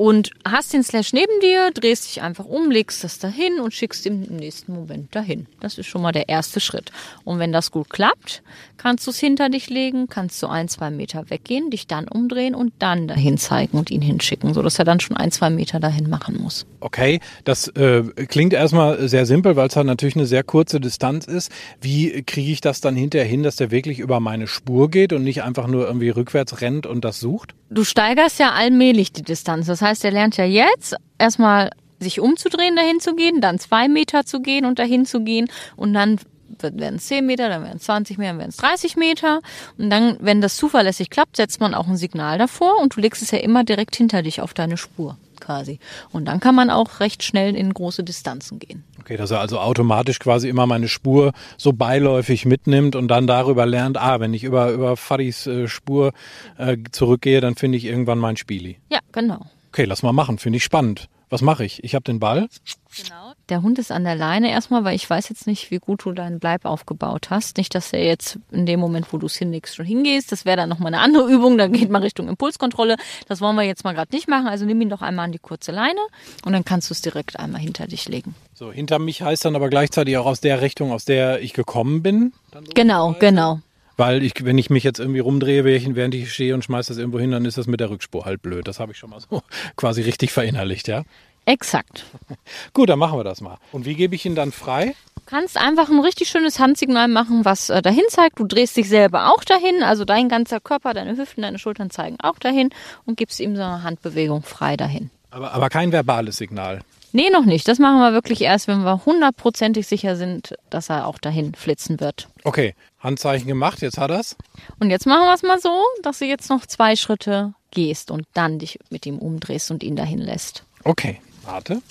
und 0.00 0.30
hast 0.48 0.72
den 0.72 0.82
Slash 0.82 1.12
neben 1.12 1.40
dir, 1.42 1.72
drehst 1.74 2.06
dich 2.06 2.22
einfach 2.22 2.46
um, 2.46 2.70
legst 2.70 3.04
das 3.04 3.18
dahin 3.18 3.60
und 3.60 3.74
schickst 3.74 4.06
ihn 4.06 4.24
im 4.24 4.36
nächsten 4.36 4.72
Moment 4.72 5.14
dahin. 5.14 5.46
Das 5.60 5.76
ist 5.76 5.88
schon 5.88 6.00
mal 6.00 6.10
der 6.10 6.30
erste 6.30 6.58
Schritt. 6.58 6.90
Und 7.24 7.38
wenn 7.38 7.52
das 7.52 7.70
gut 7.70 7.90
klappt, 7.90 8.42
kannst 8.78 9.06
du 9.06 9.10
es 9.10 9.18
hinter 9.18 9.50
dich 9.50 9.68
legen, 9.68 10.08
kannst 10.08 10.42
du 10.42 10.46
ein, 10.46 10.68
zwei 10.68 10.90
Meter 10.90 11.28
weggehen, 11.28 11.68
dich 11.68 11.86
dann 11.86 12.08
umdrehen 12.08 12.54
und 12.54 12.72
dann 12.78 13.08
dahin 13.08 13.36
zeigen 13.36 13.76
und 13.76 13.90
ihn 13.90 14.00
hinschicken, 14.00 14.54
sodass 14.54 14.78
er 14.78 14.86
dann 14.86 15.00
schon 15.00 15.18
ein, 15.18 15.32
zwei 15.32 15.50
Meter 15.50 15.80
dahin 15.80 16.08
machen 16.08 16.40
muss. 16.40 16.64
Okay, 16.80 17.20
das 17.44 17.68
äh, 17.68 18.02
klingt 18.26 18.54
erstmal 18.54 19.06
sehr 19.06 19.26
simpel, 19.26 19.54
weil 19.56 19.68
es 19.68 19.76
halt 19.76 19.86
natürlich 19.86 20.16
eine 20.16 20.24
sehr 20.24 20.44
kurze 20.44 20.80
Distanz 20.80 21.26
ist. 21.26 21.52
Wie 21.82 22.22
kriege 22.22 22.52
ich 22.52 22.62
das 22.62 22.80
dann 22.80 22.96
hinterher 22.96 23.28
hin, 23.28 23.42
dass 23.42 23.56
der 23.56 23.70
wirklich 23.70 23.98
über 23.98 24.18
meine 24.18 24.46
Spur 24.46 24.90
geht 24.90 25.12
und 25.12 25.24
nicht 25.24 25.42
einfach 25.42 25.66
nur 25.66 25.86
irgendwie 25.86 26.08
rückwärts 26.08 26.62
rennt 26.62 26.86
und 26.86 27.04
das 27.04 27.20
sucht? 27.20 27.54
Du 27.68 27.84
steigerst 27.84 28.40
ja 28.40 28.52
allmählich 28.52 29.12
die 29.12 29.22
Distanz. 29.22 29.66
Das 29.66 29.82
heißt, 29.82 29.89
er 30.04 30.12
lernt 30.12 30.36
ja 30.36 30.44
jetzt 30.44 30.96
erstmal 31.18 31.70
sich 31.98 32.20
umzudrehen, 32.20 32.76
dahin 32.76 33.00
zu 33.00 33.14
gehen, 33.14 33.40
dann 33.40 33.58
zwei 33.58 33.88
Meter 33.88 34.24
zu 34.24 34.40
gehen 34.40 34.64
und 34.64 34.78
dahin 34.78 35.04
zu 35.04 35.20
gehen 35.20 35.48
und 35.76 35.92
dann 35.92 36.18
werden 36.62 36.96
es 36.96 37.06
10 37.06 37.26
Meter, 37.26 37.48
dann 37.48 37.62
werden 37.62 37.76
es 37.76 37.84
20 37.84 38.18
Meter, 38.18 38.30
dann 38.30 38.38
werden 38.38 38.50
es 38.50 38.56
30 38.56 38.96
Meter. 38.96 39.40
Und 39.78 39.90
dann, 39.90 40.16
wenn 40.20 40.40
das 40.40 40.56
zuverlässig 40.56 41.10
klappt, 41.10 41.36
setzt 41.36 41.60
man 41.60 41.74
auch 41.74 41.86
ein 41.86 41.96
Signal 41.96 42.38
davor 42.38 42.80
und 42.80 42.96
du 42.96 43.00
legst 43.00 43.22
es 43.22 43.30
ja 43.30 43.38
immer 43.38 43.64
direkt 43.64 43.96
hinter 43.96 44.22
dich 44.22 44.40
auf 44.40 44.54
deine 44.54 44.76
Spur 44.76 45.16
quasi. 45.40 45.78
Und 46.12 46.26
dann 46.26 46.38
kann 46.38 46.54
man 46.54 46.70
auch 46.70 47.00
recht 47.00 47.22
schnell 47.22 47.56
in 47.56 47.72
große 47.72 48.04
Distanzen 48.04 48.58
gehen. 48.58 48.84
Okay, 49.00 49.16
dass 49.16 49.30
er 49.30 49.40
also 49.40 49.58
automatisch 49.58 50.18
quasi 50.18 50.48
immer 50.48 50.66
meine 50.66 50.88
Spur 50.88 51.32
so 51.56 51.72
beiläufig 51.72 52.44
mitnimmt 52.44 52.94
und 52.94 53.08
dann 53.08 53.26
darüber 53.26 53.64
lernt, 53.66 53.96
ah, 53.96 54.20
wenn 54.20 54.34
ich 54.34 54.44
über, 54.44 54.70
über 54.70 54.96
Fadis 54.96 55.46
äh, 55.46 55.66
Spur 55.66 56.12
äh, 56.58 56.76
zurückgehe, 56.92 57.40
dann 57.40 57.54
finde 57.54 57.78
ich 57.78 57.86
irgendwann 57.86 58.18
mein 58.18 58.36
Spieli. 58.36 58.78
Ja, 58.90 59.00
genau. 59.12 59.46
Okay, 59.72 59.84
lass 59.84 60.02
mal 60.02 60.12
machen, 60.12 60.38
finde 60.38 60.56
ich 60.56 60.64
spannend. 60.64 61.08
Was 61.28 61.42
mache 61.42 61.64
ich? 61.64 61.84
Ich 61.84 61.94
habe 61.94 62.02
den 62.02 62.18
Ball. 62.18 62.48
Genau. 62.96 63.34
Der 63.48 63.62
Hund 63.62 63.78
ist 63.78 63.92
an 63.92 64.02
der 64.02 64.16
Leine 64.16 64.50
erstmal, 64.50 64.82
weil 64.82 64.96
ich 64.96 65.08
weiß 65.08 65.28
jetzt 65.28 65.46
nicht, 65.46 65.70
wie 65.70 65.78
gut 65.78 66.04
du 66.04 66.10
deinen 66.10 66.40
Bleib 66.40 66.64
aufgebaut 66.64 67.30
hast. 67.30 67.56
Nicht, 67.56 67.72
dass 67.76 67.92
er 67.92 68.04
jetzt 68.04 68.40
in 68.50 68.66
dem 68.66 68.80
Moment, 68.80 69.12
wo 69.12 69.16
du 69.16 69.26
es 69.26 69.36
hinlegst, 69.36 69.76
schon 69.76 69.86
hingehst. 69.86 70.32
Das 70.32 70.44
wäre 70.44 70.56
dann 70.56 70.68
nochmal 70.68 70.92
eine 70.92 71.00
andere 71.00 71.28
Übung. 71.32 71.56
Da 71.56 71.68
geht 71.68 71.88
man 71.88 72.02
Richtung 72.02 72.28
Impulskontrolle. 72.28 72.96
Das 73.28 73.40
wollen 73.40 73.54
wir 73.54 73.62
jetzt 73.62 73.84
mal 73.84 73.94
gerade 73.94 74.12
nicht 74.12 74.26
machen. 74.26 74.48
Also 74.48 74.64
nimm 74.64 74.80
ihn 74.80 74.88
doch 74.88 75.02
einmal 75.02 75.26
an 75.26 75.32
die 75.32 75.38
kurze 75.38 75.70
Leine 75.70 76.00
und 76.44 76.52
dann 76.52 76.64
kannst 76.64 76.90
du 76.90 76.94
es 76.94 77.00
direkt 77.00 77.38
einmal 77.38 77.60
hinter 77.60 77.86
dich 77.86 78.08
legen. 78.08 78.34
So, 78.52 78.72
hinter 78.72 78.98
mich 78.98 79.22
heißt 79.22 79.44
dann 79.44 79.54
aber 79.54 79.70
gleichzeitig 79.70 80.16
auch 80.16 80.26
aus 80.26 80.40
der 80.40 80.60
Richtung, 80.62 80.90
aus 80.90 81.04
der 81.04 81.40
ich 81.42 81.52
gekommen 81.52 82.02
bin. 82.02 82.32
Genau, 82.74 83.14
genau. 83.20 83.60
Weil 84.00 84.22
ich, 84.22 84.32
wenn 84.46 84.56
ich 84.56 84.70
mich 84.70 84.82
jetzt 84.82 84.98
irgendwie 84.98 85.18
rumdrehe, 85.18 85.62
während 85.62 86.14
ich 86.14 86.32
stehe 86.32 86.54
und 86.54 86.64
schmeiße 86.64 86.88
das 86.88 86.96
irgendwo 86.96 87.18
hin, 87.18 87.32
dann 87.32 87.44
ist 87.44 87.58
das 87.58 87.66
mit 87.66 87.80
der 87.80 87.90
Rückspur 87.90 88.24
halt 88.24 88.40
blöd. 88.40 88.66
Das 88.66 88.80
habe 88.80 88.92
ich 88.92 88.98
schon 88.98 89.10
mal 89.10 89.20
so 89.20 89.42
quasi 89.76 90.00
richtig 90.00 90.32
verinnerlicht, 90.32 90.88
ja. 90.88 91.02
Exakt. 91.44 92.06
Gut, 92.72 92.88
dann 92.88 92.98
machen 92.98 93.18
wir 93.18 93.24
das 93.24 93.42
mal. 93.42 93.58
Und 93.72 93.84
wie 93.84 93.94
gebe 93.94 94.14
ich 94.14 94.24
ihn 94.24 94.34
dann 94.34 94.52
frei? 94.52 94.94
Du 95.16 95.22
kannst 95.26 95.58
einfach 95.58 95.90
ein 95.90 96.00
richtig 96.00 96.30
schönes 96.30 96.58
Handsignal 96.58 97.08
machen, 97.08 97.44
was 97.44 97.68
äh, 97.68 97.82
dahin 97.82 98.04
zeigt. 98.08 98.38
Du 98.38 98.46
drehst 98.46 98.74
dich 98.74 98.88
selber 98.88 99.34
auch 99.34 99.44
dahin, 99.44 99.82
also 99.82 100.06
dein 100.06 100.30
ganzer 100.30 100.60
Körper, 100.60 100.94
deine 100.94 101.18
Hüften, 101.18 101.42
deine 101.42 101.58
Schultern 101.58 101.90
zeigen 101.90 102.16
auch 102.22 102.38
dahin 102.38 102.70
und 103.04 103.18
gibst 103.18 103.38
ihm 103.38 103.54
so 103.54 103.60
eine 103.60 103.82
Handbewegung 103.82 104.44
frei 104.44 104.78
dahin. 104.78 105.10
Aber, 105.30 105.52
aber 105.52 105.68
kein 105.68 105.92
verbales 105.92 106.38
Signal. 106.38 106.80
Nee, 107.12 107.30
noch 107.30 107.44
nicht. 107.44 107.66
Das 107.66 107.78
machen 107.78 107.98
wir 107.98 108.12
wirklich 108.12 108.42
erst, 108.42 108.68
wenn 108.68 108.82
wir 108.82 109.04
hundertprozentig 109.04 109.86
sicher 109.86 110.16
sind, 110.16 110.54
dass 110.70 110.90
er 110.90 111.06
auch 111.06 111.18
dahin 111.18 111.54
flitzen 111.54 112.00
wird. 112.00 112.28
Okay, 112.44 112.74
Handzeichen 113.00 113.48
gemacht, 113.48 113.80
jetzt 113.82 113.98
hat 113.98 114.10
er's. 114.10 114.36
Und 114.78 114.90
jetzt 114.90 115.06
machen 115.06 115.24
wir 115.24 115.34
es 115.34 115.42
mal 115.42 115.60
so, 115.60 115.82
dass 116.02 116.20
du 116.20 116.26
jetzt 116.26 116.50
noch 116.50 116.66
zwei 116.66 116.94
Schritte 116.96 117.54
gehst 117.72 118.10
und 118.10 118.26
dann 118.34 118.58
dich 118.58 118.78
mit 118.90 119.06
ihm 119.06 119.18
umdrehst 119.18 119.70
und 119.70 119.82
ihn 119.82 119.96
dahin 119.96 120.18
lässt. 120.18 120.64
Okay, 120.84 121.20
warte. 121.44 121.82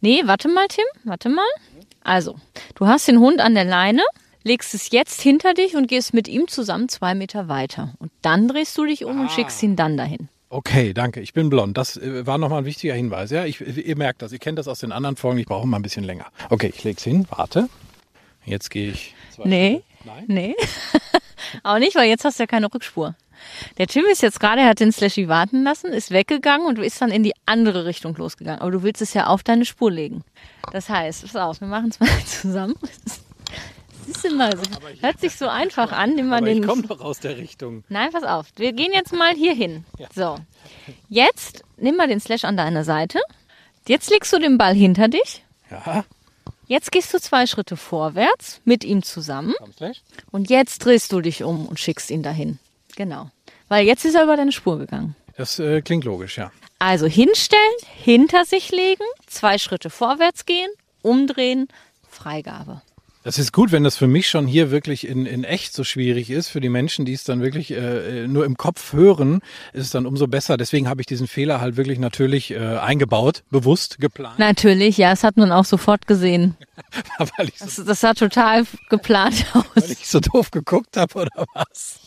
Nee, 0.00 0.22
warte 0.24 0.48
mal, 0.48 0.66
Tim, 0.68 0.84
warte 1.04 1.28
mal. 1.28 1.46
Also, 2.04 2.36
du 2.74 2.86
hast 2.86 3.08
den 3.08 3.18
Hund 3.18 3.40
an 3.40 3.54
der 3.54 3.64
Leine, 3.64 4.02
legst 4.44 4.74
es 4.74 4.90
jetzt 4.90 5.20
hinter 5.20 5.54
dich 5.54 5.74
und 5.74 5.88
gehst 5.88 6.14
mit 6.14 6.28
ihm 6.28 6.48
zusammen 6.48 6.88
zwei 6.88 7.14
Meter 7.14 7.48
weiter. 7.48 7.94
Und 7.98 8.12
dann 8.22 8.46
drehst 8.46 8.76
du 8.78 8.84
dich 8.84 9.04
um 9.04 9.20
und 9.20 9.30
schickst 9.30 9.62
ihn 9.62 9.74
dann 9.74 9.96
dahin. 9.96 10.28
Okay, 10.56 10.94
danke. 10.94 11.20
Ich 11.20 11.34
bin 11.34 11.50
blond. 11.50 11.76
Das 11.76 11.98
äh, 11.98 12.26
war 12.26 12.38
nochmal 12.38 12.60
ein 12.60 12.64
wichtiger 12.64 12.94
Hinweis. 12.94 13.30
Ja, 13.30 13.44
ich, 13.44 13.60
ihr 13.60 13.94
merkt 13.94 14.22
das. 14.22 14.32
Ihr 14.32 14.38
kennt 14.38 14.58
das 14.58 14.68
aus 14.68 14.78
den 14.78 14.90
anderen 14.90 15.16
Folgen. 15.16 15.38
Ich 15.38 15.44
brauche 15.44 15.66
mal 15.66 15.76
ein 15.76 15.82
bisschen 15.82 16.02
länger. 16.02 16.24
Okay, 16.48 16.72
ich 16.74 16.82
leg's 16.82 17.04
hin. 17.04 17.26
Warte. 17.28 17.68
Jetzt 18.46 18.70
gehe 18.70 18.92
ich. 18.92 19.14
zwei 19.34 19.46
Nee. 19.46 19.82
Nein. 20.06 20.24
nee. 20.28 20.56
Auch 21.62 21.78
nicht, 21.78 21.94
weil 21.94 22.08
jetzt 22.08 22.24
hast 22.24 22.38
du 22.38 22.44
ja 22.44 22.46
keine 22.46 22.72
Rückspur. 22.72 23.14
Der 23.76 23.86
Tim 23.86 24.06
ist 24.10 24.22
jetzt 24.22 24.40
gerade, 24.40 24.62
er 24.62 24.68
hat 24.68 24.80
den 24.80 24.92
Slashy 24.92 25.28
warten 25.28 25.62
lassen, 25.62 25.92
ist 25.92 26.10
weggegangen 26.10 26.66
und 26.66 26.78
du 26.78 26.82
bist 26.82 27.02
dann 27.02 27.10
in 27.10 27.22
die 27.22 27.34
andere 27.44 27.84
Richtung 27.84 28.16
losgegangen. 28.16 28.62
Aber 28.62 28.70
du 28.70 28.82
willst 28.82 29.02
es 29.02 29.12
ja 29.12 29.26
auf 29.26 29.42
deine 29.42 29.66
Spur 29.66 29.90
legen. 29.90 30.24
Das 30.72 30.88
heißt, 30.88 31.20
pass 31.20 31.36
auf, 31.36 31.60
wir 31.60 31.68
machen 31.68 31.90
es 31.90 32.00
mal 32.00 32.08
zusammen. 32.24 32.76
Siehst 34.06 34.24
du 34.24 34.34
mal, 34.34 34.52
hört 35.00 35.20
sich 35.20 35.36
so 35.36 35.48
einfach 35.48 35.92
an. 35.92 36.14
Nimm 36.14 36.28
mal 36.28 36.38
Aber 36.38 36.46
den 36.46 36.62
ich 36.62 36.68
komme 36.68 36.82
doch 36.82 37.00
aus 37.00 37.20
der 37.20 37.36
Richtung. 37.36 37.84
Nein, 37.88 38.10
pass 38.12 38.24
auf. 38.24 38.46
Wir 38.56 38.72
gehen 38.72 38.92
jetzt 38.92 39.12
mal 39.12 39.34
hier 39.34 39.54
hin. 39.54 39.84
So. 40.14 40.36
Jetzt 41.08 41.64
nimm 41.76 41.96
mal 41.96 42.08
den 42.08 42.20
Slash 42.20 42.44
an 42.44 42.56
deine 42.56 42.84
Seite. 42.84 43.20
Jetzt 43.88 44.10
legst 44.10 44.32
du 44.32 44.38
den 44.38 44.58
Ball 44.58 44.74
hinter 44.74 45.08
dich. 45.08 45.42
Ja, 45.70 46.04
Jetzt 46.68 46.90
gehst 46.90 47.14
du 47.14 47.20
zwei 47.20 47.46
Schritte 47.46 47.76
vorwärts 47.76 48.60
mit 48.64 48.82
ihm 48.82 49.04
zusammen. 49.04 49.54
Und 50.32 50.50
jetzt 50.50 50.84
drehst 50.84 51.12
du 51.12 51.20
dich 51.20 51.44
um 51.44 51.66
und 51.66 51.78
schickst 51.78 52.10
ihn 52.10 52.24
dahin. 52.24 52.58
Genau. 52.96 53.30
Weil 53.68 53.86
jetzt 53.86 54.04
ist 54.04 54.16
er 54.16 54.24
über 54.24 54.36
deine 54.36 54.50
Spur 54.52 54.78
gegangen. 54.78 55.14
Das 55.36 55.58
äh, 55.60 55.80
klingt 55.82 56.04
logisch, 56.04 56.38
ja. 56.38 56.50
Also 56.78 57.06
hinstellen, 57.06 57.62
hinter 58.02 58.44
sich 58.44 58.70
legen, 58.72 59.04
zwei 59.26 59.58
Schritte 59.58 59.90
vorwärts 59.90 60.44
gehen, 60.44 60.70
umdrehen, 61.02 61.68
Freigabe. 62.08 62.82
Das 63.26 63.40
ist 63.40 63.52
gut, 63.52 63.72
wenn 63.72 63.82
das 63.82 63.96
für 63.96 64.06
mich 64.06 64.28
schon 64.28 64.46
hier 64.46 64.70
wirklich 64.70 65.04
in, 65.04 65.26
in 65.26 65.42
echt 65.42 65.74
so 65.74 65.82
schwierig 65.82 66.30
ist. 66.30 66.46
Für 66.46 66.60
die 66.60 66.68
Menschen, 66.68 67.04
die 67.04 67.12
es 67.12 67.24
dann 67.24 67.42
wirklich 67.42 67.72
äh, 67.72 68.28
nur 68.28 68.44
im 68.44 68.56
Kopf 68.56 68.92
hören, 68.92 69.40
ist 69.72 69.86
es 69.86 69.90
dann 69.90 70.06
umso 70.06 70.28
besser. 70.28 70.56
Deswegen 70.56 70.88
habe 70.88 71.00
ich 71.00 71.08
diesen 71.08 71.26
Fehler 71.26 71.60
halt 71.60 71.76
wirklich 71.76 71.98
natürlich 71.98 72.52
äh, 72.52 72.58
eingebaut, 72.58 73.42
bewusst 73.50 73.98
geplant, 73.98 74.38
Natürlich, 74.38 74.96
ja, 74.96 75.10
das 75.10 75.24
hat 75.24 75.36
man 75.38 75.50
auch 75.50 75.64
sofort 75.64 76.06
gesehen. 76.06 76.56
weil, 77.18 77.48
ich 77.48 77.58
so, 77.58 77.64
Das, 77.64 77.84
das 77.84 78.00
sah 78.00 78.14
total 78.14 78.64
geplant 78.90 79.44
weil 79.52 79.82
aus. 79.82 79.90
ich 79.90 80.06
so 80.06 80.20
doof 80.20 80.52
geguckt 80.52 80.96
habe 80.96 81.22
oder 81.22 81.46
was. 81.52 81.98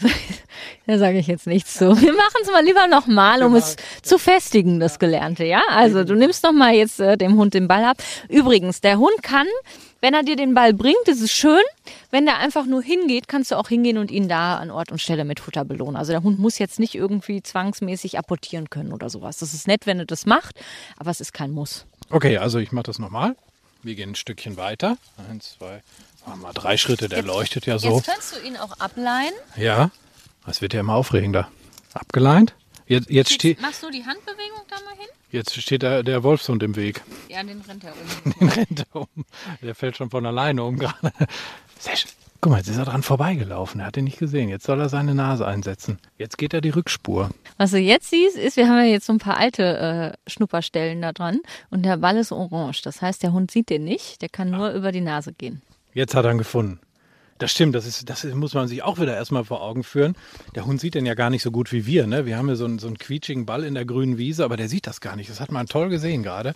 Da 0.86 0.98
sage 0.98 1.18
ich 1.18 1.26
jetzt 1.26 1.46
nichts 1.46 1.74
zu. 1.74 2.00
Wir 2.00 2.12
machen 2.12 2.40
es 2.42 2.50
mal 2.50 2.64
lieber 2.64 2.86
nochmal, 2.86 3.42
um 3.42 3.54
es 3.54 3.76
zu 4.02 4.18
festigen, 4.18 4.80
das 4.80 4.98
Gelernte, 4.98 5.44
ja? 5.44 5.62
Also 5.70 6.04
du 6.04 6.14
nimmst 6.14 6.42
noch 6.44 6.52
mal 6.52 6.74
jetzt 6.74 7.00
äh, 7.00 7.16
dem 7.16 7.36
Hund 7.36 7.54
den 7.54 7.68
Ball 7.68 7.84
ab. 7.84 7.98
Übrigens, 8.28 8.80
der 8.80 8.98
Hund 8.98 9.22
kann, 9.22 9.46
wenn 10.00 10.12
er 10.12 10.22
dir 10.22 10.36
den 10.36 10.54
Ball 10.54 10.74
bringt, 10.74 10.98
das 11.06 11.20
ist 11.20 11.32
schön. 11.32 11.62
Wenn 12.10 12.26
der 12.26 12.38
einfach 12.38 12.66
nur 12.66 12.82
hingeht, 12.82 13.28
kannst 13.28 13.50
du 13.50 13.56
auch 13.56 13.68
hingehen 13.68 13.96
und 13.96 14.10
ihn 14.10 14.28
da 14.28 14.56
an 14.56 14.70
Ort 14.70 14.92
und 14.92 15.00
Stelle 15.00 15.24
mit 15.24 15.40
Futter 15.40 15.64
belohnen. 15.64 15.96
Also 15.96 16.12
der 16.12 16.22
Hund 16.22 16.38
muss 16.38 16.58
jetzt 16.58 16.78
nicht 16.78 16.94
irgendwie 16.94 17.42
zwangsmäßig 17.42 18.18
apportieren 18.18 18.68
können 18.68 18.92
oder 18.92 19.08
sowas. 19.08 19.38
Das 19.38 19.54
ist 19.54 19.66
nett, 19.66 19.86
wenn 19.86 19.98
er 19.98 20.04
das 20.04 20.26
macht, 20.26 20.60
aber 20.98 21.10
es 21.10 21.20
ist 21.20 21.32
kein 21.32 21.50
Muss. 21.50 21.86
Okay, 22.10 22.36
also 22.36 22.58
ich 22.58 22.72
mache 22.72 22.84
das 22.84 22.98
nochmal. 22.98 23.34
Wir 23.82 23.94
gehen 23.94 24.10
ein 24.10 24.14
Stückchen 24.14 24.56
weiter. 24.56 24.96
Eins, 25.30 25.56
zwei, 25.58 25.82
mal 26.36 26.52
drei 26.52 26.76
Schritte. 26.76 27.08
Der 27.08 27.22
leuchtet 27.22 27.66
ja 27.66 27.78
so. 27.78 27.96
Jetzt 27.96 28.06
kannst 28.06 28.36
du 28.36 28.46
ihn 28.46 28.56
auch 28.56 28.78
ableihen. 28.78 29.32
Ja, 29.56 29.90
das 30.46 30.60
wird 30.60 30.74
ja 30.74 30.80
immer 30.80 30.94
aufregender. 30.94 31.48
Abgeleint. 31.92 32.54
Jetzt, 32.86 33.08
jetzt, 33.08 33.32
steht, 33.32 33.62
Machst 33.62 33.82
du 33.82 33.90
die 33.90 34.04
Handbewegung 34.04 34.60
da 34.68 34.76
mal 34.84 34.94
hin? 34.98 35.08
jetzt 35.30 35.60
steht 35.60 35.82
der, 35.82 36.02
der 36.02 36.22
Wolfshund 36.22 36.62
im 36.62 36.76
Weg. 36.76 37.02
Ja, 37.28 37.42
den 37.42 37.60
rennt 37.62 37.84
er 37.84 37.92
um. 37.92 38.32
Den 38.40 38.48
rennt 38.48 38.86
er 38.92 39.00
um. 39.00 39.24
Der 39.62 39.74
fällt 39.74 39.96
schon 39.96 40.10
von 40.10 40.26
alleine 40.26 40.62
um 40.62 40.78
gerade. 40.78 41.12
Sehr 41.78 41.96
schön. 41.96 42.10
Guck 42.44 42.50
mal, 42.50 42.58
jetzt 42.58 42.68
ist 42.68 42.76
er 42.76 42.84
dran 42.84 43.02
vorbeigelaufen. 43.02 43.80
Er 43.80 43.86
hat 43.86 43.96
ihn 43.96 44.04
nicht 44.04 44.18
gesehen. 44.18 44.50
Jetzt 44.50 44.66
soll 44.66 44.78
er 44.78 44.90
seine 44.90 45.14
Nase 45.14 45.46
einsetzen. 45.46 45.98
Jetzt 46.18 46.36
geht 46.36 46.52
er 46.52 46.60
die 46.60 46.68
Rückspur. 46.68 47.30
Was 47.56 47.70
du 47.70 47.78
jetzt 47.78 48.10
siehst, 48.10 48.36
ist, 48.36 48.58
wir 48.58 48.68
haben 48.68 48.76
ja 48.76 48.84
jetzt 48.84 49.06
so 49.06 49.14
ein 49.14 49.18
paar 49.18 49.38
alte 49.38 50.14
äh, 50.26 50.30
Schnupperstellen 50.30 51.00
da 51.00 51.12
dran 51.14 51.40
und 51.70 51.86
der 51.86 51.96
Ball 51.96 52.18
ist 52.18 52.32
orange. 52.32 52.82
Das 52.82 53.00
heißt, 53.00 53.22
der 53.22 53.32
Hund 53.32 53.50
sieht 53.50 53.70
den 53.70 53.84
nicht, 53.84 54.20
der 54.20 54.28
kann 54.28 54.50
nur 54.50 54.72
über 54.72 54.92
die 54.92 55.00
Nase 55.00 55.32
gehen. 55.32 55.62
Jetzt 55.94 56.14
hat 56.14 56.26
er 56.26 56.32
ihn 56.32 56.38
gefunden. 56.38 56.80
Das 57.44 57.50
stimmt, 57.50 57.74
das, 57.74 57.84
ist, 57.84 58.08
das 58.08 58.24
muss 58.24 58.54
man 58.54 58.68
sich 58.68 58.82
auch 58.82 58.98
wieder 58.98 59.14
erstmal 59.14 59.44
vor 59.44 59.60
Augen 59.60 59.84
führen. 59.84 60.16
Der 60.54 60.64
Hund 60.64 60.80
sieht 60.80 60.94
den 60.94 61.04
ja 61.04 61.12
gar 61.12 61.28
nicht 61.28 61.42
so 61.42 61.50
gut 61.50 61.72
wie 61.72 61.84
wir. 61.84 62.06
Ne? 62.06 62.24
Wir 62.24 62.38
haben 62.38 62.48
ja 62.48 62.54
so 62.54 62.64
einen, 62.64 62.78
so 62.78 62.86
einen 62.86 62.96
quietschigen 62.96 63.44
Ball 63.44 63.64
in 63.64 63.74
der 63.74 63.84
grünen 63.84 64.16
Wiese, 64.16 64.46
aber 64.46 64.56
der 64.56 64.70
sieht 64.70 64.86
das 64.86 65.02
gar 65.02 65.14
nicht. 65.14 65.28
Das 65.28 65.40
hat 65.40 65.52
man 65.52 65.66
toll 65.66 65.90
gesehen 65.90 66.22
gerade, 66.22 66.54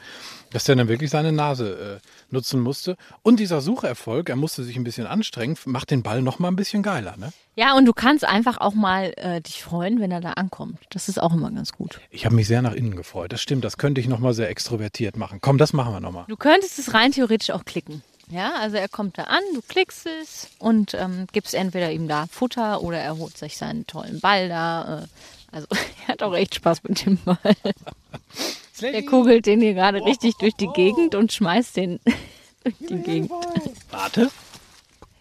dass 0.50 0.64
der 0.64 0.76
dann 0.76 0.88
wirklich 0.88 1.10
seine 1.10 1.30
Nase 1.30 2.00
äh, 2.00 2.34
nutzen 2.34 2.60
musste. 2.60 2.96
Und 3.20 3.38
dieser 3.38 3.60
Sucherfolg, 3.60 4.30
er 4.30 4.36
musste 4.36 4.64
sich 4.64 4.76
ein 4.76 4.84
bisschen 4.84 5.06
anstrengen, 5.06 5.58
macht 5.66 5.90
den 5.90 6.02
Ball 6.02 6.22
noch 6.22 6.38
mal 6.38 6.48
ein 6.48 6.56
bisschen 6.56 6.82
geiler. 6.82 7.18
Ne? 7.18 7.34
Ja, 7.54 7.76
und 7.76 7.84
du 7.84 7.92
kannst 7.92 8.24
einfach 8.24 8.56
auch 8.56 8.72
mal 8.72 9.12
äh, 9.16 9.42
dich 9.42 9.62
freuen, 9.62 10.00
wenn 10.00 10.10
er 10.10 10.22
da 10.22 10.32
ankommt. 10.32 10.78
Das 10.88 11.10
ist 11.10 11.20
auch 11.20 11.34
immer 11.34 11.50
ganz 11.50 11.72
gut. 11.72 12.00
Ich 12.08 12.24
habe 12.24 12.34
mich 12.34 12.46
sehr 12.46 12.62
nach 12.62 12.72
innen 12.72 12.96
gefreut. 12.96 13.30
Das 13.30 13.42
stimmt, 13.42 13.62
das 13.62 13.76
könnte 13.76 14.00
ich 14.00 14.08
noch 14.08 14.20
mal 14.20 14.32
sehr 14.32 14.48
extrovertiert 14.48 15.18
machen. 15.18 15.40
Komm, 15.42 15.58
das 15.58 15.74
machen 15.74 15.92
wir 15.92 16.00
noch 16.00 16.12
mal. 16.12 16.24
Du 16.28 16.36
könntest 16.36 16.78
es 16.78 16.94
rein 16.94 17.12
theoretisch 17.12 17.50
auch 17.50 17.66
klicken. 17.66 18.02
Ja, 18.30 18.54
also 18.54 18.76
er 18.76 18.88
kommt 18.88 19.16
da 19.16 19.24
an, 19.24 19.42
du 19.54 19.62
klickst 19.62 20.06
es 20.06 20.48
und 20.58 20.94
ähm, 20.94 21.26
gibst 21.32 21.54
entweder 21.54 21.90
ihm 21.90 22.08
da 22.08 22.26
Futter 22.30 22.82
oder 22.82 22.98
er 22.98 23.16
holt 23.16 23.36
sich 23.38 23.56
seinen 23.56 23.86
tollen 23.86 24.20
Ball 24.20 24.48
da. 24.48 25.02
Äh, 25.02 25.06
also 25.54 25.66
er 26.06 26.08
hat 26.08 26.22
auch 26.22 26.34
echt 26.34 26.54
Spaß 26.54 26.82
mit 26.84 27.06
dem 27.06 27.16
Ball. 27.18 27.38
Der 28.80 29.04
kugelt 29.04 29.46
den 29.46 29.60
hier 29.60 29.74
gerade 29.74 30.04
richtig 30.04 30.36
durch 30.36 30.54
die 30.54 30.68
Gegend 30.68 31.14
und 31.14 31.32
schmeißt 31.32 31.76
den 31.76 32.00
durch 32.64 32.76
die 32.78 32.96
Gegend. 32.96 33.30
Warte. 33.90 34.30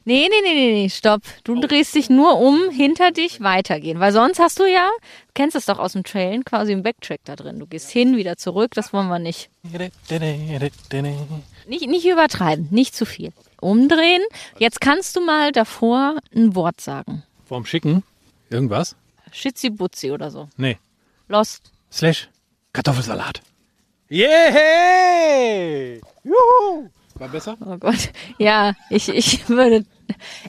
Nee, 0.04 0.30
nee, 0.30 0.42
nee, 0.42 0.54
nee, 0.54 0.74
nee, 0.84 0.90
stopp. 0.90 1.22
Du 1.44 1.60
drehst 1.60 1.94
dich 1.94 2.10
nur 2.10 2.40
um, 2.40 2.70
hinter 2.70 3.12
dich 3.12 3.42
weitergehen. 3.42 4.00
Weil 4.00 4.14
sonst 4.14 4.40
hast 4.40 4.58
du 4.58 4.64
ja, 4.64 4.90
du 5.02 5.34
kennst 5.34 5.54
das 5.54 5.66
doch 5.66 5.80
aus 5.80 5.94
dem 5.94 6.06
Trailen, 6.06 6.46
quasi 6.46 6.72
einen 6.72 6.82
Backtrack 6.82 7.20
da 7.26 7.36
drin. 7.36 7.60
Du 7.60 7.66
gehst 7.66 7.92
hin, 7.92 8.16
wieder 8.16 8.38
zurück, 8.38 8.72
das 8.74 8.94
wollen 8.94 9.10
wir 9.10 9.20
nicht. 9.20 9.50
Nicht, 11.68 11.88
nicht 11.88 12.06
übertreiben, 12.06 12.68
nicht 12.72 12.96
zu 12.96 13.06
viel. 13.06 13.32
Umdrehen. 13.60 14.22
Jetzt 14.58 14.82
kannst 14.82 15.16
du 15.16 15.22
mal 15.22 15.52
davor 15.52 16.18
ein 16.36 16.56
Wort 16.56 16.80
sagen. 16.82 17.24
Vorm 17.46 17.66
Schicken. 17.66 18.04
Irgendwas? 18.50 18.96
Schitzi-Butzi 19.32 20.12
oder 20.12 20.32
so. 20.32 20.48
Nee. 20.58 20.78
Lost. 21.28 21.72
Slash 21.92 22.30
Kartoffelsalat. 22.74 23.42
Yeah! 24.10 26.00
Juhu! 26.24 26.90
War 27.16 27.30
besser? 27.30 27.58
Oh 27.66 27.78
Gott. 27.78 28.12
Ja, 28.38 28.74
ich, 28.90 29.10
ich 29.10 29.50
würde. 29.50 29.86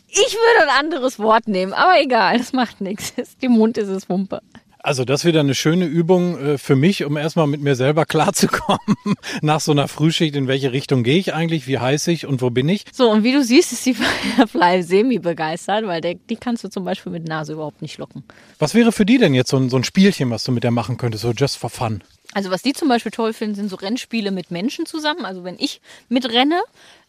Ich 0.07 0.35
würde 0.35 0.71
ein 0.71 0.79
anderes 0.79 1.19
Wort 1.19 1.49
nehmen, 1.49 1.73
aber 1.73 2.01
egal, 2.01 2.39
das 2.39 2.53
macht 2.53 2.81
nichts. 2.81 3.13
Im 3.41 3.53
Mund 3.53 3.77
ist 3.79 3.89
es 3.89 4.09
Wumpe. 4.09 4.41
Also 4.89 5.05
das 5.05 5.21
ist 5.21 5.25
wieder 5.27 5.41
eine 5.41 5.55
schöne 5.55 5.85
Übung 5.85 6.39
äh, 6.39 6.57
für 6.57 6.75
mich, 6.75 7.05
um 7.05 7.19
erstmal 7.19 7.47
mit 7.47 7.61
mir 7.61 7.77
selber 7.77 8.07
klarzukommen. 8.07 8.97
Nach 9.43 9.61
so 9.61 9.73
einer 9.73 9.87
Frühschicht, 9.87 10.35
in 10.35 10.49
welche 10.49 10.73
Richtung 10.73 11.03
gehe 11.03 11.19
ich 11.19 11.35
eigentlich, 11.35 11.67
wie 11.67 11.79
heiß 11.79 12.07
ich 12.07 12.25
und 12.25 12.41
wo 12.41 12.49
bin 12.49 12.71
ich? 12.71 12.87
So, 12.91 13.11
und 13.11 13.23
wie 13.23 13.33
du 13.33 13.45
siehst, 13.45 13.71
ist 13.71 13.85
die 13.85 13.93
Firefly 14.37 14.83
semi 14.83 15.19
begeistert, 15.19 15.87
weil 15.87 16.01
der, 16.01 16.15
die 16.15 16.37
kannst 16.37 16.65
du 16.65 16.71
zum 16.71 16.87
Beispiel 16.87 17.13
mit 17.13 17.29
Nase 17.29 17.53
überhaupt 17.53 17.83
nicht 17.83 17.99
locken. 17.99 18.25
Was 18.59 18.75
wäre 18.75 18.91
für 18.91 19.05
die 19.05 19.19
denn 19.19 19.35
jetzt 19.35 19.51
so 19.51 19.59
ein, 19.59 19.69
so 19.69 19.77
ein 19.77 19.85
Spielchen, 19.85 20.31
was 20.31 20.45
du 20.45 20.53
mit 20.53 20.65
der 20.65 20.71
machen 20.71 20.97
könntest, 20.97 21.21
so 21.21 21.33
just 21.33 21.59
for 21.59 21.69
fun? 21.69 22.03
Also 22.35 22.51
was 22.51 22.61
die 22.63 22.75
zum 22.75 22.89
Beispiel 22.89 23.11
toll 23.11 23.33
finden, 23.33 23.55
sind 23.55 23.71
so 23.71 23.77
Rennspiele 23.77 24.31
mit 24.31 24.51
Menschen 24.51 24.85
zusammen. 24.85 25.25
Also 25.25 25.45
wenn 25.45 25.57
ich 25.59 25.81
mitrenne, 26.11 26.61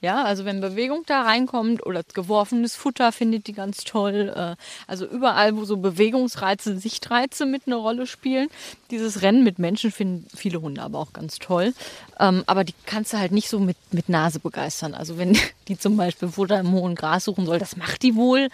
ja, 0.01 0.24
also 0.24 0.45
wenn 0.45 0.61
Bewegung 0.61 1.03
da 1.07 1.24
reinkommt 1.24 1.86
oder 1.86 2.03
geworfenes 2.13 2.76
Futter 2.78 3.11
findet 3.11 3.47
die 3.47 3.53
ganz 3.53 3.84
toll. 3.84 4.34
Äh, 4.34 4.55
Also 4.88 5.05
überall, 5.05 5.57
wo 5.57 5.65
so 5.65 5.76
Bewegungsreize, 5.78 6.78
Sichtreize 6.78 7.45
mit 7.45 7.63
eine 7.65 7.76
Rolle 7.76 8.07
spielen. 8.07 8.47
Dieses 8.91 9.22
Rennen 9.22 9.43
mit 9.43 9.59
Menschen 9.59 9.91
finden 9.91 10.26
viele 10.34 10.61
Hunde 10.61 10.82
aber 10.82 10.99
auch 10.99 11.11
ganz 11.11 11.38
toll. 11.38 11.74
Ähm, 12.17 12.43
Aber 12.47 12.63
die 12.63 12.74
kannst 12.86 13.11
du 13.11 13.17
halt 13.17 13.34
nicht 13.34 13.49
so 13.49 13.59
mit, 13.59 13.76
mit 13.91 14.07
Nase 14.07 14.39
begeistern. 14.39 14.93
Also 14.93 15.17
wenn 15.17 15.38
die 15.67 15.78
zum 15.78 15.97
Beispiel 15.97 16.30
Futter 16.30 16.59
im 16.61 16.72
hohen 16.72 16.95
Gras 16.95 17.26
suchen 17.26 17.45
soll, 17.45 17.59
das 17.59 17.76
macht 17.76 18.03
die 18.03 18.15
wohl. 18.15 18.47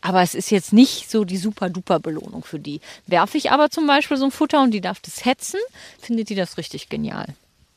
Aber 0.00 0.22
es 0.22 0.34
ist 0.34 0.50
jetzt 0.50 0.72
nicht 0.72 1.10
so 1.10 1.24
die 1.24 1.36
super-duper 1.36 2.00
Belohnung 2.00 2.42
für 2.42 2.58
die. 2.58 2.80
Werfe 3.06 3.36
ich 3.36 3.52
aber 3.52 3.70
zum 3.70 3.86
Beispiel 3.86 4.16
so 4.16 4.24
ein 4.24 4.30
Futter 4.30 4.62
und 4.62 4.70
die 4.70 4.80
darf 4.80 5.00
das 5.00 5.24
hetzen, 5.24 5.60
findet 6.00 6.30
die 6.30 6.34
das 6.34 6.56
richtig 6.56 6.88
genial. 6.88 7.26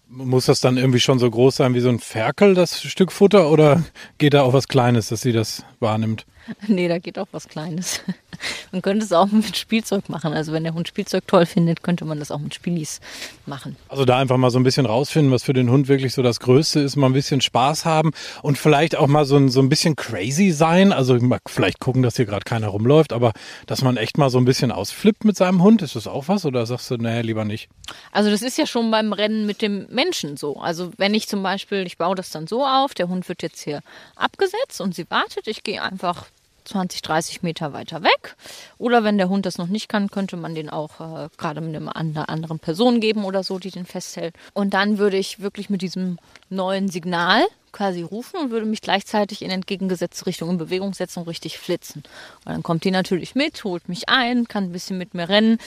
Muss 0.08 0.46
das 0.46 0.62
dann 0.62 0.78
irgendwie 0.78 1.00
schon 1.00 1.20
so 1.20 1.30
groß 1.30 1.56
sein 1.56 1.74
wie 1.74 1.80
so 1.80 1.90
ein 1.90 2.00
Ferkel, 2.00 2.54
das 2.54 2.82
Stück 2.82 3.12
Futter, 3.12 3.50
oder 3.50 3.84
geht 4.20 4.36
da 4.36 4.44
auch 4.44 4.54
was 4.54 4.68
Kleines, 4.68 5.10
dass 5.10 5.22
sie 5.22 5.32
das 5.32 5.66
wahrnimmt? 5.80 6.26
Nee, 6.68 6.88
da 6.88 7.00
geht 7.00 7.20
auch 7.20 7.28
was 7.32 7.48
Kleines. 7.48 8.02
Man 8.72 8.82
könnte 8.82 9.06
es 9.06 9.12
auch 9.12 9.28
mit 9.28 9.56
Spielzeug 9.56 10.10
machen. 10.10 10.34
Also 10.34 10.52
wenn 10.54 10.64
der 10.64 10.74
Hund 10.74 10.88
Spielzeug 10.88 11.28
toll 11.28 11.46
findet, 11.46 11.84
könnte 11.84 12.04
man 12.04 12.20
das 12.20 12.32
auch 12.32 12.40
mit 12.40 12.54
Spielis 12.56 13.00
machen. 13.46 13.76
Also 13.88 14.06
da 14.06 14.18
einfach 14.18 14.38
mal 14.38 14.50
so 14.50 14.60
ein 14.60 14.64
bisschen 14.64 14.86
rausfinden, 14.86 15.32
was 15.32 15.44
für 15.44 15.54
den 15.54 15.70
Hund 15.70 15.88
wirklich 15.88 16.14
so 16.14 16.24
das 16.24 16.40
Größte 16.40 16.80
ist, 16.80 16.96
mal 16.96 17.08
ein 17.08 17.14
bisschen 17.14 17.42
Spaß 17.42 17.86
haben 17.86 18.12
und 18.42 18.58
vielleicht 18.58 18.96
auch 18.96 19.08
mal 19.08 19.26
so 19.26 19.38
ein, 19.38 19.50
so 19.50 19.62
ein 19.62 19.70
bisschen 19.70 19.96
crazy 19.96 20.52
sein. 20.52 20.92
Also 20.92 21.20
vielleicht 21.48 21.80
gucken, 21.80 22.02
dass 22.02 22.16
hier 22.16 22.26
gerade 22.26 22.44
keiner 22.44 22.68
rumläuft, 22.68 23.14
aber 23.14 23.34
dass 23.68 23.82
man 23.82 23.98
echt 23.98 24.18
mal 24.18 24.30
so 24.30 24.40
ein 24.40 24.46
bisschen 24.46 24.72
ausflippt 24.72 25.26
mit 25.26 25.38
seinem 25.38 25.62
Hund, 25.62 25.82
ist 25.82 25.96
das 25.96 26.08
auch 26.08 26.28
was? 26.28 26.46
Oder 26.46 26.66
sagst 26.66 26.90
du, 26.90 26.98
nee, 26.98 27.22
lieber 27.22 27.46
nicht? 27.46 27.70
Also 28.12 28.30
das 28.32 28.42
ist 28.42 28.58
ja 28.58 28.66
schon 28.66 28.92
beim 28.92 29.14
Rennen 29.14 29.46
mit 29.46 29.62
dem 29.62 29.86
Menschen 29.90 30.38
so. 30.38 30.58
Also 30.60 30.92
wenn 30.98 31.14
ich 31.14 31.28
zum 31.28 31.44
Beispiel, 31.44 31.86
ich 31.86 31.98
baue 31.98 32.16
das 32.16 32.32
dann 32.32 32.48
so 32.48 32.66
auf, 32.66 32.94
der 32.94 33.08
Hund 33.08 33.30
wird 33.30 33.44
jetzt 33.44 33.62
hier 33.62 33.82
abgesetzt 34.16 34.82
und 34.82 34.96
sie 34.96 35.10
wartet, 35.10 35.48
ich 35.48 35.64
gehe 35.64 35.82
einfach 35.82 36.26
20, 36.66 37.02
30 37.02 37.44
Meter 37.44 37.74
weiter 37.74 38.04
weg. 38.04 38.36
Oder 38.78 39.04
wenn 39.04 39.18
der 39.18 39.30
Hund 39.30 39.46
das 39.46 39.58
noch 39.58 39.68
nicht 39.68 39.90
kann, 39.90 40.10
könnte 40.10 40.38
man 40.38 40.56
den 40.56 40.70
auch 40.70 41.00
äh, 41.00 41.30
gerade 41.38 41.62
mit 41.62 41.76
einer 41.76 42.30
anderen 42.30 42.60
Person 42.60 43.00
geben 43.00 43.26
oder 43.26 43.44
so, 43.44 43.60
die 43.60 43.72
den 43.72 43.86
festhält. 43.86 44.36
Und 44.54 44.74
dann 44.74 44.98
würde 44.98 45.18
ich 45.18 45.42
wirklich 45.42 45.70
mit 45.70 45.82
diesem 45.82 46.18
neuen 46.50 46.90
Signal 46.90 47.44
quasi 47.72 48.04
rufen 48.04 48.40
und 48.40 48.52
würde 48.52 48.66
mich 48.66 48.82
gleichzeitig 48.82 49.42
in 49.42 49.50
entgegengesetzte 49.50 50.28
Richtung 50.28 50.52
in 50.52 50.58
Bewegung 50.58 50.94
setzen 50.94 51.20
und 51.20 51.28
richtig 51.28 51.58
flitzen. 51.58 52.04
Und 52.46 52.54
dann 52.54 52.64
kommt 52.64 52.84
die 52.84 52.92
natürlich 52.92 53.36
mit, 53.36 53.64
holt 53.64 53.90
mich 53.90 54.10
ein, 54.10 54.48
kann 54.48 54.66
ein 54.66 54.72
bisschen 54.72 54.98
mit 54.98 55.14
mir 55.14 55.28
rennen. 55.28 55.58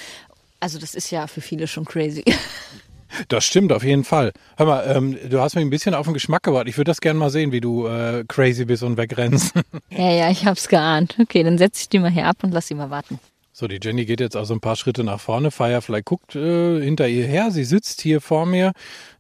Also 0.61 0.79
das 0.79 0.95
ist 0.95 1.11
ja 1.11 1.27
für 1.27 1.41
viele 1.41 1.67
schon 1.67 1.85
crazy. 1.85 2.25
Das 3.29 3.45
stimmt 3.45 3.73
auf 3.73 3.85
jeden 3.85 4.05
Fall. 4.05 4.33
Hör 4.57 4.67
mal, 4.67 4.85
ähm, 4.97 5.19
du 5.29 5.41
hast 5.41 5.55
mich 5.55 5.65
ein 5.65 5.71
bisschen 5.71 5.95
auf 5.95 6.07
den 6.07 6.15
Geschmack 6.15 6.43
gebracht. 6.43 6.67
Ich 6.69 6.77
würde 6.77 6.91
das 6.91 7.01
gerne 7.01 7.19
mal 7.19 7.31
sehen, 7.31 7.53
wie 7.53 7.61
du 7.61 7.87
äh, 7.87 8.25
crazy 8.29 8.65
bist 8.65 8.83
und 8.83 8.97
wegrennst. 8.97 9.53
Ja, 9.91 10.11
ja, 10.11 10.31
ich 10.31 10.45
hab's 10.45 10.69
geahnt. 10.69 11.17
Okay, 11.21 11.43
dann 11.43 11.59
setze 11.59 11.83
ich 11.83 11.89
die 11.89 11.99
mal 11.99 12.11
hier 12.11 12.27
ab 12.27 12.39
und 12.43 12.53
lass 12.53 12.67
sie 12.67 12.75
mal 12.75 12.91
warten. 12.91 13.19
So, 13.53 13.67
die 13.67 13.79
Jenny 13.83 14.05
geht 14.05 14.21
jetzt 14.21 14.37
also 14.37 14.53
ein 14.53 14.61
paar 14.61 14.77
Schritte 14.77 15.05
nach 15.05 15.21
vorne. 15.21 15.51
Firefly 15.51 16.03
guckt 16.03 16.37
äh, 16.37 16.83
hinter 16.83 17.09
ihr 17.09 17.27
her. 17.27 17.51
Sie 17.51 17.65
sitzt 17.65 18.03
hier 18.03 18.21
vor 18.21 18.45
mir. 18.45 18.73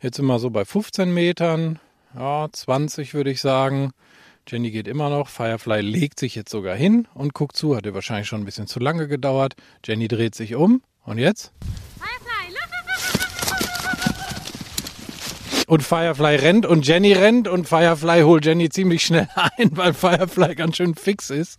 Jetzt 0.02 0.16
sind 0.16 0.26
wir 0.26 0.38
so 0.38 0.50
bei 0.50 0.64
15 0.64 1.12
Metern. 1.12 1.78
Ja, 2.14 2.48
20 2.52 3.14
würde 3.14 3.30
ich 3.30 3.40
sagen. 3.40 3.92
Jenny 4.46 4.70
geht 4.70 4.88
immer 4.88 5.08
noch. 5.08 5.28
Firefly 5.28 5.80
legt 5.80 6.20
sich 6.20 6.34
jetzt 6.34 6.50
sogar 6.50 6.76
hin 6.76 7.08
und 7.14 7.32
guckt 7.32 7.56
zu. 7.56 7.76
Hat 7.76 7.86
ihr 7.86 7.94
wahrscheinlich 7.94 8.28
schon 8.28 8.42
ein 8.42 8.44
bisschen 8.44 8.66
zu 8.66 8.78
lange 8.78 9.08
gedauert. 9.08 9.54
Jenny 9.84 10.08
dreht 10.08 10.34
sich 10.34 10.54
um. 10.54 10.82
Und 11.04 11.18
jetzt? 11.18 11.52
Und 15.66 15.82
Firefly 15.82 16.36
rennt 16.36 16.64
und 16.64 16.86
Jenny 16.86 17.12
rennt 17.12 17.48
und 17.48 17.68
Firefly 17.68 18.22
holt 18.22 18.44
Jenny 18.46 18.68
ziemlich 18.68 19.02
schnell 19.02 19.28
ein, 19.58 19.76
weil 19.76 19.94
Firefly 19.94 20.54
ganz 20.54 20.76
schön 20.76 20.94
fix 20.94 21.30
ist. 21.30 21.58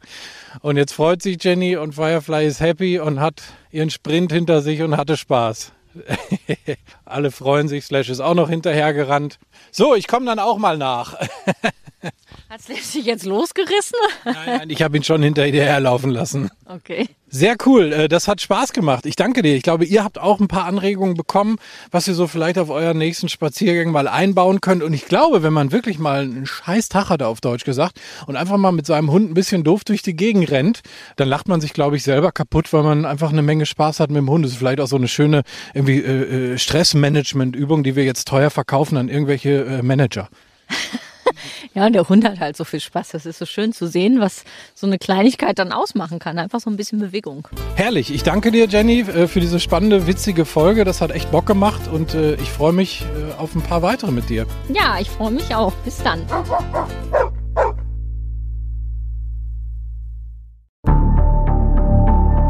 Und 0.61 0.77
jetzt 0.77 0.93
freut 0.93 1.21
sich 1.21 1.43
Jenny 1.43 1.75
und 1.75 1.93
Firefly 1.93 2.45
ist 2.47 2.61
happy 2.61 2.99
und 2.99 3.19
hat 3.19 3.41
ihren 3.69 3.89
Sprint 3.89 4.31
hinter 4.31 4.61
sich 4.61 4.81
und 4.81 4.95
hatte 4.95 5.17
Spaß. 5.17 5.73
Alle 7.05 7.31
freuen 7.31 7.67
sich, 7.67 7.85
Slash 7.85 8.09
ist 8.09 8.19
auch 8.19 8.33
noch 8.33 8.49
hinterhergerannt. 8.49 9.39
So, 9.71 9.95
ich 9.95 10.07
komme 10.07 10.25
dann 10.25 10.39
auch 10.39 10.57
mal 10.57 10.77
nach. 10.77 11.15
Hat 12.49 12.61
Slash 12.61 12.81
sich 12.81 13.05
jetzt 13.05 13.25
losgerissen? 13.25 13.97
Nein, 14.23 14.35
nein, 14.45 14.69
ich 14.69 14.81
habe 14.81 14.95
ihn 14.95 15.03
schon 15.03 15.21
hinter 15.21 15.45
ihr 15.47 15.63
herlaufen 15.65 16.11
lassen. 16.11 16.49
Okay. 16.65 17.09
Sehr 17.29 17.57
cool, 17.65 17.91
äh, 17.91 18.07
das 18.07 18.29
hat 18.29 18.39
Spaß 18.39 18.71
gemacht. 18.71 19.05
Ich 19.05 19.17
danke 19.17 19.41
dir. 19.41 19.53
Ich 19.53 19.63
glaube, 19.63 19.83
ihr 19.83 20.01
habt 20.05 20.17
auch 20.17 20.39
ein 20.39 20.47
paar 20.47 20.63
Anregungen 20.63 21.15
bekommen, 21.15 21.57
was 21.91 22.07
ihr 22.07 22.13
so 22.13 22.25
vielleicht 22.25 22.57
auf 22.57 22.69
euren 22.69 22.97
nächsten 22.97 23.27
Spaziergang 23.27 23.91
mal 23.91 24.07
einbauen 24.07 24.61
könnt. 24.61 24.81
Und 24.81 24.93
ich 24.93 25.05
glaube, 25.05 25.43
wenn 25.43 25.51
man 25.51 25.73
wirklich 25.73 25.99
mal 25.99 26.21
einen 26.21 26.45
scheiß 26.45 26.87
Tag 26.87 27.09
hat, 27.09 27.21
auf 27.21 27.41
Deutsch 27.41 27.65
gesagt, 27.65 27.99
und 28.27 28.37
einfach 28.37 28.55
mal 28.55 28.71
mit 28.71 28.85
seinem 28.85 29.11
Hund 29.11 29.29
ein 29.29 29.33
bisschen 29.33 29.65
doof 29.65 29.83
durch 29.83 30.01
die 30.01 30.15
Gegend 30.15 30.49
rennt, 30.51 30.79
dann 31.17 31.27
lacht 31.27 31.49
man 31.49 31.59
sich, 31.59 31.73
glaube 31.73 31.97
ich, 31.97 32.03
selber 32.03 32.31
kaputt, 32.31 32.71
weil 32.71 32.83
man 32.83 33.03
einfach 33.03 33.31
eine 33.31 33.41
Menge 33.41 33.65
Spaß 33.65 33.99
hat 33.99 34.09
mit 34.09 34.19
dem 34.19 34.29
Hund. 34.29 34.45
Das 34.45 34.53
ist 34.53 34.59
vielleicht 34.59 34.79
auch 34.79 34.87
so 34.87 34.95
eine 34.95 35.09
schöne 35.09 35.43
irgendwie 35.73 35.99
äh, 35.99 36.53
äh, 36.53 36.57
Stressmanagement-Übung, 36.57 37.83
die 37.83 37.97
wir 37.97 38.05
jetzt 38.05 38.29
teuer 38.29 38.49
verkaufen 38.49 38.95
an 38.95 39.09
irgendwelche 39.09 39.65
äh, 39.65 39.81
Manager. 39.81 40.29
Ja, 41.73 41.85
und 41.85 41.93
der 41.93 42.07
Hund 42.09 42.25
hat 42.25 42.39
halt 42.39 42.57
so 42.57 42.63
viel 42.63 42.79
Spaß. 42.79 43.09
Das 43.09 43.25
ist 43.25 43.39
so 43.39 43.45
schön 43.45 43.71
zu 43.73 43.87
sehen, 43.87 44.19
was 44.19 44.43
so 44.73 44.87
eine 44.87 44.97
Kleinigkeit 44.97 45.59
dann 45.59 45.71
ausmachen 45.71 46.19
kann. 46.19 46.39
Einfach 46.39 46.59
so 46.59 46.69
ein 46.69 46.77
bisschen 46.77 46.99
Bewegung. 46.99 47.47
Herrlich. 47.75 48.13
Ich 48.13 48.23
danke 48.23 48.51
dir, 48.51 48.67
Jenny, 48.67 49.01
äh, 49.01 49.27
für 49.27 49.39
diese 49.39 49.59
spannende, 49.59 50.07
witzige 50.07 50.45
Folge. 50.45 50.85
Das 50.85 51.01
hat 51.01 51.11
echt 51.11 51.31
Bock 51.31 51.45
gemacht 51.45 51.81
und 51.91 52.13
äh, 52.13 52.35
ich 52.35 52.49
freue 52.49 52.73
mich 52.73 53.03
äh, 53.03 53.39
auf 53.39 53.55
ein 53.55 53.61
paar 53.61 53.81
weitere 53.81 54.11
mit 54.11 54.29
dir. 54.29 54.47
Ja, 54.73 54.99
ich 54.99 55.09
freue 55.09 55.31
mich 55.31 55.53
auch. 55.53 55.73
Bis 55.85 55.97
dann. 55.97 56.25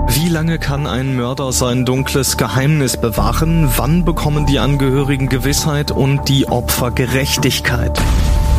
Wie 0.10 0.30
lange 0.30 0.60
kann 0.60 0.88
ein 0.88 1.16
Mörder 1.16 1.52
sein 1.52 1.86
dunkles 1.86 2.38
Geheimnis 2.38 2.98
bewahren? 2.98 3.72
Wann 3.78 4.04
bekommen 4.04 4.46
die 4.46 4.60
Angehörigen 4.60 5.30
Gewissheit 5.30 5.92
und 5.92 6.28
die 6.28 6.48
Opfer 6.48 6.92
Gerechtigkeit? 6.92 7.98